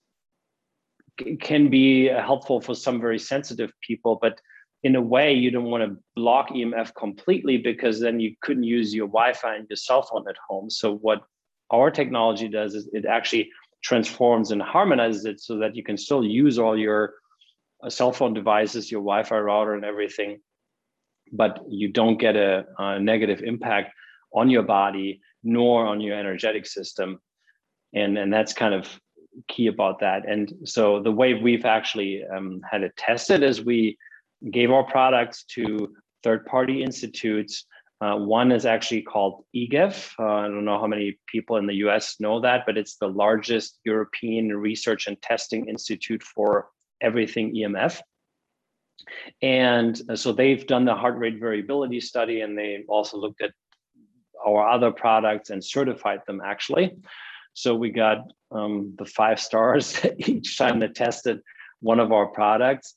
can 1.41 1.69
be 1.69 2.05
helpful 2.05 2.61
for 2.61 2.75
some 2.75 3.01
very 3.01 3.19
sensitive 3.19 3.71
people 3.81 4.17
but 4.21 4.39
in 4.83 4.95
a 4.95 5.01
way 5.01 5.33
you 5.33 5.51
don't 5.51 5.65
want 5.65 5.83
to 5.83 5.97
block 6.15 6.49
emf 6.49 6.93
completely 6.95 7.57
because 7.57 7.99
then 7.99 8.19
you 8.19 8.35
couldn't 8.41 8.63
use 8.63 8.93
your 8.93 9.07
wi-fi 9.07 9.55
and 9.55 9.67
your 9.69 9.77
cell 9.77 10.03
phone 10.03 10.25
at 10.29 10.35
home. 10.47 10.69
So 10.69 10.95
what 10.97 11.21
our 11.71 11.91
technology 11.91 12.47
does 12.47 12.75
is 12.75 12.89
it 12.93 13.05
actually 13.05 13.49
transforms 13.83 14.51
and 14.51 14.61
harmonizes 14.61 15.25
it 15.25 15.39
so 15.39 15.57
that 15.59 15.75
you 15.75 15.83
can 15.83 15.97
still 15.97 16.23
use 16.23 16.57
all 16.57 16.77
your 16.77 17.15
uh, 17.83 17.89
cell 17.89 18.11
phone 18.11 18.33
devices 18.33 18.91
your 18.91 19.01
wi-fi 19.01 19.37
router 19.37 19.75
and 19.75 19.85
everything 19.85 20.39
but 21.31 21.59
you 21.69 21.91
don't 21.91 22.17
get 22.17 22.35
a, 22.35 22.65
a 22.77 22.99
negative 22.99 23.41
impact 23.41 23.93
on 24.33 24.49
your 24.49 24.63
body 24.63 25.21
nor 25.43 25.85
on 25.85 26.01
your 26.01 26.17
energetic 26.17 26.65
system. 26.65 27.19
And 27.93 28.17
and 28.17 28.31
that's 28.31 28.53
kind 28.53 28.73
of 28.73 28.87
key 29.47 29.67
about 29.67 29.99
that. 29.99 30.27
And 30.27 30.51
so 30.65 31.01
the 31.01 31.11
way 31.11 31.33
we've 31.33 31.65
actually 31.65 32.23
um, 32.25 32.61
had 32.69 32.83
it 32.83 32.95
tested 32.97 33.43
is 33.43 33.63
we 33.63 33.97
gave 34.51 34.71
our 34.71 34.83
products 34.83 35.43
to 35.55 35.95
third 36.23 36.45
party 36.45 36.83
institutes 36.83 37.65
uh, 37.99 38.15
one 38.15 38.51
is 38.51 38.65
actually 38.65 39.01
called 39.01 39.43
EGIF. 39.55 40.11
Uh, 40.19 40.23
I 40.23 40.43
don't 40.43 40.65
know 40.65 40.79
how 40.79 40.85
many 40.87 41.19
people 41.27 41.57
in 41.57 41.65
the 41.65 41.75
US 41.87 42.19
know 42.19 42.39
that, 42.41 42.63
but 42.65 42.77
it's 42.77 42.97
the 42.97 43.07
largest 43.07 43.79
European 43.85 44.55
research 44.55 45.07
and 45.07 45.19
testing 45.21 45.67
institute 45.67 46.21
for 46.21 46.67
everything 47.01 47.55
EMF. 47.55 47.99
And 49.41 49.99
so 50.15 50.31
they've 50.31 50.65
done 50.67 50.85
the 50.85 50.93
heart 50.93 51.17
rate 51.17 51.39
variability 51.39 51.99
study 51.99 52.41
and 52.41 52.57
they 52.57 52.83
also 52.87 53.17
looked 53.17 53.41
at 53.41 53.51
our 54.45 54.69
other 54.69 54.91
products 54.91 55.49
and 55.49 55.63
certified 55.63 56.21
them 56.27 56.41
actually. 56.43 56.95
So 57.53 57.73
we 57.73 57.89
got 57.89 58.19
um, 58.51 58.93
the 58.99 59.05
five 59.05 59.39
stars 59.39 59.99
each 60.19 60.57
time 60.57 60.79
they 60.79 60.89
tested 60.89 61.41
one 61.79 61.99
of 61.99 62.11
our 62.11 62.27
products 62.27 62.93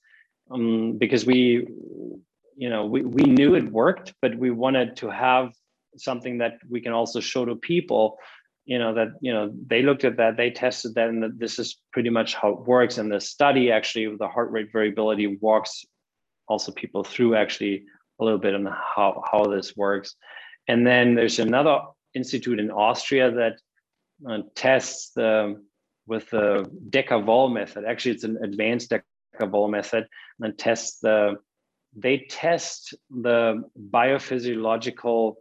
um, 0.50 0.98
because 0.98 1.24
we, 1.24 1.66
you 2.56 2.70
know, 2.70 2.86
we, 2.86 3.02
we 3.02 3.22
knew 3.22 3.54
it 3.54 3.70
worked, 3.70 4.14
but 4.22 4.36
we 4.36 4.50
wanted 4.50 4.96
to 4.96 5.10
have 5.10 5.52
something 5.96 6.38
that 6.38 6.58
we 6.68 6.80
can 6.80 6.92
also 6.92 7.20
show 7.20 7.44
to 7.44 7.56
people 7.56 8.18
you 8.66 8.78
know 8.78 8.94
that 8.94 9.08
you 9.20 9.32
know 9.32 9.50
they 9.66 9.82
looked 9.82 10.04
at 10.04 10.18
that 10.18 10.36
they 10.36 10.50
tested 10.50 10.94
that 10.94 11.08
and 11.08 11.22
that 11.22 11.38
this 11.38 11.58
is 11.58 11.80
pretty 11.92 12.10
much 12.10 12.34
how 12.34 12.50
it 12.50 12.60
works 12.60 12.98
and 12.98 13.10
the 13.10 13.20
study 13.20 13.72
actually 13.72 14.14
the 14.18 14.28
heart 14.28 14.50
rate 14.52 14.68
variability 14.70 15.38
walks 15.40 15.84
also 16.46 16.72
people 16.72 17.02
through 17.02 17.34
actually 17.34 17.84
a 18.20 18.24
little 18.24 18.38
bit 18.38 18.54
on 18.54 18.66
how, 18.66 19.22
how 19.30 19.44
this 19.44 19.76
works. 19.76 20.16
And 20.68 20.86
then 20.86 21.14
there's 21.14 21.38
another 21.38 21.80
institute 22.14 22.58
in 22.58 22.70
Austria 22.70 23.30
that 23.30 23.54
uh, 24.28 24.42
tests 24.54 25.12
the, 25.14 25.62
with 26.06 26.28
the 26.30 26.70
Decavol 26.90 27.52
method. 27.52 27.84
Actually, 27.84 28.12
it's 28.12 28.24
an 28.24 28.38
advanced 28.42 28.92
Decavol 29.40 29.70
method 29.70 30.07
and 30.40 30.57
test 30.59 31.00
the, 31.03 31.37
they 31.96 32.26
test 32.31 32.94
the 33.11 33.62
biophysiological 33.90 35.35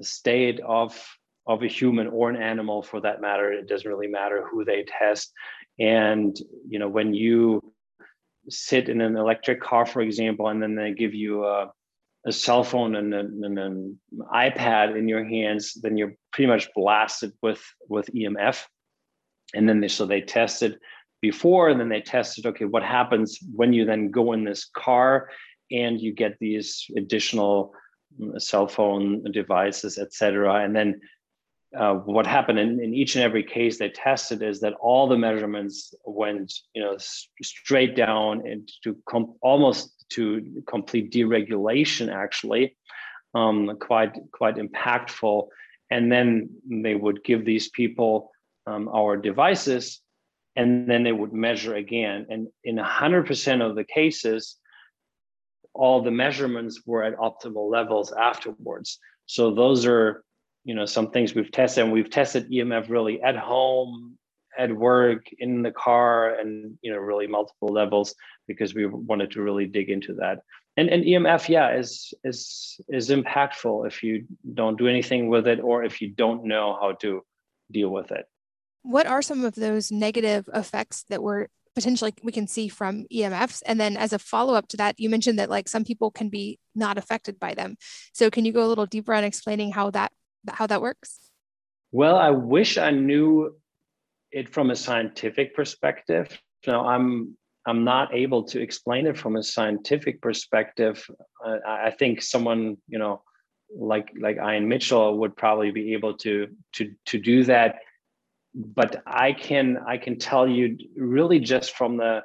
state 0.00 0.60
of 0.66 1.00
of 1.46 1.62
a 1.62 1.68
human 1.68 2.06
or 2.08 2.30
an 2.30 2.36
animal 2.36 2.82
for 2.82 3.02
that 3.02 3.20
matter 3.20 3.52
it 3.52 3.68
doesn't 3.68 3.88
really 3.88 4.08
matter 4.08 4.44
who 4.50 4.64
they 4.64 4.82
test 4.98 5.30
and 5.78 6.38
you 6.66 6.78
know 6.78 6.88
when 6.88 7.14
you 7.14 7.62
sit 8.48 8.88
in 8.88 9.00
an 9.00 9.16
electric 9.16 9.60
car, 9.60 9.86
for 9.86 10.02
example, 10.02 10.48
and 10.48 10.62
then 10.62 10.74
they 10.74 10.92
give 10.92 11.14
you 11.14 11.44
a, 11.44 11.72
a 12.26 12.32
cell 12.32 12.64
phone 12.64 12.96
and, 12.96 13.14
a, 13.14 13.20
and, 13.20 13.58
an 13.58 13.98
iPad 14.32 14.96
in 14.98 15.08
your 15.08 15.24
hands, 15.24 15.74
then 15.74 15.96
you're 15.96 16.14
pretty 16.32 16.48
much 16.48 16.68
blasted 16.74 17.32
with 17.42 17.62
with 17.88 18.08
EMF. 18.14 18.64
And 19.54 19.68
then 19.68 19.80
they 19.80 19.88
so 19.88 20.06
they 20.06 20.20
tested 20.20 20.78
before, 21.30 21.68
and 21.68 21.78
then 21.80 21.88
they 21.88 22.02
tested 22.02 22.44
okay, 22.46 22.66
what 22.74 22.82
happens 22.98 23.38
when 23.54 23.72
you 23.72 23.82
then 23.84 24.10
go 24.10 24.32
in 24.34 24.44
this 24.44 24.62
car 24.86 25.08
and 25.70 26.00
you 26.04 26.12
get 26.12 26.38
these 26.38 26.68
additional 27.00 27.72
mm, 28.20 28.40
cell 28.48 28.68
phone 28.76 29.04
devices, 29.40 29.98
et 30.04 30.12
cetera, 30.12 30.54
and 30.64 30.76
then 30.78 31.00
uh, 31.80 31.94
what 31.94 32.26
happened 32.26 32.58
in, 32.64 32.70
in, 32.84 32.94
each 32.94 33.16
and 33.16 33.24
every 33.24 33.42
case 33.42 33.78
they 33.78 33.88
tested 33.88 34.40
is 34.50 34.60
that 34.60 34.74
all 34.88 35.08
the 35.08 35.18
measurements 35.26 35.76
went 36.04 36.52
you 36.74 36.82
know 36.82 36.96
straight 37.42 37.96
down 37.96 38.46
into 38.46 38.88
com- 39.12 39.34
almost 39.40 39.82
to 40.14 40.22
complete 40.74 41.10
deregulation 41.10 42.06
actually 42.24 42.76
um, 43.34 43.76
quite 43.80 44.14
quite 44.38 44.56
impactful. 44.56 45.48
And 45.90 46.10
then 46.14 46.50
they 46.84 46.94
would 46.94 47.24
give 47.24 47.44
these 47.44 47.68
people 47.68 48.30
um, 48.66 48.88
our 48.88 49.16
devices 49.16 50.00
and 50.56 50.88
then 50.88 51.02
they 51.02 51.12
would 51.12 51.32
measure 51.32 51.74
again. 51.74 52.26
And 52.30 52.48
in 52.62 52.76
100% 52.76 53.68
of 53.68 53.74
the 53.76 53.84
cases 53.84 54.56
all 55.74 56.02
the 56.02 56.10
measurements 56.10 56.82
were 56.86 57.02
at 57.02 57.16
optimal 57.16 57.70
levels 57.70 58.12
afterwards. 58.12 58.98
So 59.26 59.52
those 59.52 59.86
are 59.86 60.24
you 60.64 60.74
know 60.74 60.86
some 60.86 61.10
things 61.10 61.34
we've 61.34 61.50
tested 61.50 61.84
and 61.84 61.92
we've 61.92 62.08
tested 62.08 62.50
emf 62.50 62.88
really 62.88 63.20
at 63.20 63.36
home 63.36 64.16
at 64.56 64.74
work 64.74 65.26
in 65.38 65.62
the 65.62 65.72
car 65.72 66.38
and 66.38 66.78
you 66.80 66.92
know 66.92 66.98
really 66.98 67.26
multiple 67.26 67.68
levels 67.68 68.14
because 68.46 68.74
we 68.74 68.86
wanted 68.86 69.32
to 69.32 69.42
really 69.42 69.66
dig 69.66 69.90
into 69.90 70.14
that. 70.14 70.38
And 70.76 70.88
and 70.88 71.04
emf 71.04 71.48
yeah 71.48 71.76
is 71.76 72.14
is 72.22 72.80
is 72.88 73.10
impactful 73.10 73.86
if 73.86 74.02
you 74.02 74.26
don't 74.54 74.78
do 74.78 74.88
anything 74.88 75.28
with 75.28 75.48
it 75.48 75.60
or 75.60 75.84
if 75.84 76.00
you 76.00 76.10
don't 76.10 76.44
know 76.44 76.78
how 76.80 76.92
to 76.92 77.22
deal 77.72 77.88
with 77.88 78.12
it 78.12 78.26
what 78.84 79.06
are 79.06 79.22
some 79.22 79.44
of 79.44 79.56
those 79.56 79.90
negative 79.90 80.48
effects 80.54 81.04
that 81.08 81.22
we're 81.22 81.48
potentially 81.74 82.14
we 82.22 82.30
can 82.30 82.46
see 82.46 82.68
from 82.68 83.04
emfs 83.12 83.60
and 83.66 83.80
then 83.80 83.96
as 83.96 84.12
a 84.12 84.18
follow-up 84.18 84.68
to 84.68 84.76
that 84.76 84.94
you 84.96 85.10
mentioned 85.10 85.40
that 85.40 85.50
like 85.50 85.68
some 85.68 85.82
people 85.82 86.08
can 86.08 86.28
be 86.28 86.56
not 86.76 86.96
affected 86.96 87.36
by 87.40 87.52
them 87.52 87.76
so 88.12 88.30
can 88.30 88.44
you 88.44 88.52
go 88.52 88.64
a 88.64 88.70
little 88.70 88.86
deeper 88.86 89.12
on 89.12 89.24
explaining 89.24 89.72
how 89.72 89.90
that 89.90 90.12
how 90.52 90.66
that 90.66 90.82
works? 90.82 91.18
Well, 91.92 92.16
I 92.16 92.30
wish 92.30 92.78
I 92.78 92.90
knew 92.90 93.54
it 94.32 94.48
from 94.48 94.70
a 94.70 94.76
scientific 94.76 95.54
perspective. 95.54 96.38
Now, 96.66 96.86
I'm 96.86 97.36
I'm 97.66 97.84
not 97.84 98.14
able 98.14 98.44
to 98.44 98.60
explain 98.60 99.06
it 99.06 99.16
from 99.16 99.36
a 99.36 99.42
scientific 99.42 100.20
perspective. 100.20 101.06
I 101.66 101.90
think 101.90 102.20
someone, 102.20 102.76
you 102.88 102.98
know, 102.98 103.22
like 103.74 104.10
like 104.20 104.36
Ian 104.36 104.68
Mitchell 104.68 105.18
would 105.18 105.36
probably 105.36 105.70
be 105.70 105.94
able 105.94 106.16
to 106.18 106.48
to 106.74 106.92
to 107.06 107.18
do 107.18 107.44
that 107.44 107.76
but 108.54 109.02
I 109.06 109.32
can 109.32 109.78
I 109.86 109.98
can 109.98 110.18
tell 110.18 110.46
you 110.48 110.78
really 110.96 111.40
just 111.40 111.76
from 111.76 111.96
the 111.96 112.22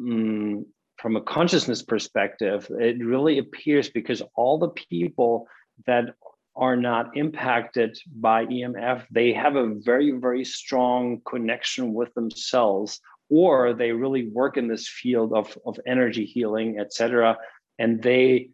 um, 0.00 0.66
from 0.96 1.16
a 1.16 1.20
consciousness 1.20 1.82
perspective, 1.82 2.68
it 2.70 3.04
really 3.04 3.38
appears 3.38 3.88
because 3.88 4.22
all 4.34 4.58
the 4.58 4.70
people 4.70 5.46
that 5.86 6.14
are 6.56 6.76
not 6.76 7.16
impacted 7.16 7.96
by 8.16 8.44
EMF, 8.46 9.04
they 9.12 9.32
have 9.32 9.54
a 9.54 9.74
very, 9.74 10.10
very 10.10 10.44
strong 10.44 11.20
connection 11.24 11.94
with 11.94 12.12
themselves, 12.14 13.00
or 13.30 13.74
they 13.74 13.92
really 13.92 14.28
work 14.28 14.56
in 14.56 14.66
this 14.66 14.88
field 14.88 15.32
of, 15.32 15.56
of 15.64 15.78
energy 15.86 16.24
healing, 16.24 16.80
etc. 16.80 17.38
And 17.78 18.02
they 18.02 18.50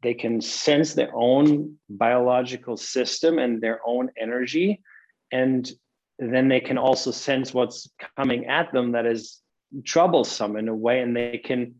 they 0.00 0.14
can 0.14 0.40
sense 0.40 0.94
their 0.94 1.10
own 1.14 1.76
biological 1.90 2.76
system 2.76 3.38
and 3.38 3.60
their 3.60 3.80
own 3.84 4.08
energy. 4.16 4.80
And 5.32 5.70
then 6.18 6.48
they 6.48 6.60
can 6.60 6.78
also 6.78 7.10
sense 7.10 7.54
what's 7.54 7.90
coming 8.16 8.46
at 8.46 8.72
them 8.72 8.92
that 8.92 9.06
is 9.06 9.40
troublesome 9.84 10.56
in 10.56 10.68
a 10.68 10.74
way, 10.74 11.00
and 11.00 11.16
they 11.16 11.38
can 11.38 11.76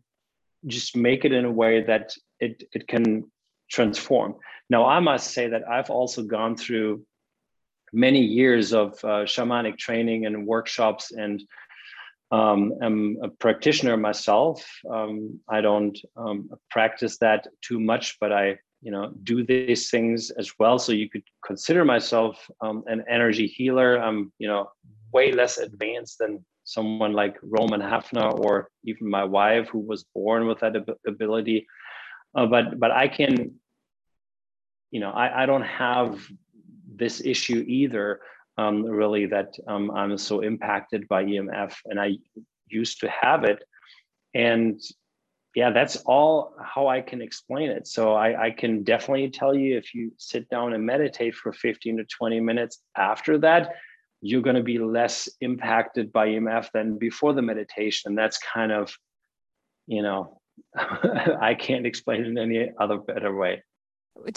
just 0.65 0.95
make 0.95 1.25
it 1.25 1.31
in 1.31 1.45
a 1.45 1.51
way 1.51 1.83
that 1.83 2.13
it, 2.39 2.63
it 2.73 2.87
can 2.87 3.29
transform. 3.69 4.35
Now, 4.69 4.85
I 4.85 4.99
must 4.99 5.31
say 5.31 5.49
that 5.49 5.67
I've 5.67 5.89
also 5.89 6.23
gone 6.23 6.55
through 6.55 7.05
many 7.91 8.21
years 8.21 8.73
of 8.73 8.93
uh, 9.03 9.25
shamanic 9.25 9.77
training 9.77 10.25
and 10.25 10.45
workshops 10.45 11.11
and 11.11 11.41
um, 12.31 12.73
am 12.81 13.17
a 13.23 13.29
practitioner 13.29 13.97
myself. 13.97 14.63
Um, 14.89 15.39
I 15.49 15.61
don't 15.61 15.97
um, 16.15 16.49
practice 16.69 17.17
that 17.17 17.47
too 17.61 17.79
much, 17.79 18.17
but 18.19 18.31
I, 18.31 18.59
you 18.81 18.91
know, 18.91 19.11
do 19.23 19.43
these 19.43 19.89
things 19.89 20.31
as 20.31 20.51
well. 20.59 20.79
So 20.79 20.91
you 20.91 21.09
could 21.09 21.23
consider 21.45 21.83
myself 21.83 22.49
um, 22.61 22.83
an 22.87 23.03
energy 23.09 23.47
healer. 23.47 23.97
I'm, 23.97 24.31
you 24.39 24.47
know, 24.47 24.71
way 25.11 25.31
less 25.31 25.57
advanced 25.57 26.19
than 26.19 26.45
someone 26.63 27.13
like 27.13 27.35
Roman 27.41 27.81
Hafner 27.81 28.31
or 28.39 28.69
even 28.83 29.09
my 29.09 29.23
wife, 29.23 29.67
who 29.69 29.79
was 29.79 30.05
born 30.15 30.47
with 30.47 30.59
that 30.59 30.75
ability. 31.07 31.67
Uh, 32.35 32.45
but 32.45 32.79
but 32.79 32.91
I 32.91 33.07
can 33.07 33.59
you 34.91 34.99
know, 34.99 35.11
I, 35.11 35.43
I 35.43 35.45
don't 35.45 35.63
have 35.63 36.19
this 36.95 37.21
issue 37.23 37.63
either, 37.67 38.21
um, 38.57 38.83
really, 38.83 39.25
that 39.27 39.55
um, 39.67 39.91
I'm 39.91 40.17
so 40.17 40.41
impacted 40.41 41.07
by 41.07 41.23
EMF. 41.23 41.75
And 41.85 41.99
I 41.99 42.17
used 42.67 42.99
to 43.01 43.09
have 43.09 43.43
it. 43.43 43.63
And 44.33 44.79
yeah, 45.55 45.71
that's 45.71 45.97
all 46.05 46.53
how 46.63 46.87
I 46.87 47.01
can 47.01 47.21
explain 47.21 47.71
it. 47.71 47.87
So 47.87 48.13
I, 48.13 48.45
I 48.45 48.51
can 48.51 48.83
definitely 48.83 49.29
tell 49.29 49.55
you 49.55 49.77
if 49.77 49.95
you 49.95 50.11
sit 50.17 50.49
down 50.49 50.73
and 50.73 50.85
meditate 50.85 51.35
for 51.35 51.51
15 51.51 51.97
to 51.97 52.03
20 52.05 52.39
minutes 52.39 52.79
after 52.95 53.37
that, 53.39 53.73
you're 54.21 54.41
going 54.41 54.55
to 54.55 54.63
be 54.63 54.77
less 54.77 55.27
impacted 55.41 56.11
by 56.11 56.27
EMF 56.27 56.71
than 56.73 56.97
before 56.97 57.33
the 57.33 57.41
meditation. 57.41 58.15
That's 58.15 58.37
kind 58.37 58.71
of, 58.71 58.93
you 59.87 60.03
know, 60.03 60.39
I 60.75 61.55
can't 61.57 61.85
explain 61.85 62.21
it 62.21 62.27
in 62.27 62.37
any 62.37 62.71
other 62.79 62.97
better 62.97 63.35
way 63.35 63.63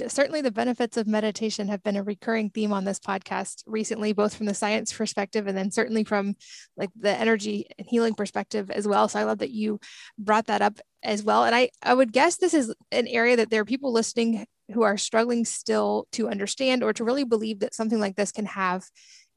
certainly 0.07 0.40
the 0.40 0.51
benefits 0.51 0.96
of 0.96 1.07
meditation 1.07 1.68
have 1.68 1.83
been 1.83 1.96
a 1.96 2.03
recurring 2.03 2.51
theme 2.51 2.72
on 2.72 2.85
this 2.85 2.98
podcast 2.98 3.62
recently 3.66 4.12
both 4.12 4.35
from 4.35 4.46
the 4.46 4.55
science 4.55 4.92
perspective 4.92 5.46
and 5.46 5.57
then 5.57 5.70
certainly 5.70 6.05
from 6.05 6.35
like 6.77 6.90
the 6.96 7.11
energy 7.11 7.66
and 7.79 7.87
healing 7.88 8.14
perspective 8.14 8.70
as 8.70 8.87
well 8.87 9.09
so 9.09 9.18
i 9.18 9.25
love 9.25 9.38
that 9.38 9.51
you 9.51 9.81
brought 10.18 10.46
that 10.46 10.62
up 10.62 10.79
as 11.03 11.23
well 11.23 11.45
and 11.45 11.55
i 11.55 11.69
i 11.83 11.93
would 11.93 12.12
guess 12.12 12.37
this 12.37 12.55
is 12.55 12.75
an 12.91 13.07
area 13.07 13.37
that 13.37 13.51
there 13.51 13.61
are 13.61 13.67
people 13.67 13.93
listening 13.93 14.47
who 14.73 14.83
are 14.83 14.97
struggling 14.97 15.45
still 15.45 16.07
to 16.12 16.29
understand 16.29 16.83
or 16.83 16.93
to 16.93 17.05
really 17.05 17.25
believe 17.25 17.61
that 17.61 17.75
something 17.75 18.01
like 18.01 18.17
this 18.17 18.33
can 18.33 18.47
have 18.47 18.85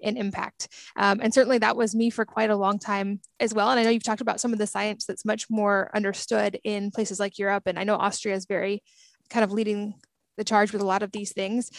an 0.04 0.18
impact. 0.18 0.68
Um, 0.96 1.20
and 1.22 1.34
certainly 1.34 1.58
that 1.60 1.78
was 1.78 1.96
me 1.96 2.10
for 2.10 2.26
quite 2.26 2.50
a 2.50 2.56
long 2.56 2.80
time 2.80 3.22
as 3.40 3.54
well. 3.54 3.70
And 3.70 3.80
I 3.80 3.84
know 3.84 3.90
you've 3.90 4.04
talked 4.04 4.22
about 4.22 4.40
some 4.40 4.54
of 4.54 4.60
the 4.60 4.68
science 4.68 5.06
that's 5.06 5.26
much 5.26 5.50
more 5.50 5.90
understood 5.94 6.60
in 6.64 6.92
places 6.92 7.20
like 7.20 7.40
Europe. 7.40 7.64
And 7.66 7.80
I 7.80 7.84
know 7.84 7.96
Austria 7.96 8.36
is 8.36 8.46
very 8.46 8.84
kind 9.30 9.44
of 9.44 9.52
leading 9.52 9.96
the 10.38 10.44
charge 10.44 10.74
with 10.74 10.82
a 10.82 10.86
lot 10.86 11.04
of 11.04 11.12
these 11.12 11.32
things 11.34 11.72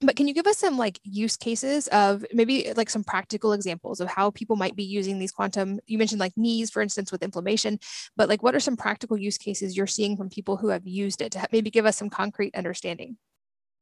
but 0.00 0.16
can 0.16 0.28
you 0.28 0.34
give 0.34 0.46
us 0.46 0.58
some 0.58 0.76
like 0.76 1.00
use 1.02 1.36
cases 1.36 1.88
of 1.88 2.24
maybe 2.32 2.72
like 2.76 2.90
some 2.90 3.04
practical 3.04 3.52
examples 3.52 4.00
of 4.00 4.08
how 4.08 4.30
people 4.30 4.56
might 4.56 4.76
be 4.76 4.84
using 4.84 5.18
these 5.18 5.32
quantum 5.32 5.80
you 5.86 5.98
mentioned 5.98 6.20
like 6.20 6.36
knees 6.36 6.70
for 6.70 6.82
instance 6.82 7.10
with 7.10 7.22
inflammation 7.22 7.78
but 8.16 8.28
like 8.28 8.42
what 8.42 8.54
are 8.54 8.60
some 8.60 8.76
practical 8.76 9.16
use 9.16 9.38
cases 9.38 9.76
you're 9.76 9.86
seeing 9.86 10.16
from 10.16 10.28
people 10.28 10.56
who 10.56 10.68
have 10.68 10.86
used 10.86 11.22
it 11.22 11.32
to 11.32 11.46
maybe 11.52 11.70
give 11.70 11.86
us 11.86 11.96
some 11.96 12.10
concrete 12.10 12.54
understanding 12.54 13.16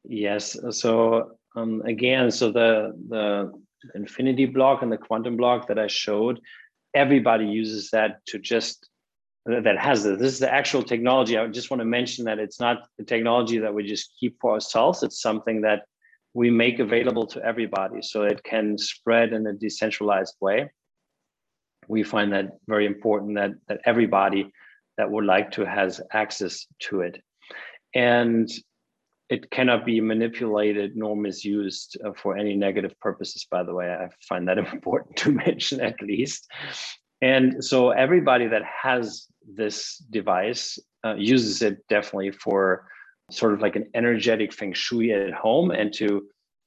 yes 0.05 0.57
so 0.71 1.37
um, 1.57 1.83
again 1.83 2.31
so 2.31 2.51
the 2.51 2.93
the 3.09 3.53
infinity 3.95 4.47
block 4.47 4.83
and 4.83 4.91
the 4.91 4.99
quantum 4.99 5.37
block 5.37 5.67
that 5.67 5.79
i 5.79 5.87
showed 5.87 6.41
everybody 6.95 7.47
uses 7.47 7.91
that 7.91 8.25
to 8.27 8.39
just 8.39 8.89
that 9.47 9.77
has 9.77 10.05
this. 10.05 10.19
This 10.19 10.33
is 10.33 10.39
the 10.39 10.51
actual 10.51 10.83
technology. 10.83 11.37
I 11.37 11.47
just 11.49 11.71
want 11.71 11.81
to 11.81 11.85
mention 11.85 12.25
that 12.25 12.39
it's 12.39 12.59
not 12.59 12.89
the 12.97 13.05
technology 13.05 13.59
that 13.59 13.75
we 13.75 13.87
just 13.87 14.15
keep 14.19 14.41
for 14.41 14.53
ourselves. 14.53 15.03
It's 15.03 15.21
something 15.21 15.61
that 15.61 15.83
we 16.35 16.51
make 16.51 16.81
available 16.81 17.27
to 17.29 17.43
everybody 17.45 18.03
so 18.03 18.23
it 18.23 18.43
can 18.43 18.77
spread 18.77 19.33
in 19.33 19.47
a 19.47 19.53
decentralized 19.53 20.35
way. 20.41 20.71
We 21.87 22.03
find 22.03 22.33
that 22.33 22.59
very 22.67 22.87
important 22.87 23.37
that, 23.37 23.53
that 23.69 23.81
everybody 23.85 24.51
that 24.99 25.11
would 25.11 25.25
like 25.25 25.53
to 25.53 25.65
has 25.65 26.01
access 26.13 26.67
to 26.81 27.01
it. 27.01 27.23
And 27.95 28.51
it 29.31 29.51
cannot 29.51 29.87
be 29.87 30.01
manipulated 30.01 30.97
nor 30.97 31.17
misused 31.17 31.97
uh, 32.05 32.11
for 32.21 32.37
any 32.37 32.55
negative 32.57 32.99
purposes, 33.01 33.47
by 33.51 33.63
the 33.63 33.73
way. 33.73 33.91
I 33.91 34.09
find 34.29 34.49
that 34.49 34.59
important 34.73 35.17
to 35.19 35.33
mention 35.33 35.81
at 35.81 36.01
least. 36.03 36.51
And 37.23 37.65
so 37.65 37.91
everybody 37.91 38.49
that 38.49 38.63
has 38.65 39.27
this 39.47 39.99
device 40.11 40.79
uh, 41.05 41.15
uses 41.15 41.63
it 41.63 41.87
definitely 41.89 42.33
for 42.33 42.87
sort 43.31 43.55
of 43.55 43.61
like 43.61 43.77
an 43.77 43.89
energetic 43.95 44.53
feng 44.53 44.73
shui 44.73 45.13
at 45.13 45.33
home 45.33 45.71
and 45.71 45.93
to 45.95 46.27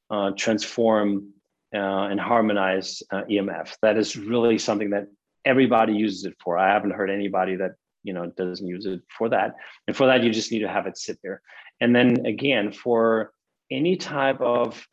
uh, 0.09 0.31
transform 0.31 1.33
uh, 1.73 2.07
and 2.09 2.19
harmonize 2.19 3.03
uh, 3.11 3.23
EMF. 3.29 3.75
That 3.81 3.97
is 3.97 4.15
really 4.15 4.57
something 4.57 4.91
that 4.91 5.07
everybody 5.45 5.93
uses 5.93 6.25
it 6.25 6.35
for. 6.43 6.57
I 6.57 6.73
haven't 6.73 6.91
heard 6.91 7.09
anybody 7.09 7.55
that 7.57 7.71
you 8.03 8.13
know 8.13 8.27
doesn't 8.37 8.65
use 8.65 8.85
it 8.85 9.01
for 9.17 9.29
that. 9.29 9.55
And 9.87 9.95
for 9.95 10.07
that, 10.07 10.23
you 10.23 10.31
just 10.31 10.51
need 10.51 10.59
to 10.59 10.69
have 10.69 10.87
it 10.87 10.97
sit 10.97 11.19
there. 11.21 11.41
And 11.81 11.95
then 11.95 12.25
again, 12.25 12.71
for 12.71 13.31
any 13.69 13.97
type 13.97 14.41
of 14.41 14.87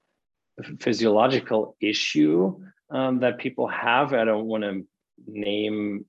physiological 0.80 1.76
issue 1.80 2.60
um, 2.90 3.20
that 3.20 3.38
people 3.38 3.68
have, 3.68 4.12
I 4.12 4.24
don't 4.24 4.46
want 4.46 4.64
to 4.64 4.86
name 5.26 6.04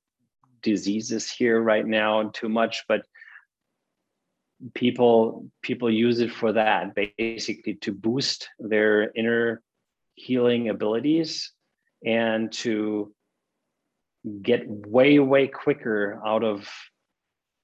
diseases 0.62 1.30
here 1.30 1.62
right 1.62 1.86
now 1.86 2.30
too 2.34 2.50
much, 2.50 2.84
but 2.88 3.06
people 4.74 5.48
people 5.62 5.92
use 5.92 6.20
it 6.20 6.32
for 6.32 6.54
that 6.54 6.96
basically 6.96 7.76
to 7.76 7.94
boost 7.94 8.50
their 8.60 9.12
inner 9.16 9.62
healing 10.16 10.70
abilities 10.70 11.52
and 12.06 12.52
to 12.52 13.14
get 14.42 14.68
way 14.68 15.20
way 15.20 15.48
quicker 15.48 16.22
out 16.26 16.44
of 16.44 16.68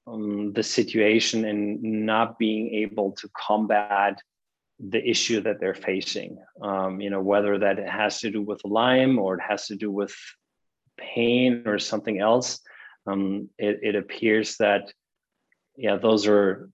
um, 0.06 0.52
the 0.52 0.62
situation 0.62 1.44
and 1.44 1.82
not 1.82 2.38
being 2.38 2.74
able 2.74 3.12
to 3.12 3.28
combat 3.36 4.20
the 4.78 5.02
issue 5.08 5.40
that 5.40 5.60
they're 5.60 5.74
facing. 5.74 6.38
Um, 6.60 7.00
you 7.00 7.10
know 7.10 7.22
whether 7.22 7.58
that 7.58 7.78
has 7.78 8.20
to 8.20 8.30
do 8.30 8.42
with 8.42 8.64
lyme 8.64 9.18
or 9.18 9.34
it 9.34 9.42
has 9.48 9.66
to 9.68 9.76
do 9.76 9.90
with 9.90 10.14
pain 10.98 11.62
or 11.66 11.78
something 11.78 12.18
else, 12.18 12.60
um, 13.06 13.48
it, 13.58 13.80
it 13.82 13.96
appears 13.96 14.56
that, 14.58 14.92
yeah, 15.76 15.96
those 15.96 16.26
are 16.26 16.68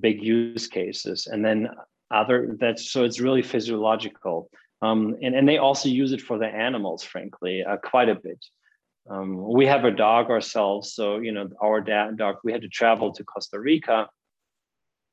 big 0.00 0.22
use 0.22 0.66
cases. 0.66 1.26
And 1.26 1.44
then 1.44 1.68
other, 2.10 2.56
that's 2.58 2.90
so 2.90 3.04
it's 3.04 3.20
really 3.20 3.42
physiological. 3.42 4.50
Um, 4.80 5.16
and, 5.22 5.34
and 5.34 5.48
they 5.48 5.58
also 5.58 5.88
use 5.88 6.12
it 6.12 6.20
for 6.20 6.38
the 6.38 6.46
animals, 6.46 7.02
frankly, 7.02 7.64
uh, 7.64 7.76
quite 7.76 8.08
a 8.08 8.16
bit. 8.16 8.44
Um, 9.10 9.52
we 9.52 9.66
have 9.66 9.84
a 9.84 9.90
dog 9.90 10.30
ourselves. 10.30 10.94
So, 10.94 11.18
you 11.18 11.32
know, 11.32 11.48
our 11.60 11.80
dog, 11.80 12.36
we 12.44 12.52
had 12.52 12.62
to 12.62 12.68
travel 12.68 13.12
to 13.12 13.24
Costa 13.24 13.58
Rica 13.58 14.08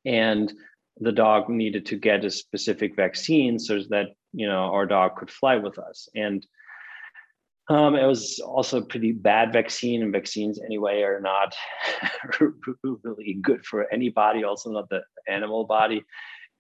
and 0.06 0.52
the 1.00 1.12
dog 1.12 1.50
needed 1.50 1.86
to 1.88 1.96
get 1.96 2.26
a 2.26 2.32
specific 2.32 2.96
vaccine 2.96 3.58
so 3.58 3.80
that, 3.90 4.08
you 4.34 4.48
know, 4.48 4.64
our 4.74 4.86
dog 4.86 5.16
could 5.16 5.32
fly 5.32 5.56
with 5.56 5.80
us. 5.80 6.10
And 6.16 6.46
um, 7.70 7.96
it 7.96 8.06
was 8.06 8.40
also 8.40 8.80
a 8.80 8.86
pretty 8.86 9.12
bad 9.12 9.54
vaccine, 9.54 10.02
and 10.02 10.12
vaccines 10.12 10.60
anyway 10.60 11.04
are 11.04 11.22
not 11.22 11.54
really 13.04 13.36
good 13.42 13.64
for 13.66 13.92
any 13.94 14.10
body, 14.10 14.44
also 14.44 14.72
not 14.72 14.90
the 14.90 15.02
animal 15.28 15.66
body. 15.66 16.04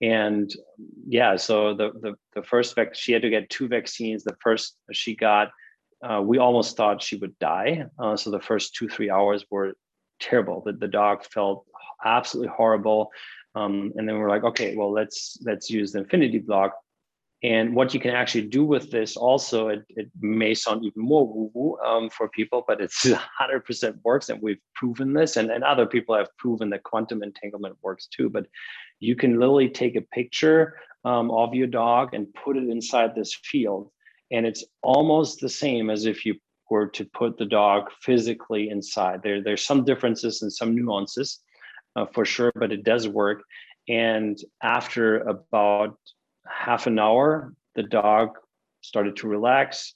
And 0.01 0.53
yeah, 1.07 1.35
so 1.35 1.73
the 1.73 1.91
the, 1.99 2.13
the 2.35 2.43
first 2.43 2.75
vac 2.75 2.93
she 2.93 3.11
had 3.11 3.23
to 3.23 3.29
get 3.29 3.49
two 3.49 3.67
vaccines. 3.67 4.23
The 4.23 4.37
first 4.41 4.75
she 4.91 5.15
got, 5.15 5.49
uh, 6.03 6.21
we 6.23 6.37
almost 6.37 6.77
thought 6.77 7.01
she 7.01 7.17
would 7.17 7.37
die. 7.39 7.85
Uh, 7.97 8.15
so 8.15 8.29
the 8.29 8.39
first 8.39 8.75
two 8.75 8.87
three 8.87 9.09
hours 9.09 9.43
were 9.49 9.73
terrible. 10.19 10.61
The, 10.63 10.73
the 10.73 10.87
dog 10.87 11.25
felt 11.25 11.65
absolutely 12.05 12.53
horrible. 12.55 13.11
Um, 13.55 13.93
and 13.95 14.07
then 14.07 14.19
we're 14.19 14.29
like, 14.29 14.43
okay, 14.43 14.75
well 14.75 14.91
let's 14.91 15.39
let's 15.43 15.71
use 15.71 15.91
the 15.91 15.99
infinity 15.99 16.37
block 16.37 16.75
And 17.41 17.73
what 17.73 17.93
you 17.93 18.01
can 18.01 18.11
actually 18.11 18.47
do 18.47 18.65
with 18.65 18.91
this 18.91 19.15
also, 19.15 19.69
it, 19.69 19.85
it 19.89 20.09
may 20.19 20.53
sound 20.53 20.83
even 20.83 21.01
more 21.01 21.25
woo-woo 21.25 21.77
um, 21.79 22.09
for 22.09 22.27
people, 22.27 22.65
but 22.67 22.81
it's 22.81 23.05
100% 23.41 23.95
works 24.03 24.29
and 24.29 24.41
we've 24.41 24.59
proven 24.75 25.13
this 25.13 25.37
and, 25.37 25.49
and 25.49 25.63
other 25.63 25.85
people 25.85 26.17
have 26.17 26.35
proven 26.37 26.69
that 26.71 26.83
quantum 26.83 27.23
entanglement 27.23 27.77
works 27.81 28.07
too. 28.07 28.29
But 28.29 28.47
you 28.99 29.15
can 29.15 29.39
literally 29.39 29.69
take 29.69 29.95
a 29.95 30.01
picture 30.01 30.75
um, 31.05 31.31
of 31.31 31.53
your 31.53 31.67
dog 31.67 32.13
and 32.13 32.33
put 32.33 32.57
it 32.57 32.67
inside 32.67 33.15
this 33.15 33.33
field. 33.33 33.89
And 34.31 34.45
it's 34.45 34.65
almost 34.83 35.39
the 35.39 35.49
same 35.49 35.89
as 35.89 36.05
if 36.05 36.25
you 36.25 36.35
were 36.69 36.87
to 36.87 37.05
put 37.05 37.37
the 37.37 37.45
dog 37.45 37.89
physically 38.01 38.69
inside. 38.69 39.21
There, 39.23 39.41
there's 39.41 39.65
some 39.65 39.85
differences 39.85 40.41
and 40.41 40.51
some 40.51 40.75
nuances 40.75 41.39
uh, 41.95 42.05
for 42.13 42.25
sure, 42.25 42.51
but 42.55 42.71
it 42.71 42.83
does 42.83 43.07
work. 43.07 43.43
And 43.87 44.37
after 44.61 45.19
about 45.19 45.97
half 46.49 46.87
an 46.87 46.99
hour, 46.99 47.53
the 47.75 47.83
dog 47.83 48.37
started 48.81 49.15
to 49.17 49.27
relax, 49.27 49.93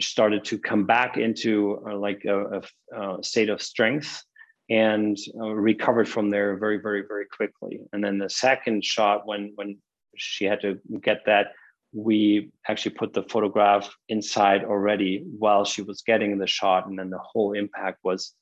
started 0.00 0.44
to 0.44 0.58
come 0.58 0.84
back 0.84 1.16
into 1.16 1.82
uh, 1.88 1.96
like 1.96 2.24
a, 2.24 2.60
a, 2.92 3.18
a, 3.18 3.22
state 3.22 3.48
of 3.48 3.62
strength 3.62 4.22
and 4.70 5.16
uh, 5.38 5.46
recovered 5.46 6.08
from 6.08 6.30
there 6.30 6.56
very, 6.56 6.78
very, 6.78 7.02
very 7.06 7.26
quickly. 7.26 7.80
And 7.92 8.02
then 8.02 8.18
the 8.18 8.30
second 8.30 8.84
shot, 8.84 9.26
when 9.26 9.52
when 9.54 9.78
she 10.16 10.44
had 10.44 10.60
to 10.62 10.78
get 11.02 11.22
that, 11.26 11.52
we 11.92 12.50
actually 12.68 12.94
put 12.94 13.12
the 13.12 13.22
photograph 13.24 13.94
inside 14.08 14.64
already 14.64 15.24
while 15.38 15.64
she 15.64 15.82
was 15.82 16.02
getting 16.02 16.38
the 16.38 16.46
shot, 16.46 16.86
and 16.86 16.98
then 16.98 17.10
the 17.10 17.18
whole 17.18 17.52
impact 17.52 17.98
was 18.02 18.32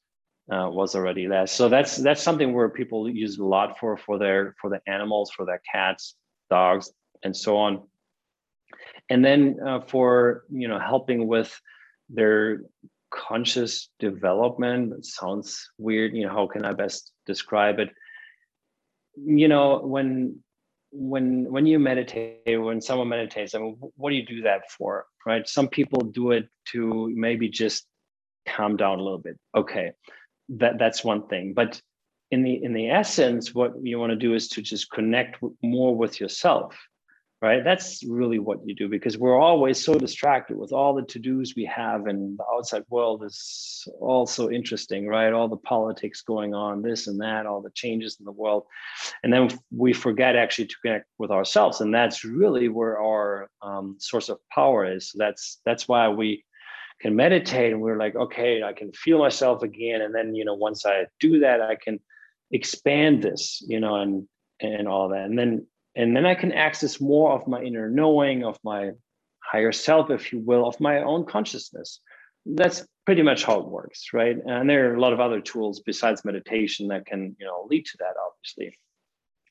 uh, 0.50 0.68
was 0.70 0.94
already 0.94 1.26
there. 1.26 1.46
So 1.46 1.68
that's 1.68 1.96
that's 1.96 2.22
something 2.22 2.52
where 2.52 2.68
people 2.68 3.08
use 3.08 3.38
a 3.38 3.44
lot 3.44 3.78
for 3.78 3.96
for 3.96 4.18
their 4.18 4.54
for 4.60 4.70
the 4.70 4.80
animals, 4.86 5.30
for 5.30 5.44
their 5.44 5.60
cats, 5.70 6.16
dogs, 6.58 6.92
and 7.24 7.34
so 7.44 7.56
on. 7.56 7.72
And 9.10 9.24
then 9.24 9.40
uh, 9.66 9.80
for 9.92 10.44
you 10.50 10.68
know 10.68 10.78
helping 10.78 11.26
with 11.26 11.50
their 12.08 12.62
conscious 13.10 13.90
development, 13.98 14.92
it 14.98 15.04
sounds 15.04 15.70
weird. 15.78 16.14
You 16.14 16.26
know, 16.26 16.32
how 16.38 16.46
can 16.46 16.64
I 16.64 16.72
best 16.72 17.12
describe 17.26 17.78
it? 17.78 17.90
You 19.16 19.48
know, 19.48 19.80
when 19.94 20.42
when 20.92 21.50
when 21.54 21.66
you 21.66 21.78
meditate, 21.78 22.60
when 22.66 22.80
someone 22.80 23.08
meditates, 23.08 23.54
I 23.54 23.58
mean, 23.58 23.76
what 23.96 24.10
do 24.10 24.16
you 24.16 24.26
do 24.26 24.42
that 24.42 24.70
for? 24.76 25.06
Right? 25.26 25.48
Some 25.48 25.68
people 25.68 26.00
do 26.00 26.32
it 26.32 26.48
to 26.72 27.10
maybe 27.14 27.48
just 27.48 27.86
calm 28.46 28.76
down 28.76 28.98
a 28.98 29.02
little 29.02 29.24
bit. 29.28 29.38
Okay, 29.54 29.92
that 30.60 30.78
that's 30.78 31.04
one 31.04 31.26
thing. 31.28 31.54
But 31.54 31.80
in 32.32 32.42
the 32.42 32.64
in 32.64 32.72
the 32.72 32.90
essence 32.90 33.54
what 33.54 33.72
you 33.82 33.98
want 33.98 34.10
to 34.10 34.16
do 34.16 34.34
is 34.34 34.48
to 34.48 34.62
just 34.62 34.90
connect 34.90 35.38
more 35.62 35.94
with 35.94 36.20
yourself 36.20 36.76
right? 37.42 37.64
That's 37.64 38.04
really 38.04 38.38
what 38.38 38.60
you 38.64 38.72
do 38.72 38.88
because 38.88 39.18
we're 39.18 39.38
always 39.38 39.84
so 39.84 39.94
distracted 39.94 40.56
with 40.56 40.72
all 40.72 40.94
the 40.94 41.02
to-dos 41.02 41.54
we 41.56 41.64
have 41.64 42.06
and 42.06 42.38
the 42.38 42.44
outside 42.54 42.84
world 42.88 43.24
is 43.24 43.86
all 44.00 44.26
so 44.26 44.48
interesting 44.48 45.08
right? 45.08 45.32
All 45.32 45.48
the 45.48 45.56
politics 45.56 46.22
going 46.22 46.54
on 46.54 46.82
this 46.82 47.08
and 47.08 47.20
that 47.20 47.44
all 47.44 47.60
the 47.60 47.70
changes 47.70 48.16
in 48.20 48.24
the 48.24 48.30
world. 48.30 48.66
And 49.24 49.32
then 49.32 49.48
we 49.72 49.92
forget 49.92 50.36
actually 50.36 50.68
to 50.68 50.76
connect 50.82 51.06
with 51.18 51.32
ourselves 51.32 51.80
and 51.80 51.92
that's 51.92 52.24
really 52.24 52.68
where 52.68 53.00
our 53.00 53.50
um, 53.60 53.96
source 53.98 54.28
of 54.28 54.38
power 54.54 54.84
is. 54.84 55.10
So 55.10 55.18
that's 55.18 55.58
that's 55.66 55.88
why 55.88 56.08
we 56.08 56.44
can 57.00 57.16
meditate 57.16 57.72
and 57.72 57.82
we're 57.82 57.98
like 57.98 58.14
okay 58.14 58.62
i 58.62 58.72
can 58.72 58.92
feel 58.92 59.18
myself 59.18 59.64
again 59.64 60.02
and 60.02 60.14
then 60.14 60.36
you 60.36 60.44
know 60.44 60.54
once 60.54 60.86
i 60.86 61.04
do 61.18 61.40
that 61.40 61.60
i 61.60 61.74
can 61.74 61.98
expand 62.52 63.22
this 63.22 63.62
you 63.66 63.80
know 63.80 63.96
and 63.96 64.28
and 64.60 64.86
all 64.86 65.08
that. 65.08 65.24
And 65.24 65.38
then 65.38 65.66
and 65.96 66.16
then 66.16 66.24
i 66.24 66.34
can 66.34 66.52
access 66.52 67.00
more 67.00 67.32
of 67.32 67.46
my 67.46 67.60
inner 67.62 67.90
knowing 67.90 68.44
of 68.44 68.58
my 68.62 68.92
higher 69.42 69.72
self 69.72 70.10
if 70.10 70.32
you 70.32 70.38
will 70.38 70.66
of 70.66 70.78
my 70.80 71.02
own 71.02 71.26
consciousness. 71.26 72.00
That's 72.46 72.86
pretty 73.04 73.22
much 73.22 73.44
how 73.44 73.58
it 73.60 73.66
works 73.66 74.08
right? 74.12 74.36
And 74.44 74.68
there 74.68 74.90
are 74.90 74.94
a 74.94 75.00
lot 75.00 75.12
of 75.12 75.20
other 75.20 75.40
tools 75.40 75.82
besides 75.84 76.24
meditation 76.24 76.88
that 76.88 77.06
can 77.06 77.36
you 77.38 77.46
know 77.46 77.66
lead 77.68 77.86
to 77.86 77.96
that 77.98 78.14
obviously. 78.26 78.78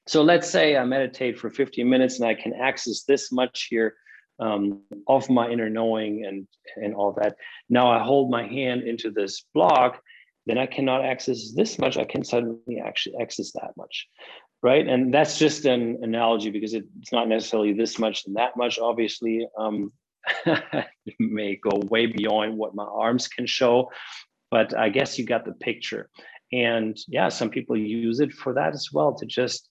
So 0.08 0.24
let's 0.24 0.50
say 0.50 0.78
i 0.78 0.86
meditate 0.86 1.38
for 1.38 1.50
15 1.50 1.90
minutes 1.90 2.20
and 2.20 2.28
i 2.30 2.36
can 2.36 2.54
access 2.54 3.04
this 3.04 3.32
much 3.32 3.68
here 3.70 3.96
um, 4.40 4.82
of 5.08 5.30
my 5.30 5.50
inner 5.50 5.70
knowing 5.70 6.26
and 6.26 6.48
and 6.78 6.96
all 6.96 7.14
that. 7.22 7.36
Now 7.70 7.92
i 7.92 8.04
hold 8.04 8.32
my 8.32 8.48
hand 8.48 8.84
into 8.84 9.12
this 9.12 9.46
block 9.54 10.02
then 10.46 10.58
I 10.58 10.66
cannot 10.66 11.06
access 11.06 11.54
this 11.54 11.78
much. 11.78 11.98
I 11.98 12.06
can 12.06 12.24
suddenly 12.24 12.82
actually 12.84 13.16
access 13.22 13.52
that 13.54 13.72
much, 13.78 14.08
right? 14.64 14.88
And 14.88 15.14
that's 15.14 15.38
just 15.38 15.66
an 15.66 16.00
analogy 16.02 16.50
because 16.50 16.74
it's 16.74 17.12
not 17.12 17.28
necessarily 17.28 17.74
this 17.74 18.00
much 18.00 18.26
and 18.26 18.36
that 18.36 18.58
much. 18.58 18.80
Obviously, 18.80 19.48
um, 19.58 19.92
it 20.46 21.16
may 21.20 21.56
go 21.56 21.82
way 21.90 22.08
beyond 22.08 22.58
what 22.58 22.76
my 22.76 22.86
arms 22.86 23.28
can 23.28 23.46
show, 23.46 23.92
but 24.50 24.78
I 24.78 24.90
guess 24.90 25.18
you 25.18 25.26
got 25.26 25.46
the 25.46 25.54
picture. 25.54 26.10
And 26.52 26.98
yeah, 27.08 27.30
some 27.30 27.50
people 27.50 27.78
use 27.78 28.20
it 28.20 28.34
for 28.34 28.54
that 28.54 28.74
as 28.74 28.90
well 28.92 29.14
to 29.16 29.26
just, 29.26 29.70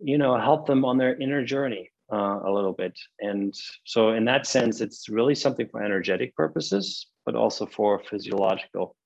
you 0.00 0.18
know, 0.18 0.36
help 0.38 0.66
them 0.66 0.84
on 0.84 0.98
their 0.98 1.16
inner 1.16 1.44
journey 1.44 1.90
uh, 2.12 2.40
a 2.44 2.50
little 2.50 2.72
bit. 2.72 2.98
And 3.20 3.54
so, 3.84 4.10
in 4.10 4.24
that 4.24 4.46
sense, 4.46 4.80
it's 4.80 5.08
really 5.08 5.34
something 5.34 5.68
for 5.68 5.82
energetic 5.82 6.34
purposes, 6.34 7.06
but 7.24 7.36
also 7.36 7.66
for 7.66 8.02
physiological 8.10 8.96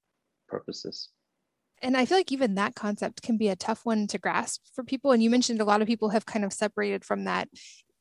purposes. 0.50 1.08
And 1.82 1.96
I 1.96 2.04
feel 2.04 2.18
like 2.18 2.32
even 2.32 2.56
that 2.56 2.74
concept 2.74 3.22
can 3.22 3.38
be 3.38 3.48
a 3.48 3.56
tough 3.56 3.86
one 3.86 4.06
to 4.08 4.18
grasp 4.18 4.60
for 4.74 4.84
people. 4.84 5.12
And 5.12 5.22
you 5.22 5.30
mentioned 5.30 5.60
a 5.60 5.64
lot 5.64 5.80
of 5.80 5.88
people 5.88 6.10
have 6.10 6.26
kind 6.26 6.44
of 6.44 6.52
separated 6.52 7.04
from 7.04 7.24
that 7.24 7.48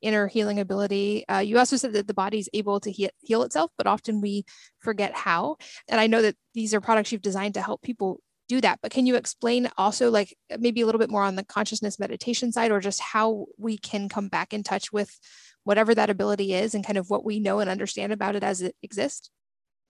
inner 0.02 0.28
healing 0.28 0.60
ability. 0.60 1.28
Uh, 1.28 1.40
you 1.40 1.58
also 1.58 1.78
said 1.78 1.94
that 1.94 2.08
the 2.08 2.14
body's 2.14 2.50
able 2.54 2.80
to 2.82 2.92
heal 2.92 3.44
itself, 3.44 3.72
but 3.78 3.88
often 3.88 4.22
we 4.22 4.44
forget 4.80 5.14
how. 5.14 5.58
And 5.88 6.00
I 6.00 6.08
know 6.08 6.22
that 6.22 6.36
these 6.54 6.74
are 6.74 6.82
products 6.82 7.12
you've 7.12 7.22
designed 7.22 7.54
to 7.54 7.62
help 7.62 7.82
people 7.82 8.20
do 8.50 8.60
that. 8.62 8.80
But 8.82 8.92
can 8.92 9.06
you 9.06 9.16
explain 9.16 9.70
also, 9.78 10.10
like 10.10 10.36
maybe 10.58 10.82
a 10.82 10.86
little 10.86 11.00
bit 11.00 11.12
more 11.12 11.24
on 11.24 11.36
the 11.36 11.46
consciousness 11.46 12.00
meditation 12.00 12.52
side, 12.52 12.72
or 12.72 12.80
just 12.80 13.00
how 13.00 13.46
we 13.58 13.78
can 13.78 14.10
come 14.10 14.28
back 14.28 14.54
in 14.54 14.64
touch 14.64 14.92
with 14.92 15.20
whatever 15.64 15.94
that 15.94 16.10
ability 16.10 16.54
is 16.54 16.74
and 16.74 16.86
kind 16.86 16.98
of 16.98 17.10
what 17.10 17.24
we 17.24 17.40
know 17.40 17.60
and 17.60 17.70
understand 17.70 18.12
about 18.12 18.36
it 18.36 18.44
as 18.44 18.62
it 18.62 18.76
exists? 18.82 19.30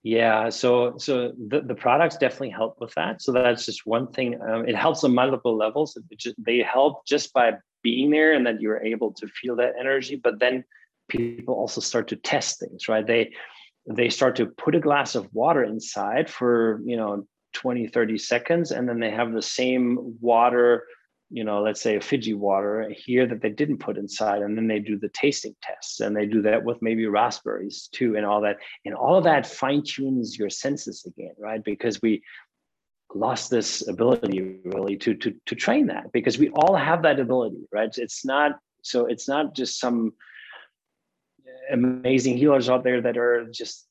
Yeah, 0.02 0.48
so 0.48 0.96
so 0.96 1.32
the, 1.48 1.60
the 1.60 1.74
products 1.74 2.16
definitely 2.16 2.50
help 2.50 2.80
with 2.80 2.94
that. 2.94 3.20
So 3.20 3.32
that's 3.32 3.66
just 3.66 3.86
one 3.86 4.10
thing. 4.12 4.40
Um, 4.40 4.66
it 4.66 4.74
helps 4.74 5.04
on 5.04 5.14
multiple 5.14 5.56
levels. 5.56 5.98
Just, 6.16 6.36
they 6.42 6.58
help 6.60 7.04
just 7.06 7.34
by 7.34 7.52
being 7.82 8.10
there 8.10 8.32
and 8.32 8.46
that 8.46 8.62
you're 8.62 8.82
able 8.82 9.12
to 9.12 9.26
feel 9.28 9.56
that 9.56 9.74
energy. 9.78 10.16
But 10.16 10.38
then 10.38 10.64
people 11.08 11.54
also 11.54 11.82
start 11.82 12.08
to 12.08 12.16
test 12.16 12.60
things, 12.60 12.88
right? 12.88 13.06
They 13.06 13.34
they 13.86 14.08
start 14.08 14.36
to 14.36 14.46
put 14.46 14.74
a 14.74 14.80
glass 14.80 15.14
of 15.14 15.28
water 15.34 15.64
inside 15.64 16.30
for 16.30 16.80
you 16.84 16.96
know 16.96 17.26
20 17.54 17.88
30 17.88 18.18
seconds 18.18 18.70
and 18.70 18.88
then 18.88 19.00
they 19.00 19.10
have 19.10 19.32
the 19.32 19.42
same 19.42 20.16
water 20.20 20.84
you 21.30 21.44
know, 21.44 21.62
let's 21.62 21.80
say 21.80 21.96
a 21.96 22.00
Fiji 22.00 22.34
water 22.34 22.92
here 22.96 23.26
that 23.26 23.40
they 23.40 23.50
didn't 23.50 23.78
put 23.78 23.96
inside, 23.96 24.42
and 24.42 24.56
then 24.56 24.66
they 24.66 24.80
do 24.80 24.98
the 24.98 25.08
tasting 25.10 25.54
tests, 25.62 26.00
and 26.00 26.16
they 26.16 26.26
do 26.26 26.42
that 26.42 26.64
with 26.64 26.82
maybe 26.82 27.06
raspberries 27.06 27.88
too, 27.92 28.16
and 28.16 28.26
all 28.26 28.40
that, 28.40 28.56
and 28.84 28.94
all 28.94 29.16
of 29.16 29.24
that 29.24 29.46
fine 29.46 29.82
tunes 29.82 30.38
your 30.38 30.50
senses 30.50 31.06
again, 31.06 31.34
right? 31.38 31.62
Because 31.64 32.02
we 32.02 32.22
lost 33.14 33.50
this 33.50 33.86
ability 33.88 34.58
really 34.64 34.96
to 34.96 35.14
to 35.14 35.34
to 35.46 35.54
train 35.54 35.86
that 35.86 36.12
because 36.12 36.38
we 36.38 36.48
all 36.50 36.74
have 36.74 37.02
that 37.02 37.20
ability, 37.20 37.62
right? 37.72 37.90
It's 37.96 38.24
not 38.24 38.58
so 38.82 39.06
it's 39.06 39.28
not 39.28 39.54
just 39.54 39.78
some 39.78 40.12
amazing 41.72 42.36
healers 42.36 42.68
out 42.68 42.82
there 42.82 43.00
that 43.00 43.16
are 43.16 43.46
just 43.52 43.88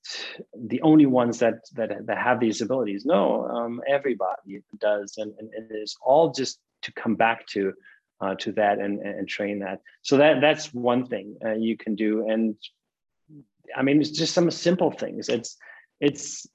the 0.54 0.82
only 0.82 1.06
ones 1.06 1.40
that 1.40 1.56
that, 1.74 2.06
that 2.06 2.18
have 2.18 2.40
these 2.40 2.62
abilities 2.62 3.06
no 3.06 3.46
um, 3.48 3.82
everybody 3.88 4.62
does 4.80 5.14
and, 5.18 5.34
and, 5.40 5.50
it's 5.72 5.96
all 6.02 6.32
just 6.32 6.60
to 6.84 6.92
come 6.94 7.16
back 7.16 7.46
to 7.48 7.74
uh, 8.22 8.36
to 8.36 8.52
that 8.54 8.80
and, 8.80 9.00
and 9.00 9.28
train 9.28 9.60
that. 9.60 9.82
So 10.02 10.18
that 10.18 10.42
that's 10.42 10.74
one 10.74 11.06
thing 11.06 11.38
uh, 11.44 11.54
you 11.54 11.78
can 11.78 11.96
do. 11.96 12.28
And 12.28 12.56
I 13.76 13.82
mean, 13.82 14.02
it's 14.02 14.12
just 14.12 14.34
some 14.34 14.50
simple 14.52 14.92
things. 14.92 15.30
It's 15.30 15.58
it's. 16.00 16.48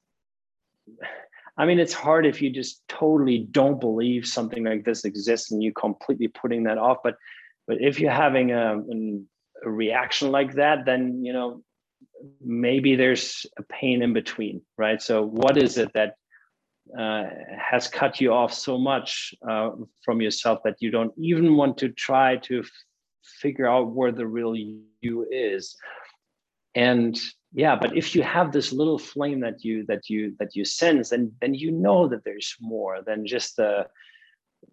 I 1.57 1.66
mean, 1.66 1.78
it's 1.78 1.92
hard 1.92 2.26
if 2.26 2.42
you 2.42 2.51
just 2.51 2.82
totally 2.88 3.38
don't 3.38 3.80
believe 3.80 4.26
something 4.26 4.64
like 4.64 4.84
this 4.84 5.05
exists 5.05 5.53
and 5.53 5.62
you 5.62 5.72
completely 5.72 6.26
putting 6.26 6.64
that 6.64 6.78
off. 6.78 6.99
But 7.05 7.16
but 7.66 7.78
if 7.80 8.01
you're 8.01 8.11
having 8.11 8.51
a, 8.51 8.78
a 9.64 9.70
reaction 9.70 10.32
like 10.32 10.55
that, 10.55 10.84
then 10.84 11.24
you 11.24 11.32
know 11.32 11.62
maybe 12.44 12.96
there's 12.96 13.46
a 13.59 13.62
pain 13.62 14.03
in 14.03 14.12
between, 14.12 14.62
right? 14.76 15.01
So 15.01 15.22
what 15.22 15.57
is 15.57 15.78
it 15.78 15.92
that 15.94 16.16
uh, 16.99 17.24
has 17.59 17.89
cut 17.89 18.20
you 18.20 18.32
off 18.32 18.53
so 18.53 18.78
much 18.78 19.35
uh, 19.49 19.70
from 20.05 20.20
yourself 20.20 20.61
that 20.64 20.76
you 20.80 20.91
don't 20.91 21.12
even 21.18 21.57
want 21.57 21.78
to 21.78 21.89
try 21.89 22.37
to 22.37 22.61
f- 22.61 22.70
figure 23.41 23.66
out 23.66 23.93
where 23.93 24.12
the 24.12 24.26
real 24.26 24.55
you 24.55 25.26
is 25.30 25.76
and 26.74 27.18
yeah 27.53 27.74
but 27.74 27.97
if 27.97 28.14
you 28.14 28.22
have 28.22 28.53
this 28.53 28.72
little 28.72 28.99
flame 28.99 29.41
that 29.41 29.64
you 29.64 29.85
that 29.87 30.11
you 30.11 30.35
that 30.39 30.55
you 30.55 30.64
sense 30.64 31.09
then 31.09 31.32
then 31.41 31.55
you 31.55 31.70
know 31.70 32.07
that 32.07 32.22
there's 32.24 32.55
more 32.61 33.01
than 33.07 33.26
just 33.26 33.57
the 33.57 33.87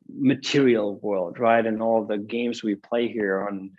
material 0.10 0.98
world, 1.00 1.40
right? 1.40 1.66
And 1.66 1.82
all 1.82 2.06
the 2.06 2.18
games 2.18 2.64
we 2.64 2.76
play 2.76 3.08
here 3.08 3.48
on 3.48 3.72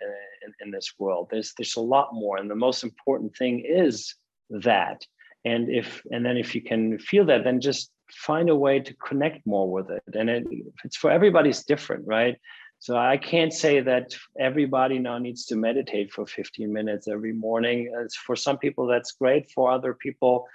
in, 0.45 0.53
in 0.61 0.71
this 0.71 0.93
world. 0.97 1.27
There's 1.31 1.53
there's 1.57 1.75
a 1.75 1.81
lot 1.81 2.13
more, 2.13 2.37
and 2.37 2.49
the 2.49 2.55
most 2.55 2.83
important 2.83 3.35
thing 3.35 3.63
is 3.65 4.15
that. 4.49 5.05
And 5.45 5.69
if 5.69 6.01
and 6.11 6.25
then 6.25 6.37
if 6.37 6.55
you 6.55 6.61
can 6.61 6.99
feel 6.99 7.25
that, 7.25 7.43
then 7.43 7.59
just 7.59 7.91
find 8.15 8.49
a 8.49 8.55
way 8.55 8.79
to 8.79 8.93
connect 8.95 9.45
more 9.45 9.69
with 9.71 9.89
it. 9.89 10.03
And 10.13 10.29
it, 10.29 10.45
it's 10.83 10.97
for 10.97 11.11
everybody's 11.11 11.63
different, 11.63 12.05
right? 12.07 12.37
So 12.79 12.97
I 12.97 13.17
can't 13.17 13.53
say 13.53 13.79
that 13.79 14.13
everybody 14.37 14.99
now 14.99 15.17
needs 15.17 15.45
to 15.45 15.55
meditate 15.55 16.11
for 16.11 16.25
15 16.25 16.71
minutes 16.71 17.07
every 17.07 17.31
morning. 17.31 17.93
For 18.25 18.35
some 18.35 18.57
people 18.57 18.87
that's 18.87 19.13
great. 19.13 19.49
For 19.51 19.71
other 19.71 19.93
people, 19.93 20.47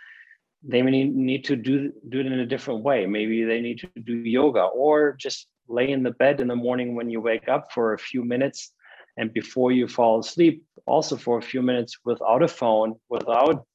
they 0.62 0.82
need, 0.82 1.14
need 1.14 1.44
to 1.44 1.56
do 1.56 1.92
do 2.08 2.20
it 2.20 2.26
in 2.26 2.40
a 2.40 2.46
different 2.46 2.82
way. 2.82 3.06
Maybe 3.06 3.44
they 3.44 3.60
need 3.60 3.78
to 3.78 3.88
do 4.00 4.12
yoga 4.12 4.64
or 4.64 5.14
just 5.14 5.46
lay 5.68 5.90
in 5.90 6.02
the 6.02 6.10
bed 6.10 6.40
in 6.40 6.48
the 6.48 6.56
morning 6.56 6.94
when 6.94 7.08
you 7.08 7.20
wake 7.20 7.48
up 7.48 7.72
for 7.72 7.94
a 7.94 7.98
few 7.98 8.24
minutes 8.24 8.72
and 9.16 9.32
before 9.32 9.72
you 9.72 9.86
fall 9.86 10.20
asleep 10.20 10.64
also 10.86 11.16
for 11.16 11.38
a 11.38 11.42
few 11.42 11.60
minutes 11.60 11.98
without 12.04 12.42
a 12.42 12.48
phone 12.48 12.94
without 13.10 13.66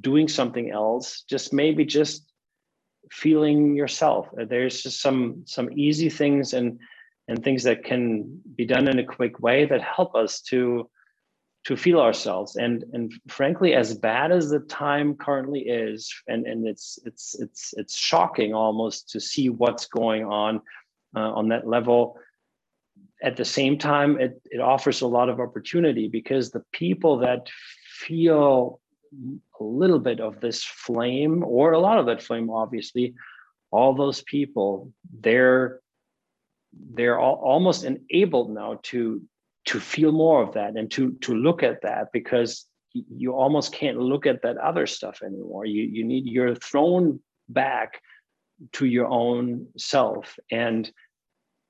doing 0.00 0.28
something 0.28 0.70
else 0.70 1.24
just 1.28 1.52
maybe 1.52 1.84
just 1.84 2.31
feeling 3.10 3.74
yourself 3.74 4.28
there's 4.48 4.82
just 4.82 5.00
some 5.00 5.42
some 5.46 5.68
easy 5.72 6.08
things 6.08 6.54
and 6.54 6.78
and 7.28 7.42
things 7.42 7.62
that 7.62 7.84
can 7.84 8.40
be 8.56 8.64
done 8.64 8.88
in 8.88 8.98
a 8.98 9.04
quick 9.04 9.38
way 9.40 9.64
that 9.64 9.82
help 9.82 10.14
us 10.14 10.40
to 10.40 10.88
to 11.64 11.76
feel 11.76 12.00
ourselves 12.00 12.56
and 12.56 12.84
and 12.92 13.12
frankly 13.28 13.74
as 13.74 13.94
bad 13.94 14.32
as 14.32 14.50
the 14.50 14.60
time 14.60 15.14
currently 15.14 15.60
is 15.60 16.12
and 16.26 16.46
and 16.46 16.66
it's 16.66 16.98
it's 17.04 17.36
it's 17.38 17.74
it's 17.76 17.96
shocking 17.96 18.54
almost 18.54 19.10
to 19.10 19.20
see 19.20 19.48
what's 19.48 19.86
going 19.86 20.24
on 20.24 20.60
uh, 21.16 21.20
on 21.20 21.48
that 21.48 21.66
level. 21.66 22.16
At 23.22 23.36
the 23.36 23.44
same 23.44 23.78
time, 23.78 24.20
it, 24.20 24.40
it 24.46 24.60
offers 24.60 25.00
a 25.00 25.06
lot 25.06 25.28
of 25.28 25.40
opportunity 25.40 26.08
because 26.08 26.50
the 26.50 26.64
people 26.72 27.18
that 27.18 27.48
feel 27.86 28.80
a 29.60 29.64
little 29.64 29.98
bit 29.98 30.20
of 30.20 30.40
this 30.40 30.64
flame 30.64 31.44
or 31.44 31.72
a 31.72 31.78
lot 31.78 31.98
of 31.98 32.06
that 32.06 32.22
flame, 32.22 32.50
obviously, 32.50 33.14
all 33.70 33.94
those 33.94 34.22
people, 34.22 34.92
they're 35.20 35.80
they're 36.94 37.18
all, 37.18 37.34
almost 37.36 37.84
enabled 37.84 38.50
now 38.50 38.80
to 38.82 39.22
to 39.64 39.78
feel 39.78 40.12
more 40.12 40.42
of 40.42 40.54
that 40.54 40.76
and 40.76 40.90
to 40.90 41.12
to 41.20 41.34
look 41.34 41.62
at 41.62 41.82
that 41.82 42.08
because 42.12 42.66
you 42.94 43.32
almost 43.32 43.72
can't 43.72 43.98
look 43.98 44.26
at 44.26 44.42
that 44.42 44.56
other 44.58 44.86
stuff 44.86 45.20
anymore. 45.22 45.64
You 45.64 45.82
you 45.82 46.04
need 46.04 46.26
you're 46.26 46.54
thrown 46.54 47.20
back 47.48 48.00
to 48.72 48.86
your 48.86 49.06
own 49.06 49.66
self 49.76 50.38
and 50.50 50.90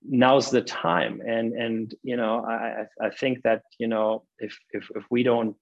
now's 0.04 0.50
the 0.50 0.62
time. 0.62 1.20
And 1.24 1.52
and 1.52 1.94
you 2.02 2.16
know 2.16 2.44
i 2.44 2.86
i 3.00 3.10
think 3.10 3.42
that 3.42 3.62
you 3.78 3.86
know 3.86 4.24
if 4.38 4.58
if, 4.72 4.88
if 4.94 5.04
we 5.10 5.22
don't 5.22 5.56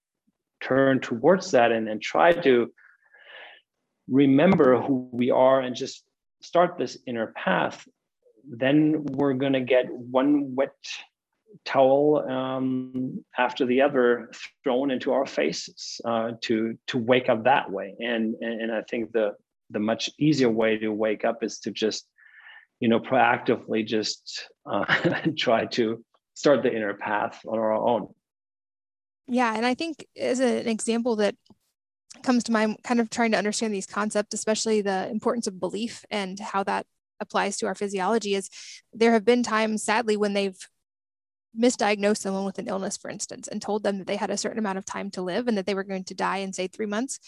turn 0.60 1.00
towards 1.00 1.50
that 1.52 1.72
and, 1.72 1.88
and 1.88 2.02
try 2.02 2.32
to 2.32 2.72
remember 4.08 4.80
who 4.80 5.08
we 5.12 5.30
are 5.30 5.60
and 5.60 5.76
just 5.76 6.04
start 6.42 6.78
this 6.78 6.98
inner 7.06 7.28
path 7.36 7.86
then 8.44 9.04
we're 9.12 9.34
going 9.34 9.52
to 9.52 9.60
get 9.60 9.86
one 9.90 10.54
wet 10.54 10.74
towel 11.64 12.24
um, 12.28 13.24
after 13.36 13.66
the 13.66 13.80
other 13.80 14.30
thrown 14.62 14.90
into 14.90 15.12
our 15.12 15.26
faces 15.26 16.00
uh, 16.04 16.32
to 16.40 16.78
to 16.86 16.98
wake 16.98 17.28
up 17.28 17.44
that 17.44 17.70
way. 17.70 17.94
And, 17.98 18.34
and 18.40 18.62
and 18.62 18.72
i 18.72 18.82
think 18.82 19.12
the 19.12 19.34
the 19.70 19.78
much 19.78 20.10
easier 20.18 20.50
way 20.50 20.78
to 20.78 20.90
wake 20.90 21.24
up 21.24 21.42
is 21.42 21.58
to 21.60 21.70
just 21.70 22.06
you 22.80 22.88
know 22.88 23.00
proactively 23.00 23.86
just 23.86 24.48
uh, 24.66 24.84
try 25.36 25.66
to 25.66 26.04
start 26.34 26.62
the 26.62 26.74
inner 26.74 26.94
path 26.94 27.40
on 27.46 27.58
our 27.58 27.72
own 27.72 28.08
yeah 29.26 29.54
and 29.54 29.66
i 29.66 29.74
think 29.74 30.06
as 30.16 30.40
an 30.40 30.68
example 30.68 31.16
that 31.16 31.34
comes 32.22 32.42
to 32.44 32.52
mind 32.52 32.76
kind 32.82 33.00
of 33.00 33.08
trying 33.08 33.30
to 33.30 33.38
understand 33.38 33.72
these 33.72 33.86
concepts 33.86 34.34
especially 34.34 34.80
the 34.80 35.08
importance 35.10 35.46
of 35.46 35.60
belief 35.60 36.04
and 36.10 36.38
how 36.38 36.62
that 36.62 36.86
applies 37.20 37.56
to 37.56 37.66
our 37.66 37.74
physiology 37.74 38.34
is 38.34 38.48
there 38.92 39.12
have 39.12 39.24
been 39.24 39.42
times 39.42 39.82
sadly 39.82 40.16
when 40.16 40.32
they've 40.32 40.58
misdiagnosed 41.58 42.18
someone 42.18 42.44
with 42.44 42.58
an 42.58 42.68
illness, 42.68 42.96
for 42.96 43.10
instance, 43.10 43.48
and 43.48 43.60
told 43.60 43.82
them 43.82 43.98
that 43.98 44.06
they 44.06 44.16
had 44.16 44.30
a 44.30 44.36
certain 44.36 44.58
amount 44.58 44.78
of 44.78 44.84
time 44.84 45.10
to 45.10 45.22
live 45.22 45.48
and 45.48 45.56
that 45.56 45.66
they 45.66 45.74
were 45.74 45.84
going 45.84 46.04
to 46.04 46.14
die 46.14 46.38
in, 46.38 46.52
say, 46.52 46.66
three 46.66 46.86
months, 46.86 47.18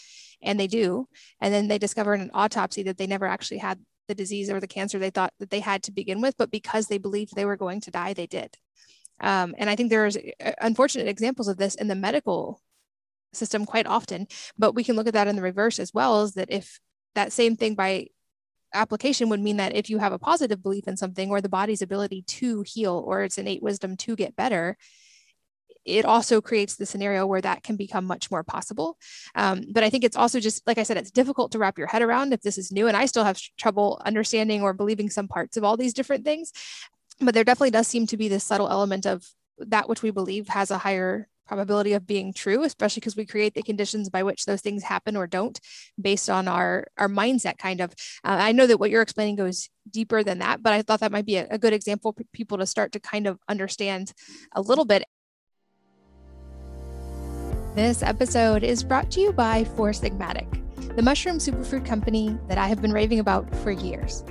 and 0.41 0.59
they 0.59 0.67
do. 0.67 1.07
And 1.41 1.53
then 1.53 1.67
they 1.67 1.77
discover 1.77 2.13
in 2.13 2.21
an 2.21 2.31
autopsy 2.33 2.83
that 2.83 2.97
they 2.97 3.07
never 3.07 3.25
actually 3.25 3.57
had 3.57 3.79
the 4.07 4.15
disease 4.15 4.49
or 4.49 4.59
the 4.59 4.67
cancer 4.67 4.99
they 4.99 5.09
thought 5.09 5.33
that 5.39 5.49
they 5.49 5.59
had 5.59 5.83
to 5.83 5.91
begin 5.91 6.21
with, 6.21 6.35
but 6.37 6.51
because 6.51 6.87
they 6.87 6.97
believed 6.97 7.35
they 7.35 7.45
were 7.45 7.57
going 7.57 7.81
to 7.81 7.91
die, 7.91 8.13
they 8.13 8.27
did. 8.27 8.55
Um, 9.19 9.55
and 9.57 9.69
I 9.69 9.75
think 9.75 9.89
there's 9.89 10.17
uh, 10.17 10.51
unfortunate 10.61 11.07
examples 11.07 11.47
of 11.47 11.57
this 11.57 11.75
in 11.75 11.87
the 11.87 11.95
medical 11.95 12.61
system 13.31 13.65
quite 13.65 13.87
often, 13.87 14.27
but 14.57 14.75
we 14.75 14.83
can 14.83 14.95
look 14.95 15.07
at 15.07 15.13
that 15.13 15.27
in 15.27 15.35
the 15.35 15.41
reverse 15.41 15.79
as 15.79 15.93
well, 15.93 16.23
is 16.23 16.33
that 16.33 16.51
if 16.51 16.79
that 17.15 17.31
same 17.31 17.55
thing 17.55 17.75
by 17.75 18.07
application 18.73 19.29
would 19.29 19.39
mean 19.39 19.57
that 19.57 19.75
if 19.75 19.89
you 19.89 19.99
have 19.99 20.13
a 20.13 20.19
positive 20.19 20.61
belief 20.61 20.87
in 20.87 20.97
something 20.97 21.29
or 21.29 21.41
the 21.41 21.49
body's 21.49 21.81
ability 21.81 22.23
to 22.23 22.63
heal 22.63 23.03
or 23.05 23.23
its 23.23 23.37
innate 23.37 23.61
wisdom 23.61 23.95
to 23.97 24.15
get 24.15 24.35
better, 24.35 24.77
it 25.85 26.05
also 26.05 26.41
creates 26.41 26.75
the 26.75 26.85
scenario 26.85 27.25
where 27.27 27.41
that 27.41 27.61
can 27.61 27.75
become 27.75 28.05
much 28.05 28.31
more 28.31 28.43
possible. 28.43 28.97
Um, 29.35 29.65
but 29.71 29.83
I 29.83 29.89
think 29.89 30.03
it's 30.03 30.15
also 30.15 30.39
just, 30.39 30.65
like 30.65 30.77
I 30.77 30.83
said, 30.83 30.97
it's 30.97 31.11
difficult 31.11 31.51
to 31.51 31.59
wrap 31.59 31.77
your 31.77 31.87
head 31.87 32.01
around 32.01 32.33
if 32.33 32.41
this 32.41 32.57
is 32.57 32.71
new. 32.71 32.87
And 32.87 32.95
I 32.95 33.05
still 33.05 33.25
have 33.25 33.39
trouble 33.57 34.01
understanding 34.05 34.61
or 34.61 34.73
believing 34.73 35.09
some 35.09 35.27
parts 35.27 35.57
of 35.57 35.63
all 35.63 35.75
these 35.75 35.93
different 35.93 36.23
things. 36.23 36.53
But 37.19 37.33
there 37.33 37.43
definitely 37.43 37.71
does 37.71 37.87
seem 37.87 38.07
to 38.07 38.17
be 38.17 38.27
this 38.27 38.43
subtle 38.43 38.69
element 38.69 39.05
of 39.05 39.27
that 39.57 39.87
which 39.87 40.01
we 40.01 40.11
believe 40.11 40.47
has 40.49 40.71
a 40.71 40.79
higher 40.79 41.27
probability 41.45 41.91
of 41.91 42.07
being 42.07 42.31
true 42.31 42.63
especially 42.63 43.01
because 43.01 43.17
we 43.17 43.25
create 43.25 43.53
the 43.53 43.61
conditions 43.61 44.09
by 44.09 44.23
which 44.23 44.45
those 44.45 44.61
things 44.61 44.81
happen 44.81 45.17
or 45.17 45.27
don't 45.27 45.59
based 46.01 46.29
on 46.29 46.47
our 46.47 46.87
our 46.97 47.09
mindset 47.09 47.57
kind 47.57 47.81
of 47.81 47.91
uh, 48.23 48.37
i 48.39 48.53
know 48.53 48.65
that 48.65 48.79
what 48.79 48.89
you're 48.89 49.01
explaining 49.01 49.35
goes 49.35 49.69
deeper 49.91 50.23
than 50.23 50.39
that 50.39 50.63
but 50.63 50.71
i 50.71 50.81
thought 50.81 51.01
that 51.01 51.11
might 51.11 51.25
be 51.25 51.35
a, 51.35 51.45
a 51.51 51.57
good 51.57 51.73
example 51.73 52.13
for 52.13 52.23
people 52.31 52.57
to 52.57 52.65
start 52.65 52.93
to 52.93 52.99
kind 52.99 53.27
of 53.27 53.39
understand 53.49 54.13
a 54.53 54.61
little 54.61 54.85
bit 54.85 55.03
this 57.75 58.03
episode 58.03 58.63
is 58.63 58.83
brought 58.83 59.09
to 59.13 59.19
you 59.19 59.33
by 59.33 59.63
Four 59.63 59.93
Sigmatic, 59.93 60.47
the 60.95 61.01
mushroom 61.01 61.39
superfood 61.39 61.83
company 61.87 62.37
that 62.47 62.59
I 62.59 62.67
have 62.67 62.83
been 62.83 62.93
raving 62.93 63.17
about 63.17 63.49
for 63.57 63.71
years. 63.71 64.23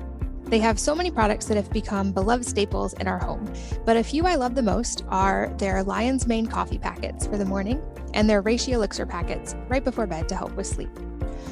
They 0.53 0.59
have 0.59 0.79
so 0.79 0.95
many 0.95 1.11
products 1.11 1.47
that 1.47 1.57
have 1.57 1.71
become 1.71 2.13
beloved 2.13 2.45
staples 2.45 2.93
in 2.93 3.09
our 3.09 3.19
home, 3.19 3.51
but 3.87 3.97
a 3.97 4.05
few 4.05 4.27
I 4.27 4.35
love 4.35 4.55
the 4.55 4.61
most 4.61 5.03
are 5.09 5.51
their 5.57 5.83
Lion's 5.83 6.27
Mane 6.27 6.47
coffee 6.47 6.77
packets 6.77 7.27
for 7.27 7.39
the 7.39 7.45
morning 7.47 7.81
and 8.13 8.29
their 8.29 8.43
Reishi 8.43 8.75
elixir 8.75 9.07
packets 9.07 9.57
right 9.69 9.83
before 9.83 10.07
bed 10.07 10.29
to 10.29 10.37
help 10.37 10.53
with 10.53 10.67
sleep. 10.67 10.91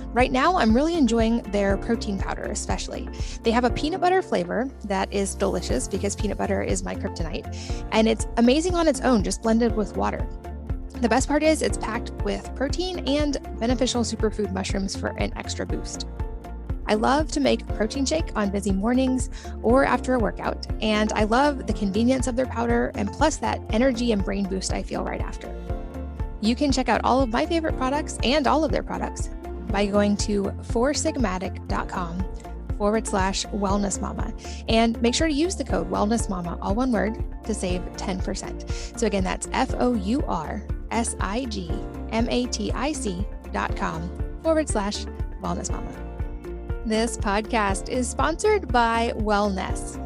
Right 0.09 0.31
now, 0.31 0.59
I'm 0.59 0.77
really 0.77 0.97
enjoying 0.97 1.41
their 1.45 1.79
protein 1.79 2.19
powder, 2.19 2.43
especially. 2.43 3.09
They 3.43 3.53
have 3.53 3.65
a 3.65 3.71
peanut 3.71 4.03
butter 4.03 4.21
flavor 4.21 4.69
that 4.85 5.11
is 5.11 5.35
delicious 5.35 5.89
because 5.89 6.15
peanut 6.15 6.37
butter 6.37 6.63
is 6.63 6.85
my 6.85 6.95
kryptonite, 6.95 7.87
and 7.93 8.07
it's 8.07 8.27
amazing 8.37 8.75
on 8.75 8.87
its 8.87 9.01
own, 9.01 9.25
just 9.25 9.41
blended 9.41 9.75
with 9.75 9.97
water. 9.97 10.29
The 11.01 11.09
best 11.09 11.27
part 11.27 11.43
is 11.43 11.63
it's 11.63 11.79
packed 11.79 12.11
with 12.23 12.55
protein 12.55 13.09
and 13.09 13.39
beneficial 13.59 14.03
superfood 14.03 14.53
mushrooms 14.53 14.95
for 14.95 15.17
an 15.17 15.33
extra 15.37 15.65
boost. 15.65 16.07
I 16.91 16.95
love 16.95 17.30
to 17.32 17.41
make 17.41 17.66
protein 17.68 18.05
shake 18.05 18.36
on 18.36 18.51
busy 18.51 18.72
mornings 18.72 19.30
or 19.62 19.84
after 19.84 20.14
a 20.14 20.18
workout, 20.18 20.66
and 20.82 21.12
I 21.14 21.24
love 21.24 21.66
the 21.66 21.72
convenience 21.72 22.26
of 22.26 22.36
their 22.36 22.47
powder 22.47 22.93
and 22.95 23.11
plus 23.11 23.36
that 23.38 23.61
energy 23.70 24.12
and 24.12 24.22
brain 24.24 24.47
boost 24.47 24.72
I 24.72 24.82
feel 24.82 25.05
right 25.05 25.20
after. 25.20 25.49
You 26.43 26.55
can 26.55 26.72
check 26.72 26.88
out 26.88 27.01
all 27.05 27.22
of 27.22 27.30
my 27.30 27.47
favorite 27.47 27.76
products 27.78 28.18
and 28.22 28.47
all 28.47 28.64
of 28.64 28.72
their 28.72 28.82
products 28.82 29.30
by 29.68 29.86
going 29.86 30.16
to 30.18 30.45
foursigmatic.com 30.45 32.24
forward 32.76 33.07
slash 33.07 33.47
wellness 33.47 34.01
mama 34.01 34.34
and 34.68 35.01
make 35.01 35.14
sure 35.14 35.28
to 35.28 35.34
use 35.34 35.55
the 35.55 35.64
code 35.64 35.91
wellness 35.91 36.28
mama 36.28 36.59
all 36.61 36.74
one 36.74 36.91
word 36.91 37.22
to 37.45 37.55
save 37.55 37.82
10% 37.93 38.99
so 38.99 39.07
again 39.07 39.22
that's 39.22 39.49
f-o-u-r 39.53 40.62
S 40.91 41.16
I 41.20 41.45
G 41.45 41.70
M 42.11 42.28
A 42.28 42.47
T 42.47 42.72
I 42.72 42.93
C 42.93 43.26
dot 43.53 43.76
com 43.76 44.11
forward 44.43 44.68
slash 44.68 45.05
wellness 45.43 45.70
mama. 45.70 46.10
This 46.91 47.16
podcast 47.16 47.88
is 47.88 48.09
sponsored 48.09 48.66
by 48.66 49.12
Wellnesse. 49.14 49.97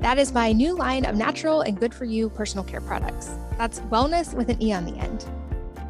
That 0.00 0.18
is 0.18 0.32
my 0.32 0.52
new 0.52 0.76
line 0.76 1.04
of 1.04 1.16
natural 1.16 1.62
and 1.62 1.76
good 1.76 1.92
for 1.92 2.04
you 2.04 2.30
personal 2.30 2.62
care 2.62 2.80
products. 2.80 3.32
That's 3.58 3.80
wellness 3.80 4.32
with 4.32 4.48
an 4.48 4.62
E 4.62 4.72
on 4.72 4.84
the 4.84 4.96
end. 5.00 5.24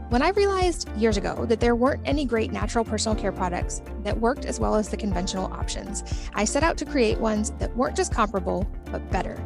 When 0.08 0.22
I 0.22 0.30
realized 0.30 0.88
years 0.96 1.18
ago 1.18 1.44
that 1.44 1.60
there 1.60 1.76
weren't 1.76 2.00
any 2.06 2.24
great 2.24 2.50
natural 2.50 2.82
personal 2.82 3.14
care 3.14 3.30
products 3.30 3.82
that 4.04 4.18
worked 4.18 4.46
as 4.46 4.58
well 4.58 4.74
as 4.74 4.88
the 4.88 4.96
conventional 4.96 5.52
options, 5.52 6.02
I 6.32 6.46
set 6.46 6.62
out 6.62 6.78
to 6.78 6.86
create 6.86 7.18
ones 7.18 7.50
that 7.58 7.76
weren't 7.76 7.94
just 7.94 8.14
comparable, 8.14 8.66
but 8.90 9.10
better. 9.10 9.38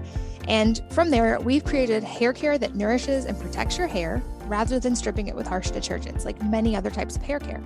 And 0.46 0.80
from 0.90 1.10
there, 1.10 1.40
we've 1.40 1.64
created 1.64 2.04
hair 2.04 2.32
care 2.32 2.58
that 2.58 2.76
nourishes 2.76 3.24
and 3.24 3.36
protects 3.40 3.76
your 3.76 3.88
hair 3.88 4.22
rather 4.44 4.78
than 4.78 4.94
stripping 4.94 5.26
it 5.26 5.34
with 5.34 5.48
harsh 5.48 5.70
detergents 5.70 6.24
like 6.24 6.40
many 6.44 6.76
other 6.76 6.90
types 6.90 7.16
of 7.16 7.22
hair 7.22 7.40
care. 7.40 7.60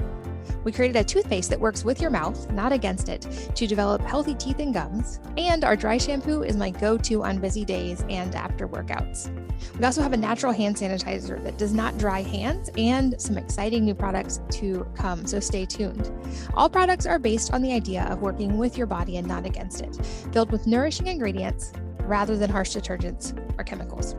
We 0.64 0.72
created 0.72 0.96
a 0.96 1.04
toothpaste 1.04 1.50
that 1.50 1.60
works 1.60 1.84
with 1.84 2.00
your 2.00 2.10
mouth, 2.10 2.50
not 2.52 2.72
against 2.72 3.08
it, 3.08 3.22
to 3.54 3.66
develop 3.66 4.02
healthy 4.02 4.34
teeth 4.34 4.58
and 4.58 4.74
gums. 4.74 5.20
And 5.36 5.64
our 5.64 5.76
dry 5.76 5.98
shampoo 5.98 6.42
is 6.42 6.56
my 6.56 6.70
go 6.70 6.96
to 6.98 7.24
on 7.24 7.38
busy 7.38 7.64
days 7.64 8.04
and 8.08 8.34
after 8.34 8.68
workouts. 8.68 9.30
We 9.78 9.84
also 9.84 10.02
have 10.02 10.12
a 10.12 10.16
natural 10.16 10.52
hand 10.52 10.76
sanitizer 10.76 11.42
that 11.42 11.58
does 11.58 11.72
not 11.72 11.98
dry 11.98 12.22
hands 12.22 12.70
and 12.76 13.20
some 13.20 13.38
exciting 13.38 13.84
new 13.84 13.94
products 13.94 14.40
to 14.50 14.86
come, 14.94 15.26
so 15.26 15.40
stay 15.40 15.66
tuned. 15.66 16.10
All 16.54 16.68
products 16.68 17.06
are 17.06 17.18
based 17.18 17.52
on 17.52 17.62
the 17.62 17.72
idea 17.72 18.04
of 18.04 18.20
working 18.20 18.58
with 18.58 18.76
your 18.76 18.86
body 18.86 19.16
and 19.16 19.26
not 19.26 19.46
against 19.46 19.80
it, 19.80 19.96
filled 20.32 20.52
with 20.52 20.66
nourishing 20.66 21.06
ingredients 21.06 21.72
rather 22.00 22.36
than 22.36 22.50
harsh 22.50 22.76
detergents 22.76 23.36
or 23.58 23.64
chemicals. 23.64 24.16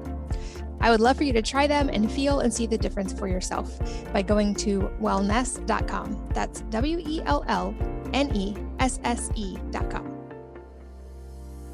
I 0.81 0.89
would 0.89 0.99
love 0.99 1.17
for 1.17 1.23
you 1.23 1.33
to 1.33 1.41
try 1.41 1.67
them 1.67 1.89
and 1.89 2.11
feel 2.11 2.39
and 2.39 2.53
see 2.53 2.65
the 2.65 2.77
difference 2.77 3.13
for 3.13 3.27
yourself 3.27 3.79
by 4.11 4.21
going 4.21 4.55
to 4.55 4.91
wellnesse.com. 5.01 6.29
That's 6.33 6.61
W 6.61 6.99
E 7.05 7.21
L 7.25 7.45
L 7.47 7.75
N 8.13 8.35
E 8.35 8.55
S 8.79 8.99
S 9.03 9.29
E.com. 9.35 10.11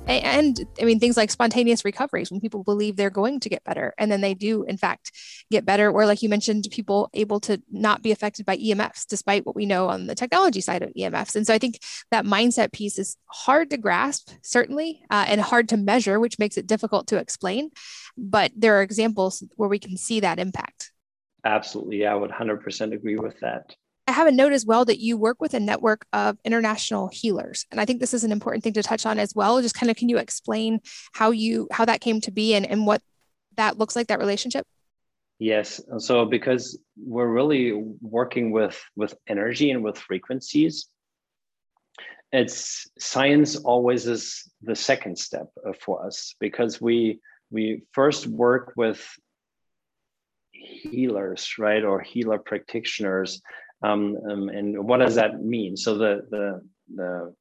And 0.08 0.66
I 0.80 0.86
mean, 0.86 1.00
things 1.00 1.18
like 1.18 1.30
spontaneous 1.30 1.84
recoveries 1.84 2.32
when 2.32 2.40
people 2.40 2.64
believe 2.64 2.96
they're 2.96 3.10
going 3.10 3.42
to 3.42 3.50
get 3.50 3.64
better 3.66 3.94
and 3.98 4.10
then 4.10 4.22
they 4.22 4.34
do, 4.34 4.64
in 4.64 4.78
fact, 4.78 5.12
get 5.52 5.66
better. 5.66 5.92
Or, 5.92 6.06
like 6.06 6.22
you 6.22 6.30
mentioned, 6.30 6.68
people 6.72 7.10
able 7.14 7.42
to 7.42 7.62
not 7.70 8.02
be 8.02 8.12
affected 8.12 8.46
by 8.46 8.56
EMFs, 8.58 9.06
despite 9.06 9.46
what 9.46 9.56
we 9.56 9.66
know 9.66 9.90
on 9.90 10.08
the 10.08 10.16
technology 10.16 10.62
side 10.62 10.82
of 10.82 10.94
EMFs. 10.94 11.36
And 11.36 11.46
so 11.46 11.54
I 11.54 11.58
think 11.58 11.80
that 12.12 12.26
mindset 12.26 12.72
piece 12.72 12.98
is 12.98 13.18
hard 13.26 13.70
to 13.72 13.78
grasp, 13.78 14.30
certainly, 14.44 15.02
uh, 15.10 15.26
and 15.28 15.42
hard 15.42 15.68
to 15.70 15.78
measure, 15.78 16.22
which 16.22 16.40
makes 16.40 16.58
it 16.58 16.68
difficult 16.68 17.08
to 17.08 17.18
explain. 17.18 17.72
But 18.18 18.52
there 18.56 18.78
are 18.78 18.82
examples 18.82 19.44
where 19.56 19.70
we 19.70 19.80
can 19.80 19.98
see 19.98 20.20
that 20.22 20.40
impact. 20.40 20.92
Absolutely. 21.46 22.06
I 22.06 22.16
would 22.16 22.32
100% 22.32 22.94
agree 22.94 23.18
with 23.18 23.40
that. 23.42 23.76
I 24.08 24.14
have 24.14 24.28
a 24.28 24.32
note 24.32 24.54
as 24.54 24.66
well 24.66 24.86
that 24.86 25.00
you 25.00 25.18
work 25.18 25.42
with 25.42 25.54
a 25.54 25.60
network 25.60 26.06
of 26.14 26.38
international 26.46 27.10
healers. 27.10 27.66
And 27.72 27.82
I 27.82 27.86
think 27.86 28.00
this 28.00 28.14
is 28.14 28.24
an 28.24 28.32
important 28.32 28.64
thing 28.64 28.74
to 28.74 28.84
touch 28.84 29.06
on 29.06 29.20
as 29.20 29.36
well. 29.36 29.62
Just 29.62 29.76
kind 29.76 29.92
of 29.92 29.98
can 29.98 30.08
you 30.08 30.18
explain 30.18 30.80
how 31.14 31.32
you 31.32 31.68
how 31.72 31.84
that 31.86 32.00
came 32.00 32.22
to 32.22 32.32
be 32.32 32.56
and, 32.56 32.66
and 32.66 32.88
what 32.88 33.02
that 33.58 33.78
looks 33.78 33.96
like, 33.96 34.08
that 34.08 34.20
relationship? 34.20 34.66
Yes. 35.40 35.82
So 36.00 36.26
because 36.26 36.80
we're 36.98 37.28
really 37.28 37.74
working 38.02 38.52
with 38.52 38.82
with 38.96 39.14
energy 39.28 39.72
and 39.72 39.84
with 39.84 39.98
frequencies, 39.98 40.88
it's 42.32 42.88
science 42.98 43.58
always 43.58 44.08
is 44.08 44.50
the 44.62 44.76
second 44.76 45.18
step 45.20 45.48
for 45.82 46.06
us 46.06 46.34
because 46.40 46.82
we 46.82 47.20
we 47.52 47.84
first 47.92 48.28
work 48.28 48.74
with 48.76 49.06
healers 50.52 51.54
right 51.58 51.84
or 51.84 52.02
healer 52.02 52.40
practitioners 52.40 53.42
um, 53.84 54.18
um, 54.30 54.50
and 54.50 54.84
what 54.84 54.98
does 54.98 55.16
that 55.16 55.44
mean? 55.44 55.78
So 55.78 55.98
the, 55.98 56.22
the, 56.30 56.62
the 56.96 57.36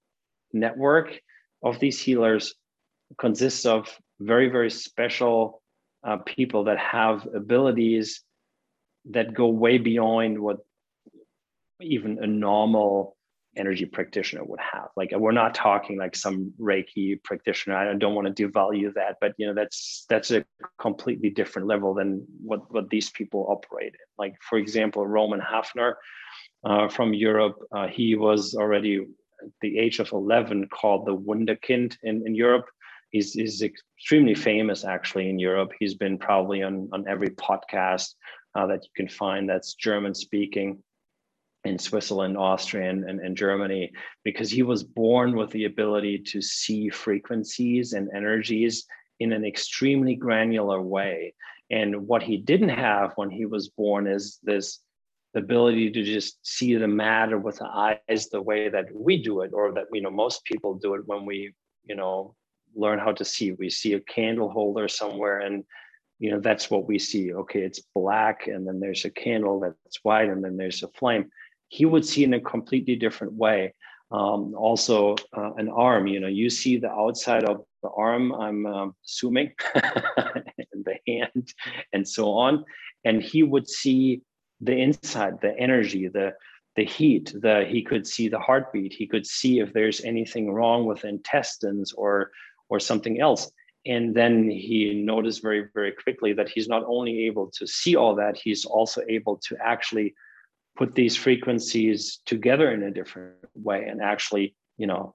network 0.53 1.19
of 1.63 1.79
these 1.81 2.01
healers 2.01 2.55
consists 3.19 3.65
of 3.65 3.97
very, 4.21 4.49
very 4.49 4.71
special 4.71 5.63
uh, 6.05 6.19
people 6.19 6.65
that 6.65 6.79
have 6.79 7.27
abilities 7.35 8.23
that 9.11 9.35
go 9.35 9.49
way 9.49 9.79
beyond 9.79 10.39
what 10.39 10.59
even 11.81 12.23
a 12.23 12.27
normal 12.27 13.16
energy 13.57 13.87
practitioner 13.87 14.45
would 14.45 14.61
have. 14.61 14.89
Like 14.97 15.11
we're 15.15 15.33
not 15.33 15.55
talking 15.55 15.99
like 15.99 16.15
some 16.15 16.53
Reiki 16.61 17.23
practitioner. 17.23 17.77
I 17.77 17.95
don't 17.95 18.15
want 18.15 18.35
to 18.35 18.49
devalue 18.49 18.93
that, 18.95 19.17
but 19.21 19.33
you 19.39 19.47
know 19.47 19.55
that's 19.55 20.05
that's 20.09 20.31
a 20.31 20.45
completely 20.79 21.31
different 21.31 21.69
level 21.69 21.95
than 21.95 22.25
what 22.43 22.73
what 22.73 22.91
these 22.91 23.11
people 23.11 23.47
operate 23.49 23.95
in. 23.95 24.07
Like 24.19 24.35
for 24.49 24.59
example, 24.59 25.07
Roman 25.07 25.41
Hafner, 25.41 25.95
uh, 26.67 26.89
from 26.89 27.15
Europe. 27.15 27.57
Uh, 27.73 27.87
he 27.87 28.15
was 28.15 28.55
already 28.55 29.07
at 29.43 29.51
the 29.61 29.79
age 29.79 29.99
of 29.99 30.13
11 30.13 30.69
called 30.69 31.07
the 31.07 31.17
Wunderkind 31.17 31.97
in, 32.03 32.27
in 32.27 32.35
Europe. 32.35 32.67
He's, 33.11 33.33
he's 33.33 33.63
extremely 33.63 34.35
famous 34.35 34.85
actually 34.85 35.31
in 35.31 35.39
Europe. 35.39 35.71
He's 35.79 35.95
been 35.95 36.19
probably 36.19 36.63
on, 36.63 36.89
on 36.93 37.07
every 37.09 37.31
podcast 37.31 38.15
uh, 38.55 38.67
that 38.67 38.83
you 38.83 38.91
can 38.97 39.09
find 39.09 39.49
that's 39.49 39.75
German 39.75 40.15
speaking 40.15 40.83
in 41.67 41.79
Switzerland, 41.79 42.37
Austria, 42.37 42.91
and, 42.91 43.05
and, 43.05 43.21
and, 43.21 43.37
Germany, 43.37 43.93
because 44.25 44.51
he 44.51 44.62
was 44.62 44.85
born 44.85 45.37
with 45.37 45.51
the 45.51 45.64
ability 45.64 46.19
to 46.19 46.41
see 46.41 46.89
frequencies 46.89 47.93
and 47.93 48.09
energies 48.14 48.87
in 49.21 49.33
an 49.33 49.45
extremely 49.45 50.14
granular 50.14 50.81
way. 50.81 51.35
And 51.71 52.07
what 52.07 52.23
he 52.23 52.37
didn't 52.37 52.71
have 52.71 53.12
when 53.17 53.31
he 53.31 53.47
was 53.47 53.69
born 53.69 54.07
is 54.07 54.39
this 54.43 54.81
ability 55.35 55.91
to 55.91 56.03
just 56.03 56.39
see 56.47 56.75
the 56.77 56.89
matter 56.89 57.39
with 57.39 57.57
the 57.57 57.67
eyes 57.67 58.29
the 58.31 58.41
way 58.41 58.69
that 58.69 58.87
we 58.95 59.23
do 59.23 59.43
it 59.43 59.51
or 59.53 59.73
that 59.73 59.85
you 59.93 60.01
know 60.01 60.11
most 60.11 60.45
people 60.45 60.75
do 60.75 60.95
it 60.95 61.03
when 61.07 61.27
we 61.27 61.53
you 61.85 61.95
know 61.95 62.35
learn 62.75 62.99
how 62.99 63.12
to 63.12 63.25
see. 63.25 63.53
We 63.53 63.71
see 63.71 63.95
a 63.95 64.01
candle 64.01 64.51
holder 64.51 64.89
somewhere 64.89 65.41
and 65.41 65.64
you 66.19 66.31
know 66.31 66.41
that's 66.41 66.71
what 66.71 66.87
we 66.87 66.99
see. 66.99 67.35
Okay 67.35 67.61
it's 67.61 67.83
black 67.95 68.47
and 68.47 68.67
then 68.67 68.81
there's 68.81 69.05
a 69.05 69.11
candle 69.11 69.61
that's 69.61 69.99
white 70.03 70.29
and 70.29 70.43
then 70.43 70.57
there's 70.57 70.83
a 70.83 70.89
flame 70.89 71.29
he 71.69 71.85
would 71.85 72.05
see 72.05 72.25
in 72.25 72.35
a 72.35 72.41
completely 72.41 72.97
different 72.97 73.35
way. 73.35 73.75
Um, 74.12 74.55
also 74.55 75.17
uh, 75.37 75.55
an 75.55 75.69
arm 75.69 76.07
you 76.07 76.21
know 76.21 76.29
you 76.29 76.49
see 76.49 76.79
the 76.79 76.89
outside 76.89 77.43
of 77.43 77.64
the 77.83 77.89
arm 77.89 78.33
i'm 78.35 78.64
um, 78.64 78.95
assuming 79.05 79.51
and 79.75 80.85
the 80.85 80.97
hand 81.07 81.53
and 81.93 82.09
so 82.09 82.33
on. 82.33 82.64
And 83.05 83.23
he 83.23 83.43
would 83.43 83.69
see 83.69 84.23
the 84.61 84.77
inside, 84.77 85.41
the 85.41 85.57
energy, 85.59 86.09
the 86.09 86.35
the 86.77 86.85
heat, 86.85 87.35
the 87.35 87.64
he 87.67 87.83
could 87.83 88.07
see 88.07 88.29
the 88.29 88.39
heartbeat, 88.39 88.93
he 88.93 89.07
could 89.07 89.27
see 89.27 89.61
if 89.61 89.73
there's 89.73 90.05
anything 90.05 90.53
wrong 90.53 90.85
with 90.85 91.05
intestines 91.05 91.93
or 91.93 92.31
or 92.69 92.81
something 92.81 93.21
else. 93.21 93.51
And 93.87 94.14
then 94.14 94.51
he 94.51 94.93
noticed 94.95 95.43
very, 95.43 95.69
very 95.73 95.93
quickly 95.93 96.33
that 96.33 96.49
he's 96.49 96.69
not 96.69 96.83
only 96.89 97.27
able 97.27 97.53
to 97.53 97.67
see 97.69 97.95
all 97.95 98.17
that, 98.17 98.37
he's 98.37 98.64
also 98.64 99.01
able 99.09 99.37
to 99.49 99.57
actually 99.62 100.14
put 100.77 100.95
these 100.95 101.16
frequencies 101.16 102.20
together 102.27 102.70
in 102.72 102.83
a 102.83 102.91
different 102.91 103.37
way 103.55 103.85
and 103.85 104.03
actually, 104.03 104.55
you 104.77 104.87
know, 104.87 105.14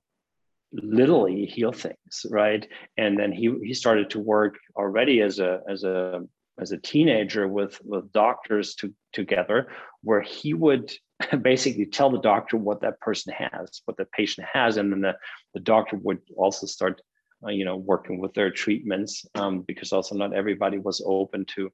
literally 0.74 1.46
heal 1.46 1.72
things, 1.72 2.26
right? 2.30 2.68
And 2.98 3.18
then 3.18 3.32
he 3.32 3.54
he 3.64 3.74
started 3.74 4.10
to 4.12 4.20
work 4.20 4.58
already 4.76 5.22
as 5.22 5.40
a 5.40 5.62
as 5.70 5.84
a 5.84 6.22
as 6.60 6.72
a 6.72 6.78
teenager 6.78 7.48
with 7.48 7.80
with 7.84 8.12
doctors 8.12 8.76
to, 8.76 8.94
together 9.14 9.68
where 10.04 10.22
he 10.22 10.54
would 10.54 10.92
basically 11.42 11.86
tell 11.86 12.10
the 12.10 12.20
doctor 12.20 12.58
what 12.58 12.82
that 12.82 13.00
person 13.00 13.34
has 13.34 13.82
what 13.86 13.98
the 13.98 14.06
patient 14.06 14.48
has 14.52 14.78
and 14.78 14.92
then 14.92 15.02
the, 15.02 15.16
the 15.54 15.60
doctor 15.60 15.98
would 15.98 16.20
also 16.36 16.66
start 16.66 17.02
uh, 17.46 17.50
you 17.50 17.66
know 17.66 17.78
working 17.78 18.20
with 18.20 18.34
their 18.34 18.52
treatments 18.52 19.26
um, 19.36 19.62
because 19.62 19.92
also 19.92 20.16
not 20.16 20.34
everybody 20.34 20.78
was 20.78 21.04
open 21.06 21.46
to 21.46 21.70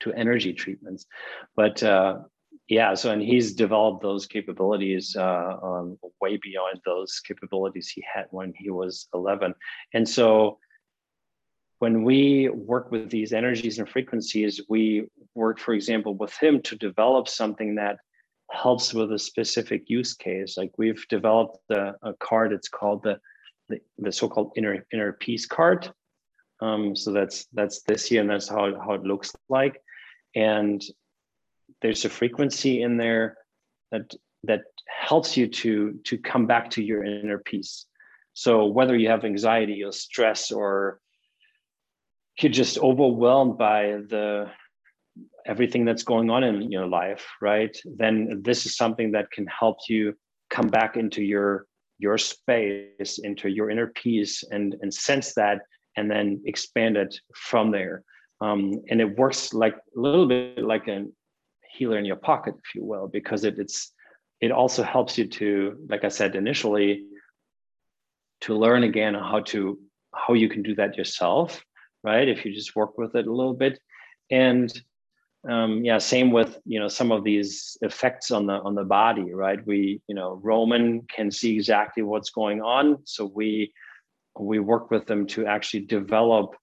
to 0.00 0.12
energy 0.12 0.52
treatments 0.52 1.06
but 1.56 1.82
uh, 1.82 2.18
yeah 2.68 2.94
so 2.94 3.10
and 3.10 3.22
he's 3.22 3.54
developed 3.54 4.02
those 4.02 4.26
capabilities 4.26 5.16
uh, 5.18 5.56
um, 5.62 5.98
way 6.20 6.38
beyond 6.42 6.80
those 6.84 7.20
capabilities 7.20 7.88
he 7.88 8.04
had 8.12 8.26
when 8.30 8.52
he 8.56 8.70
was 8.70 9.08
11 9.14 9.54
and 9.94 10.08
so 10.08 10.58
when 11.82 12.04
we 12.04 12.48
work 12.48 12.92
with 12.92 13.10
these 13.10 13.32
energies 13.32 13.80
and 13.80 13.88
frequencies, 13.88 14.60
we 14.68 15.04
work, 15.34 15.58
for 15.58 15.74
example, 15.74 16.14
with 16.14 16.32
him 16.38 16.62
to 16.62 16.76
develop 16.76 17.26
something 17.26 17.74
that 17.74 17.96
helps 18.52 18.94
with 18.94 19.10
a 19.10 19.18
specific 19.18 19.90
use 19.90 20.14
case. 20.14 20.56
Like 20.56 20.70
we've 20.78 21.04
developed 21.08 21.58
a, 21.72 21.94
a 22.04 22.14
card, 22.20 22.52
it's 22.52 22.68
called 22.68 23.02
the, 23.02 23.18
the, 23.68 23.80
the, 23.98 24.12
so-called 24.12 24.52
inner, 24.56 24.86
inner 24.92 25.14
peace 25.14 25.44
card. 25.44 25.92
Um, 26.60 26.94
so 26.94 27.10
that's 27.10 27.46
that's 27.52 27.82
this 27.82 28.06
here 28.06 28.20
and 28.20 28.30
that's 28.30 28.48
how, 28.48 28.80
how 28.80 28.92
it 28.92 29.02
looks 29.02 29.32
like. 29.48 29.82
And 30.36 30.80
there's 31.82 32.04
a 32.04 32.08
frequency 32.08 32.82
in 32.82 32.96
there 32.96 33.36
that 33.90 34.14
that 34.44 34.62
helps 34.86 35.36
you 35.36 35.46
to 35.46 35.98
to 36.04 36.18
come 36.18 36.46
back 36.46 36.70
to 36.70 36.82
your 36.82 37.04
inner 37.04 37.38
peace. 37.38 37.86
So 38.34 38.66
whether 38.66 38.96
you 38.96 39.08
have 39.08 39.24
anxiety 39.24 39.82
or 39.84 39.92
stress 39.92 40.50
or 40.50 41.00
you're 42.40 42.52
just 42.52 42.78
overwhelmed 42.78 43.58
by 43.58 43.98
the 44.08 44.50
everything 45.44 45.84
that's 45.84 46.02
going 46.02 46.30
on 46.30 46.44
in 46.44 46.70
your 46.70 46.86
life 46.86 47.26
right 47.42 47.76
then 47.96 48.40
this 48.44 48.64
is 48.64 48.76
something 48.76 49.10
that 49.12 49.30
can 49.30 49.46
help 49.46 49.76
you 49.88 50.14
come 50.50 50.68
back 50.68 50.96
into 50.96 51.22
your 51.22 51.66
your 51.98 52.16
space 52.16 53.18
into 53.22 53.50
your 53.50 53.68
inner 53.68 53.88
peace 53.88 54.44
and 54.50 54.76
and 54.80 54.94
sense 54.94 55.34
that 55.34 55.58
and 55.96 56.10
then 56.10 56.40
expand 56.46 56.96
it 56.96 57.14
from 57.34 57.70
there 57.70 58.02
um, 58.40 58.82
and 58.88 59.00
it 59.00 59.18
works 59.18 59.52
like 59.52 59.74
a 59.74 60.00
little 60.00 60.26
bit 60.26 60.64
like 60.64 60.88
a 60.88 61.04
healer 61.72 61.98
in 61.98 62.04
your 62.04 62.16
pocket 62.16 62.54
if 62.56 62.74
you 62.74 62.84
will 62.84 63.08
because 63.08 63.44
it, 63.44 63.58
it's 63.58 63.92
it 64.40 64.52
also 64.52 64.82
helps 64.82 65.16
you 65.18 65.26
to 65.26 65.76
like 65.88 66.04
i 66.04 66.08
said 66.08 66.34
initially 66.34 67.04
to 68.40 68.54
learn 68.54 68.82
again 68.82 69.14
how 69.14 69.40
to 69.40 69.78
how 70.14 70.34
you 70.34 70.48
can 70.48 70.62
do 70.62 70.74
that 70.74 70.96
yourself 70.96 71.62
right? 72.02 72.28
If 72.28 72.44
you 72.44 72.52
just 72.52 72.76
work 72.76 72.98
with 72.98 73.14
it 73.14 73.26
a 73.26 73.32
little 73.32 73.54
bit. 73.54 73.78
And 74.30 74.72
um, 75.48 75.84
yeah, 75.84 75.98
same 75.98 76.30
with 76.30 76.58
you 76.64 76.78
know 76.78 76.88
some 76.88 77.10
of 77.10 77.24
these 77.24 77.76
effects 77.82 78.30
on 78.30 78.46
the 78.46 78.54
on 78.54 78.74
the 78.74 78.84
body, 78.84 79.34
right? 79.34 79.64
We 79.66 80.00
you 80.06 80.14
know 80.14 80.40
Roman 80.42 81.02
can 81.14 81.30
see 81.30 81.54
exactly 81.54 82.04
what's 82.04 82.30
going 82.30 82.62
on, 82.62 82.98
so 83.04 83.30
we 83.34 83.72
we 84.38 84.60
work 84.60 84.90
with 84.90 85.06
them 85.06 85.26
to 85.28 85.46
actually 85.46 85.80
develop 85.80 86.54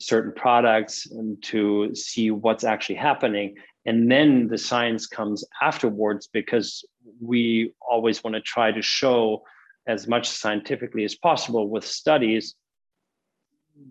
certain 0.00 0.32
products 0.34 1.06
and 1.06 1.40
to 1.44 1.94
see 1.94 2.30
what's 2.30 2.64
actually 2.64 2.96
happening 2.96 3.54
and 3.86 4.10
then 4.10 4.48
the 4.48 4.58
science 4.58 5.06
comes 5.06 5.44
afterwards 5.62 6.28
because 6.32 6.84
we 7.20 7.72
always 7.80 8.22
want 8.22 8.34
to 8.34 8.40
try 8.40 8.70
to 8.70 8.82
show 8.82 9.42
as 9.86 10.06
much 10.06 10.28
scientifically 10.28 11.04
as 11.04 11.14
possible 11.14 11.68
with 11.68 11.84
studies 11.84 12.54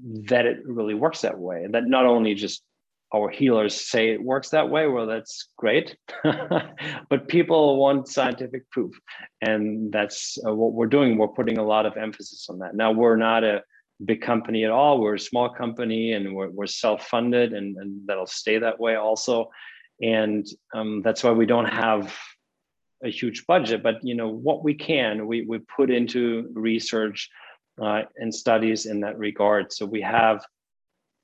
that 0.04 0.46
it 0.46 0.60
really 0.66 0.94
works 0.94 1.22
that 1.22 1.40
way. 1.40 1.66
That 1.70 1.86
not 1.86 2.06
only 2.06 2.36
just 2.36 2.64
our 3.14 3.30
healers 3.30 3.90
say 3.90 4.12
it 4.12 4.24
works 4.24 4.50
that 4.50 4.70
way 4.70 4.86
well 4.86 5.08
that's 5.08 5.50
great 5.58 5.98
but 7.10 7.28
people 7.28 7.78
want 7.78 8.08
scientific 8.08 8.70
proof. 8.70 8.94
And 9.42 9.92
that's 9.92 10.38
uh, 10.46 10.54
what 10.54 10.74
we're 10.74 10.86
doing. 10.86 11.18
We're 11.18 11.30
putting 11.30 11.58
a 11.58 11.66
lot 11.66 11.88
of 11.88 11.98
emphasis 11.98 12.48
on 12.52 12.60
that. 12.60 12.76
Now 12.76 12.92
we're 12.92 13.16
not 13.16 13.44
a 13.44 13.64
big 14.06 14.22
company 14.22 14.64
at 14.64 14.70
all. 14.70 15.02
We're 15.02 15.16
a 15.16 15.20
small 15.20 15.50
company 15.50 16.14
and 16.14 16.36
we're, 16.36 16.50
we're 16.50 16.68
self-funded 16.68 17.54
and, 17.54 17.76
and 17.78 18.08
that'll 18.08 18.28
stay 18.28 18.60
that 18.60 18.80
way 18.80 18.96
also 18.96 19.50
and 20.02 20.48
um, 20.74 21.02
that's 21.02 21.24
why 21.24 21.32
we 21.32 21.46
don't 21.46 21.66
have 21.66 22.16
a 23.04 23.10
huge 23.10 23.46
budget 23.48 23.82
but 23.82 23.96
you 24.04 24.14
know 24.14 24.28
what 24.28 24.64
we 24.64 24.74
can 24.74 25.26
we, 25.26 25.46
we 25.46 25.60
put 25.60 25.90
into 25.90 26.50
research 26.54 27.30
uh, 27.82 28.04
and 28.18 28.34
studies 28.34 28.86
in 28.86 29.00
that 29.02 29.18
regard. 29.18 29.72
So 29.72 29.86
we 29.86 30.02
have 30.02 30.44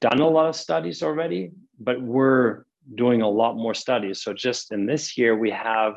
done 0.01 0.19
a 0.19 0.27
lot 0.27 0.47
of 0.47 0.55
studies 0.55 1.03
already 1.03 1.51
but 1.79 2.01
we're 2.01 2.63
doing 2.93 3.21
a 3.21 3.29
lot 3.29 3.55
more 3.55 3.73
studies. 3.73 4.21
So 4.21 4.33
just 4.33 4.71
in 4.71 4.85
this 4.85 5.17
year 5.17 5.35
we 5.35 5.51
have 5.51 5.95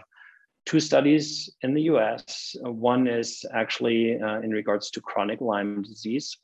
two 0.66 0.80
studies 0.80 1.50
in 1.62 1.74
the 1.74 1.82
us 1.82 2.56
one 2.62 3.06
is 3.06 3.44
actually 3.54 4.20
uh, 4.20 4.40
in 4.40 4.50
regards 4.50 4.90
to 4.90 5.00
chronic 5.00 5.40
lyme 5.40 5.82
disease 5.82 6.36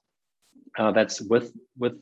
uh, 0.78 0.92
that's 0.92 1.20
with 1.20 1.52
with 1.78 1.94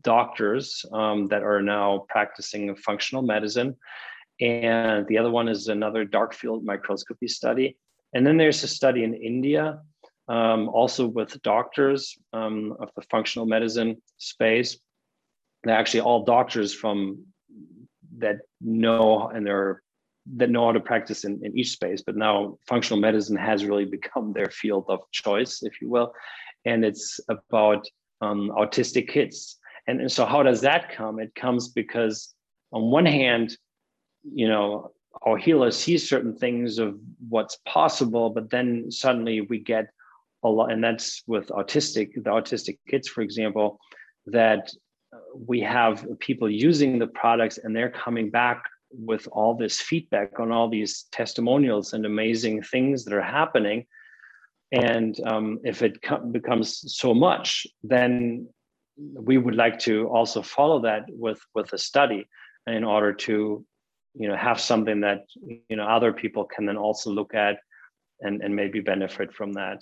doctors 0.00 0.84
um, 0.92 1.26
that 1.28 1.42
are 1.42 1.62
now 1.62 2.06
practicing 2.08 2.74
functional 2.76 3.22
medicine. 3.22 3.76
And 4.40 5.06
the 5.08 5.18
other 5.18 5.30
one 5.30 5.48
is 5.48 5.68
another 5.68 6.04
dark 6.04 6.32
field 6.32 6.64
microscopy 6.64 7.26
study. 7.26 7.76
And 8.14 8.26
then 8.26 8.36
there's 8.36 8.62
a 8.62 8.68
study 8.68 9.02
in 9.02 9.14
India, 9.14 9.80
um, 10.28 10.68
also 10.68 11.06
with 11.06 11.42
doctors 11.42 12.16
um, 12.32 12.76
of 12.78 12.90
the 12.94 13.02
functional 13.02 13.46
medicine 13.46 14.00
space. 14.16 14.78
They're 15.64 15.76
actually 15.76 16.00
all 16.02 16.24
doctors 16.24 16.72
from 16.72 17.24
that 18.18 18.36
know 18.60 19.28
and 19.28 19.46
they're 19.46 19.82
that 20.36 20.50
know 20.50 20.66
how 20.66 20.72
to 20.72 20.80
practice 20.80 21.24
in, 21.24 21.40
in 21.42 21.56
each 21.58 21.70
space. 21.70 22.02
But 22.02 22.16
now 22.16 22.58
functional 22.66 23.00
medicine 23.00 23.36
has 23.36 23.64
really 23.64 23.86
become 23.86 24.32
their 24.32 24.50
field 24.50 24.84
of 24.88 25.00
choice, 25.10 25.62
if 25.62 25.80
you 25.80 25.88
will. 25.88 26.12
And 26.64 26.84
it's 26.84 27.18
about 27.28 27.88
um, 28.20 28.50
autistic 28.56 29.08
kids 29.08 29.58
and, 29.88 30.02
and 30.02 30.12
so 30.12 30.26
how 30.26 30.42
does 30.42 30.60
that 30.60 30.94
come? 30.94 31.18
It 31.18 31.34
comes 31.34 31.68
because 31.68 32.34
on 32.70 32.90
one 32.90 33.06
hand, 33.06 33.56
you 34.22 34.46
know, 34.46 34.92
our 35.22 35.38
healer 35.38 35.70
sees 35.70 36.08
certain 36.08 36.36
things 36.36 36.78
of 36.78 37.00
what's 37.28 37.58
possible, 37.66 38.30
but 38.30 38.50
then 38.50 38.90
suddenly 38.90 39.40
we 39.40 39.58
get 39.58 39.88
a 40.44 40.48
lot, 40.48 40.70
and 40.70 40.84
that's 40.84 41.22
with 41.26 41.48
autistic, 41.48 42.14
the 42.14 42.30
autistic 42.30 42.78
kids, 42.86 43.08
for 43.08 43.22
example, 43.22 43.80
that 44.26 44.70
we 45.34 45.60
have 45.60 46.06
people 46.20 46.50
using 46.50 46.98
the 46.98 47.06
products 47.06 47.58
and 47.58 47.74
they're 47.74 47.90
coming 47.90 48.30
back 48.30 48.62
with 48.92 49.26
all 49.32 49.54
this 49.54 49.80
feedback 49.80 50.38
on 50.38 50.52
all 50.52 50.68
these 50.68 51.06
testimonials 51.12 51.94
and 51.94 52.04
amazing 52.04 52.62
things 52.62 53.04
that 53.04 53.14
are 53.14 53.22
happening. 53.22 53.86
And 54.72 55.18
um, 55.26 55.60
if 55.64 55.82
it 55.82 55.98
becomes 56.30 56.84
so 56.94 57.14
much, 57.14 57.66
then 57.82 58.48
we 58.98 59.38
would 59.38 59.54
like 59.54 59.78
to 59.80 60.08
also 60.08 60.42
follow 60.42 60.82
that 60.82 61.04
with 61.08 61.40
with 61.54 61.72
a 61.72 61.78
study 61.78 62.28
in 62.66 62.84
order 62.84 63.12
to 63.12 63.64
you 64.14 64.28
know 64.28 64.36
have 64.36 64.60
something 64.60 65.00
that 65.00 65.24
you 65.68 65.76
know 65.76 65.86
other 65.86 66.12
people 66.12 66.44
can 66.44 66.66
then 66.66 66.76
also 66.76 67.10
look 67.10 67.34
at 67.34 67.58
and 68.20 68.42
and 68.42 68.54
maybe 68.54 68.80
benefit 68.80 69.32
from 69.32 69.52
that. 69.54 69.80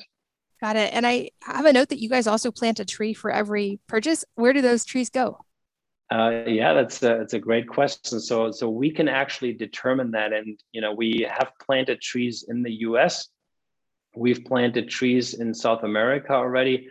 Got 0.60 0.76
it. 0.76 0.92
And 0.94 1.06
i 1.06 1.30
have 1.42 1.66
a 1.66 1.72
note 1.72 1.90
that 1.90 2.00
you 2.00 2.08
guys 2.08 2.26
also 2.26 2.50
plant 2.50 2.80
a 2.80 2.84
tree 2.84 3.12
for 3.12 3.30
every 3.30 3.78
purchase. 3.88 4.24
Where 4.36 4.52
do 4.52 4.62
those 4.62 4.84
trees 4.84 5.10
go? 5.10 5.38
Uh, 6.10 6.44
yeah 6.46 6.72
that's 6.72 7.02
a, 7.02 7.16
that's 7.18 7.34
a 7.34 7.38
great 7.38 7.68
question. 7.68 8.20
So 8.20 8.52
so 8.52 8.68
we 8.68 8.90
can 8.90 9.08
actually 9.08 9.52
determine 9.52 10.12
that. 10.12 10.32
And 10.32 10.58
you 10.72 10.80
know 10.80 10.92
we 10.92 11.26
have 11.28 11.50
planted 11.60 12.00
trees 12.00 12.44
in 12.48 12.62
the 12.62 12.70
us 12.70 13.28
we've 14.16 14.44
planted 14.44 14.88
trees 14.88 15.34
in 15.34 15.54
south 15.54 15.82
america 15.82 16.32
already 16.32 16.88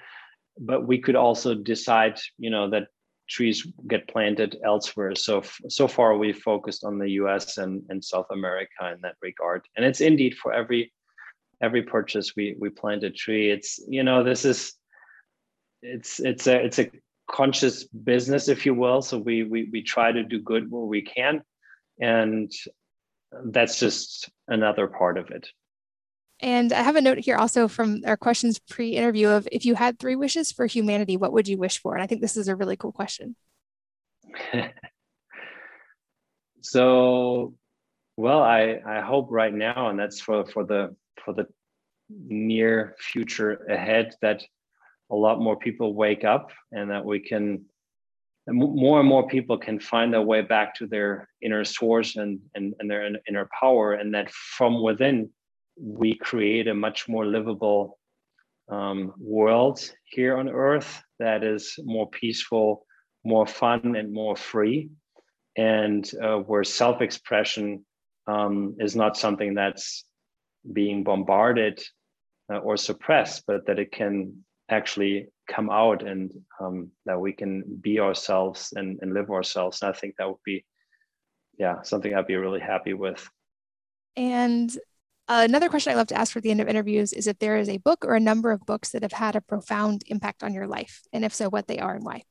but 0.59 0.87
we 0.87 0.99
could 0.99 1.15
also 1.15 1.53
decide, 1.53 2.19
you 2.37 2.49
know, 2.49 2.69
that 2.69 2.87
trees 3.27 3.67
get 3.87 4.07
planted 4.07 4.57
elsewhere. 4.63 5.15
So 5.15 5.43
so 5.69 5.87
far 5.87 6.17
we've 6.17 6.37
focused 6.37 6.83
on 6.83 6.99
the 6.99 7.09
U.S. 7.11 7.57
and, 7.57 7.83
and 7.89 8.03
South 8.03 8.27
America 8.31 8.91
in 8.93 9.01
that 9.01 9.15
regard. 9.21 9.65
And 9.75 9.85
it's 9.85 10.01
indeed 10.01 10.37
for 10.37 10.53
every 10.53 10.93
every 11.61 11.83
purchase 11.83 12.33
we 12.35 12.55
we 12.59 12.69
plant 12.69 13.03
a 13.03 13.09
tree. 13.09 13.49
It's 13.49 13.79
you 13.87 14.03
know 14.03 14.23
this 14.23 14.45
is 14.45 14.73
it's 15.81 16.19
it's 16.19 16.47
a 16.47 16.63
it's 16.63 16.79
a 16.79 16.89
conscious 17.29 17.83
business, 17.85 18.47
if 18.47 18.65
you 18.65 18.73
will. 18.73 19.01
So 19.01 19.17
we 19.17 19.43
we 19.43 19.69
we 19.71 19.81
try 19.81 20.11
to 20.11 20.23
do 20.23 20.39
good 20.39 20.71
where 20.71 20.85
we 20.85 21.01
can, 21.01 21.41
and 21.99 22.51
that's 23.45 23.79
just 23.79 24.29
another 24.47 24.87
part 24.87 25.17
of 25.17 25.31
it. 25.31 25.47
And 26.45 26.71
I 26.73 26.83
have 26.83 26.95
a 26.95 27.01
note 27.01 27.17
here 27.17 27.37
also 27.37 27.67
from 27.67 28.03
our 28.05 28.15
questions 28.15 28.59
pre 28.59 28.91
interview 28.91 29.29
of 29.29 29.47
if 29.51 29.65
you 29.65 29.73
had 29.73 29.97
three 29.97 30.15
wishes 30.15 30.51
for 30.51 30.67
humanity, 30.67 31.17
what 31.17 31.33
would 31.33 31.47
you 31.47 31.57
wish 31.57 31.81
for? 31.81 31.95
And 31.95 32.03
I 32.03 32.05
think 32.05 32.21
this 32.21 32.37
is 32.37 32.47
a 32.47 32.55
really 32.55 32.77
cool 32.77 32.91
question. 32.91 33.35
so, 36.61 37.55
well, 38.15 38.43
I, 38.43 38.79
I 38.85 39.01
hope 39.01 39.29
right 39.31 39.51
now, 39.51 39.89
and 39.89 39.97
that's 39.97 40.21
for, 40.21 40.45
for 40.45 40.63
the 40.63 40.95
for 41.25 41.33
the 41.33 41.47
near 42.09 42.95
future 42.99 43.65
ahead, 43.67 44.13
that 44.21 44.43
a 45.09 45.15
lot 45.15 45.41
more 45.41 45.57
people 45.57 45.95
wake 45.95 46.23
up 46.23 46.51
and 46.71 46.91
that 46.91 47.03
we 47.03 47.21
can 47.21 47.65
more 48.47 48.99
and 48.99 49.09
more 49.09 49.27
people 49.27 49.57
can 49.57 49.79
find 49.79 50.13
their 50.13 50.21
way 50.21 50.43
back 50.43 50.75
to 50.75 50.85
their 50.85 51.27
inner 51.41 51.65
source 51.65 52.17
and, 52.17 52.39
and, 52.53 52.75
and 52.77 52.87
their 52.87 53.09
inner 53.27 53.49
power 53.59 53.93
and 53.93 54.13
that 54.13 54.29
from 54.29 54.83
within 54.83 55.31
we 55.79 56.15
create 56.15 56.67
a 56.67 56.73
much 56.73 57.07
more 57.07 57.25
livable 57.25 57.99
um, 58.69 59.13
world 59.19 59.79
here 60.05 60.37
on 60.37 60.49
earth 60.49 61.03
that 61.19 61.43
is 61.43 61.75
more 61.83 62.09
peaceful 62.09 62.85
more 63.25 63.47
fun 63.47 63.95
and 63.95 64.13
more 64.13 64.37
free. 64.37 64.91
And 65.57 66.09
uh, 66.21 66.37
where 66.37 66.63
self-expression 66.63 67.83
um, 68.27 68.75
is 68.79 68.95
not 68.95 69.17
something 69.17 69.55
that's 69.55 70.05
being 70.71 71.03
bombarded 71.03 71.81
uh, 72.51 72.57
or 72.57 72.77
suppressed 72.77 73.43
but 73.47 73.65
that 73.65 73.79
it 73.79 73.91
can 73.91 74.43
actually 74.69 75.27
come 75.47 75.69
out 75.69 76.01
and 76.01 76.31
um, 76.59 76.89
that 77.05 77.19
we 77.19 77.33
can 77.33 77.63
be 77.81 77.99
ourselves 77.99 78.73
and, 78.75 78.99
and 79.01 79.13
live 79.13 79.29
ourselves. 79.29 79.81
And 79.81 79.89
i 79.89 79.97
think 79.97 80.15
that 80.17 80.27
would 80.27 80.43
be 80.45 80.65
yeah 81.59 81.81
something 81.83 82.13
i'd 82.13 82.27
be 82.27 82.35
really 82.35 82.59
happy 82.59 82.93
with. 82.93 83.27
And 84.17 84.75
another 85.27 85.69
question 85.69 85.93
I 85.93 85.95
love 85.95 86.07
to 86.07 86.17
ask 86.17 86.31
for 86.31 86.41
the 86.41 86.51
end 86.51 86.61
of 86.61 86.67
interviews 86.67 87.13
is 87.13 87.27
if 87.27 87.39
there 87.39 87.57
is 87.57 87.69
a 87.69 87.77
book 87.77 88.05
or 88.05 88.15
a 88.15 88.19
number 88.19 88.51
of 88.51 88.65
books 88.65 88.89
that 88.91 89.03
have 89.03 89.11
had 89.11 89.35
a 89.35 89.41
profound 89.41 90.03
impact 90.07 90.43
on 90.43 90.53
your 90.53 90.67
life, 90.67 91.01
and 91.13 91.25
if 91.25 91.33
so, 91.33 91.49
what 91.49 91.67
they 91.67 91.79
are 91.79 91.95
and 91.95 92.03
why. 92.03 92.23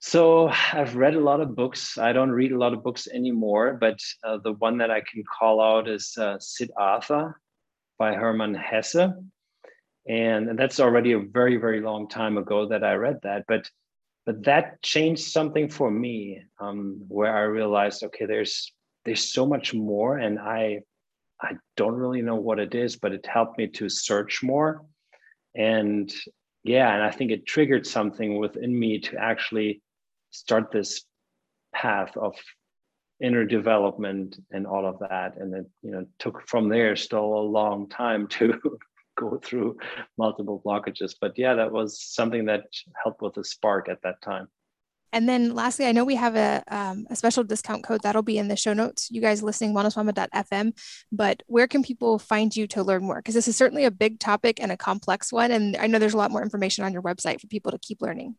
So 0.00 0.48
I've 0.48 0.96
read 0.96 1.14
a 1.14 1.20
lot 1.20 1.40
of 1.40 1.54
books. 1.54 1.96
I 1.96 2.12
don't 2.12 2.32
read 2.32 2.50
a 2.50 2.58
lot 2.58 2.72
of 2.72 2.82
books 2.82 3.06
anymore, 3.06 3.78
but 3.80 4.00
uh, 4.24 4.38
the 4.42 4.54
one 4.54 4.78
that 4.78 4.90
I 4.90 5.00
can 5.00 5.22
call 5.22 5.60
out 5.60 5.88
is 5.88 6.16
uh, 6.18 6.38
Siddhartha 6.40 7.34
by 7.98 8.14
Hermann 8.14 8.54
Hesse. 8.54 9.12
And 10.08 10.58
that's 10.58 10.80
already 10.80 11.12
a 11.12 11.20
very, 11.20 11.56
very 11.56 11.80
long 11.80 12.08
time 12.08 12.36
ago 12.36 12.66
that 12.66 12.82
I 12.82 12.94
read 12.94 13.20
that. 13.22 13.44
But 13.46 13.70
but 14.26 14.44
that 14.44 14.82
changed 14.82 15.22
something 15.22 15.68
for 15.68 15.90
me, 15.90 16.42
um, 16.60 17.02
where 17.08 17.36
I 17.36 17.42
realized, 17.42 18.02
okay, 18.04 18.26
there's 18.26 18.72
there's 19.04 19.32
so 19.32 19.46
much 19.46 19.72
more, 19.74 20.18
and 20.18 20.38
I 20.38 20.80
I 21.42 21.54
don't 21.76 21.94
really 21.94 22.22
know 22.22 22.36
what 22.36 22.58
it 22.58 22.74
is, 22.74 22.96
but 22.96 23.12
it 23.12 23.26
helped 23.26 23.58
me 23.58 23.66
to 23.68 23.88
search 23.88 24.42
more. 24.42 24.84
And 25.56 26.12
yeah, 26.64 26.94
and 26.94 27.02
I 27.02 27.10
think 27.10 27.30
it 27.30 27.46
triggered 27.46 27.86
something 27.86 28.38
within 28.38 28.78
me 28.78 29.00
to 29.00 29.18
actually 29.18 29.82
start 30.30 30.70
this 30.70 31.04
path 31.74 32.16
of 32.16 32.34
inner 33.20 33.44
development 33.44 34.38
and 34.52 34.66
all 34.66 34.86
of 34.86 34.98
that. 35.00 35.36
And 35.36 35.54
it, 35.54 35.66
you 35.82 35.90
know, 35.90 36.06
took 36.18 36.46
from 36.48 36.68
there 36.68 36.94
still 36.96 37.24
a 37.24 37.50
long 37.58 37.88
time 37.88 38.28
to 38.28 38.60
go 39.18 39.40
through 39.42 39.78
multiple 40.16 40.62
blockages. 40.64 41.14
But 41.20 41.36
yeah, 41.36 41.54
that 41.54 41.72
was 41.72 42.00
something 42.00 42.46
that 42.46 42.64
helped 43.02 43.22
with 43.22 43.36
a 43.36 43.44
spark 43.44 43.88
at 43.88 44.02
that 44.02 44.22
time. 44.22 44.48
And 45.12 45.28
then 45.28 45.54
lastly, 45.54 45.86
I 45.86 45.92
know 45.92 46.04
we 46.04 46.16
have 46.16 46.36
a, 46.36 46.62
um, 46.68 47.06
a 47.10 47.16
special 47.16 47.44
discount 47.44 47.84
code 47.84 48.02
that'll 48.02 48.22
be 48.22 48.38
in 48.38 48.48
the 48.48 48.56
show 48.56 48.72
notes. 48.72 49.08
You 49.10 49.20
guys 49.20 49.42
listening, 49.42 49.74
wellnessmama.fm. 49.74 50.72
But 51.12 51.42
where 51.46 51.66
can 51.66 51.82
people 51.82 52.18
find 52.18 52.54
you 52.54 52.66
to 52.68 52.82
learn 52.82 53.04
more? 53.04 53.16
Because 53.16 53.34
this 53.34 53.48
is 53.48 53.56
certainly 53.56 53.84
a 53.84 53.90
big 53.90 54.18
topic 54.18 54.60
and 54.62 54.72
a 54.72 54.76
complex 54.76 55.32
one. 55.32 55.50
And 55.50 55.76
I 55.76 55.86
know 55.86 55.98
there's 55.98 56.14
a 56.14 56.18
lot 56.18 56.30
more 56.30 56.42
information 56.42 56.84
on 56.84 56.92
your 56.92 57.02
website 57.02 57.40
for 57.40 57.46
people 57.46 57.72
to 57.72 57.78
keep 57.78 58.00
learning. 58.00 58.36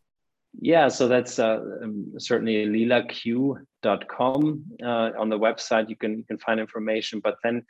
Yeah, 0.60 0.88
so 0.88 1.08
that's 1.08 1.40
uh, 1.40 1.60
um, 1.84 2.14
certainly 2.18 2.66
leelaq.com. 2.66 4.64
Uh, 4.84 5.12
on 5.18 5.30
the 5.30 5.40
website, 5.40 5.90
you 5.90 5.96
can, 5.96 6.18
you 6.18 6.24
can 6.24 6.38
find 6.38 6.60
information. 6.60 7.20
But 7.20 7.38
then 7.44 7.66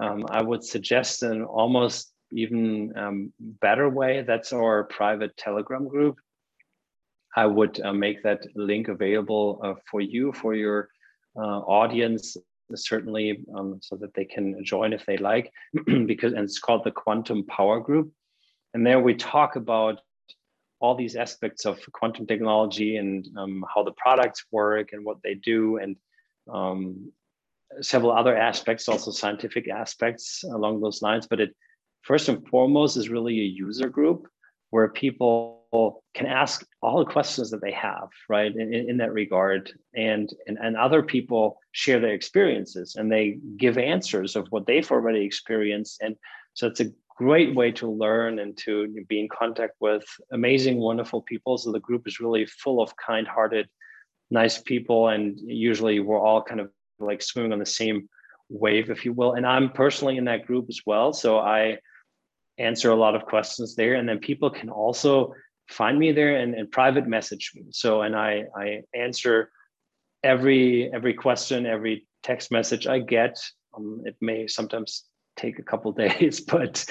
um, 0.00 0.26
I 0.28 0.42
would 0.42 0.64
suggest 0.64 1.22
an 1.22 1.42
almost 1.42 2.12
even 2.32 2.92
um, 2.96 3.32
better 3.40 3.88
way. 3.88 4.22
That's 4.26 4.52
our 4.52 4.84
private 4.84 5.36
Telegram 5.36 5.88
group. 5.88 6.18
I 7.36 7.46
would 7.46 7.80
uh, 7.80 7.92
make 7.92 8.22
that 8.22 8.44
link 8.54 8.88
available 8.88 9.60
uh, 9.62 9.74
for 9.90 10.00
you, 10.00 10.32
for 10.32 10.54
your 10.54 10.88
uh, 11.36 11.60
audience, 11.60 12.36
certainly, 12.74 13.44
um, 13.56 13.78
so 13.82 13.96
that 13.96 14.14
they 14.14 14.24
can 14.24 14.64
join 14.64 14.92
if 14.92 15.06
they 15.06 15.16
like, 15.16 15.52
because 16.06 16.32
and 16.32 16.44
it's 16.44 16.58
called 16.58 16.84
the 16.84 16.90
Quantum 16.90 17.44
Power 17.46 17.80
Group. 17.80 18.12
And 18.74 18.86
there 18.86 19.00
we 19.00 19.14
talk 19.14 19.56
about 19.56 20.00
all 20.80 20.94
these 20.94 21.14
aspects 21.14 21.66
of 21.66 21.78
quantum 21.92 22.26
technology 22.26 22.96
and 22.96 23.28
um, 23.36 23.64
how 23.72 23.82
the 23.82 23.92
products 23.92 24.44
work 24.50 24.92
and 24.92 25.04
what 25.04 25.18
they 25.22 25.34
do, 25.34 25.76
and 25.76 25.96
um, 26.52 27.12
several 27.80 28.12
other 28.12 28.36
aspects, 28.36 28.88
also 28.88 29.10
scientific 29.10 29.68
aspects 29.68 30.42
along 30.44 30.80
those 30.80 31.02
lines. 31.02 31.26
But 31.28 31.40
it 31.40 31.54
first 32.02 32.28
and 32.28 32.46
foremost 32.48 32.96
is 32.96 33.08
really 33.08 33.38
a 33.40 33.44
user 33.44 33.88
group 33.88 34.26
where 34.70 34.88
can 35.72 36.26
ask 36.26 36.66
all 36.82 36.98
the 36.98 37.10
questions 37.10 37.50
that 37.50 37.60
they 37.60 37.72
have, 37.72 38.08
right, 38.28 38.54
in, 38.54 38.74
in 38.74 38.96
that 38.98 39.12
regard. 39.12 39.72
And, 39.94 40.28
and, 40.46 40.58
and 40.58 40.76
other 40.76 41.02
people 41.02 41.58
share 41.72 42.00
their 42.00 42.14
experiences 42.14 42.96
and 42.96 43.10
they 43.10 43.38
give 43.56 43.78
answers 43.78 44.36
of 44.36 44.48
what 44.50 44.66
they've 44.66 44.90
already 44.90 45.24
experienced. 45.24 46.00
And 46.02 46.16
so 46.54 46.66
it's 46.66 46.80
a 46.80 46.90
great 47.16 47.54
way 47.54 47.70
to 47.72 47.88
learn 47.88 48.38
and 48.40 48.56
to 48.58 49.04
be 49.08 49.20
in 49.20 49.28
contact 49.28 49.74
with 49.80 50.04
amazing, 50.32 50.78
wonderful 50.78 51.22
people. 51.22 51.56
So 51.58 51.70
the 51.70 51.80
group 51.80 52.08
is 52.08 52.20
really 52.20 52.46
full 52.46 52.82
of 52.82 52.96
kind 52.96 53.26
hearted, 53.28 53.68
nice 54.30 54.58
people. 54.60 55.08
And 55.08 55.38
usually 55.38 56.00
we're 56.00 56.18
all 56.18 56.42
kind 56.42 56.60
of 56.60 56.70
like 56.98 57.22
swimming 57.22 57.52
on 57.52 57.60
the 57.60 57.66
same 57.66 58.08
wave, 58.48 58.90
if 58.90 59.04
you 59.04 59.12
will. 59.12 59.34
And 59.34 59.46
I'm 59.46 59.70
personally 59.70 60.16
in 60.16 60.24
that 60.24 60.46
group 60.46 60.66
as 60.68 60.80
well. 60.84 61.12
So 61.12 61.38
I, 61.38 61.78
answer 62.60 62.90
a 62.90 62.96
lot 62.96 63.14
of 63.14 63.24
questions 63.24 63.74
there. 63.74 63.94
And 63.94 64.08
then 64.08 64.18
people 64.18 64.50
can 64.50 64.68
also 64.68 65.34
find 65.70 65.98
me 65.98 66.12
there 66.12 66.36
and, 66.36 66.54
and 66.54 66.70
private 66.70 67.06
message 67.06 67.52
me. 67.54 67.64
So, 67.70 68.02
and 68.02 68.16
I, 68.16 68.44
I 68.56 68.82
answer 68.94 69.50
every, 70.22 70.92
every 70.92 71.14
question, 71.14 71.66
every 71.66 72.06
text 72.22 72.50
message 72.50 72.86
I 72.86 72.98
get. 72.98 73.38
Um, 73.76 74.02
it 74.04 74.16
may 74.20 74.46
sometimes 74.48 75.04
take 75.36 75.58
a 75.58 75.62
couple 75.62 75.92
days, 76.06 76.40
but, 76.40 76.84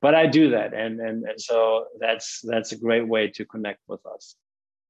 but 0.00 0.14
I 0.14 0.26
do 0.26 0.50
that. 0.50 0.74
And, 0.74 1.00
and, 1.00 1.24
and 1.24 1.40
so 1.40 1.86
that's, 1.98 2.40
that's 2.44 2.72
a 2.72 2.78
great 2.78 3.08
way 3.08 3.28
to 3.28 3.44
connect 3.44 3.80
with 3.88 4.04
us. 4.06 4.36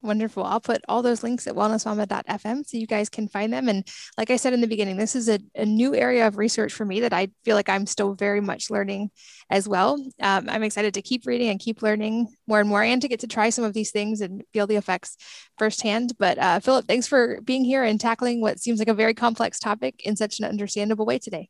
Wonderful. 0.02 0.44
I'll 0.44 0.60
put 0.60 0.82
all 0.88 1.02
those 1.02 1.22
links 1.22 1.46
at 1.46 1.54
wellnessmama.fm 1.54 2.66
so 2.66 2.78
you 2.78 2.86
guys 2.86 3.10
can 3.10 3.28
find 3.28 3.52
them. 3.52 3.68
And 3.68 3.86
like 4.16 4.30
I 4.30 4.36
said 4.36 4.54
in 4.54 4.62
the 4.62 4.66
beginning, 4.66 4.96
this 4.96 5.14
is 5.14 5.28
a, 5.28 5.38
a 5.54 5.66
new 5.66 5.94
area 5.94 6.26
of 6.26 6.38
research 6.38 6.72
for 6.72 6.86
me 6.86 7.00
that 7.00 7.12
I 7.12 7.28
feel 7.44 7.54
like 7.54 7.68
I'm 7.68 7.84
still 7.84 8.14
very 8.14 8.40
much 8.40 8.70
learning 8.70 9.10
as 9.50 9.68
well. 9.68 10.02
Um, 10.22 10.48
I'm 10.48 10.62
excited 10.62 10.94
to 10.94 11.02
keep 11.02 11.26
reading 11.26 11.50
and 11.50 11.60
keep 11.60 11.82
learning 11.82 12.28
more 12.46 12.60
and 12.60 12.68
more 12.68 12.82
and 12.82 13.02
to 13.02 13.08
get 13.08 13.20
to 13.20 13.26
try 13.26 13.50
some 13.50 13.64
of 13.64 13.74
these 13.74 13.90
things 13.90 14.22
and 14.22 14.42
feel 14.54 14.66
the 14.66 14.76
effects 14.76 15.18
firsthand. 15.58 16.14
But 16.18 16.38
uh, 16.38 16.60
Philipp, 16.60 16.86
thanks 16.86 17.06
for 17.06 17.42
being 17.42 17.64
here 17.64 17.84
and 17.84 18.00
tackling 18.00 18.40
what 18.40 18.58
seems 18.58 18.78
like 18.78 18.88
a 18.88 18.94
very 18.94 19.12
complex 19.12 19.58
topic 19.58 20.00
in 20.06 20.16
such 20.16 20.38
an 20.38 20.46
understandable 20.46 21.04
way 21.04 21.18
today. 21.18 21.48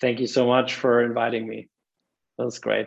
Thank 0.00 0.20
you 0.20 0.28
so 0.28 0.46
much 0.46 0.76
for 0.76 1.04
inviting 1.04 1.48
me. 1.48 1.68
That 2.38 2.44
was 2.44 2.60
great. 2.60 2.86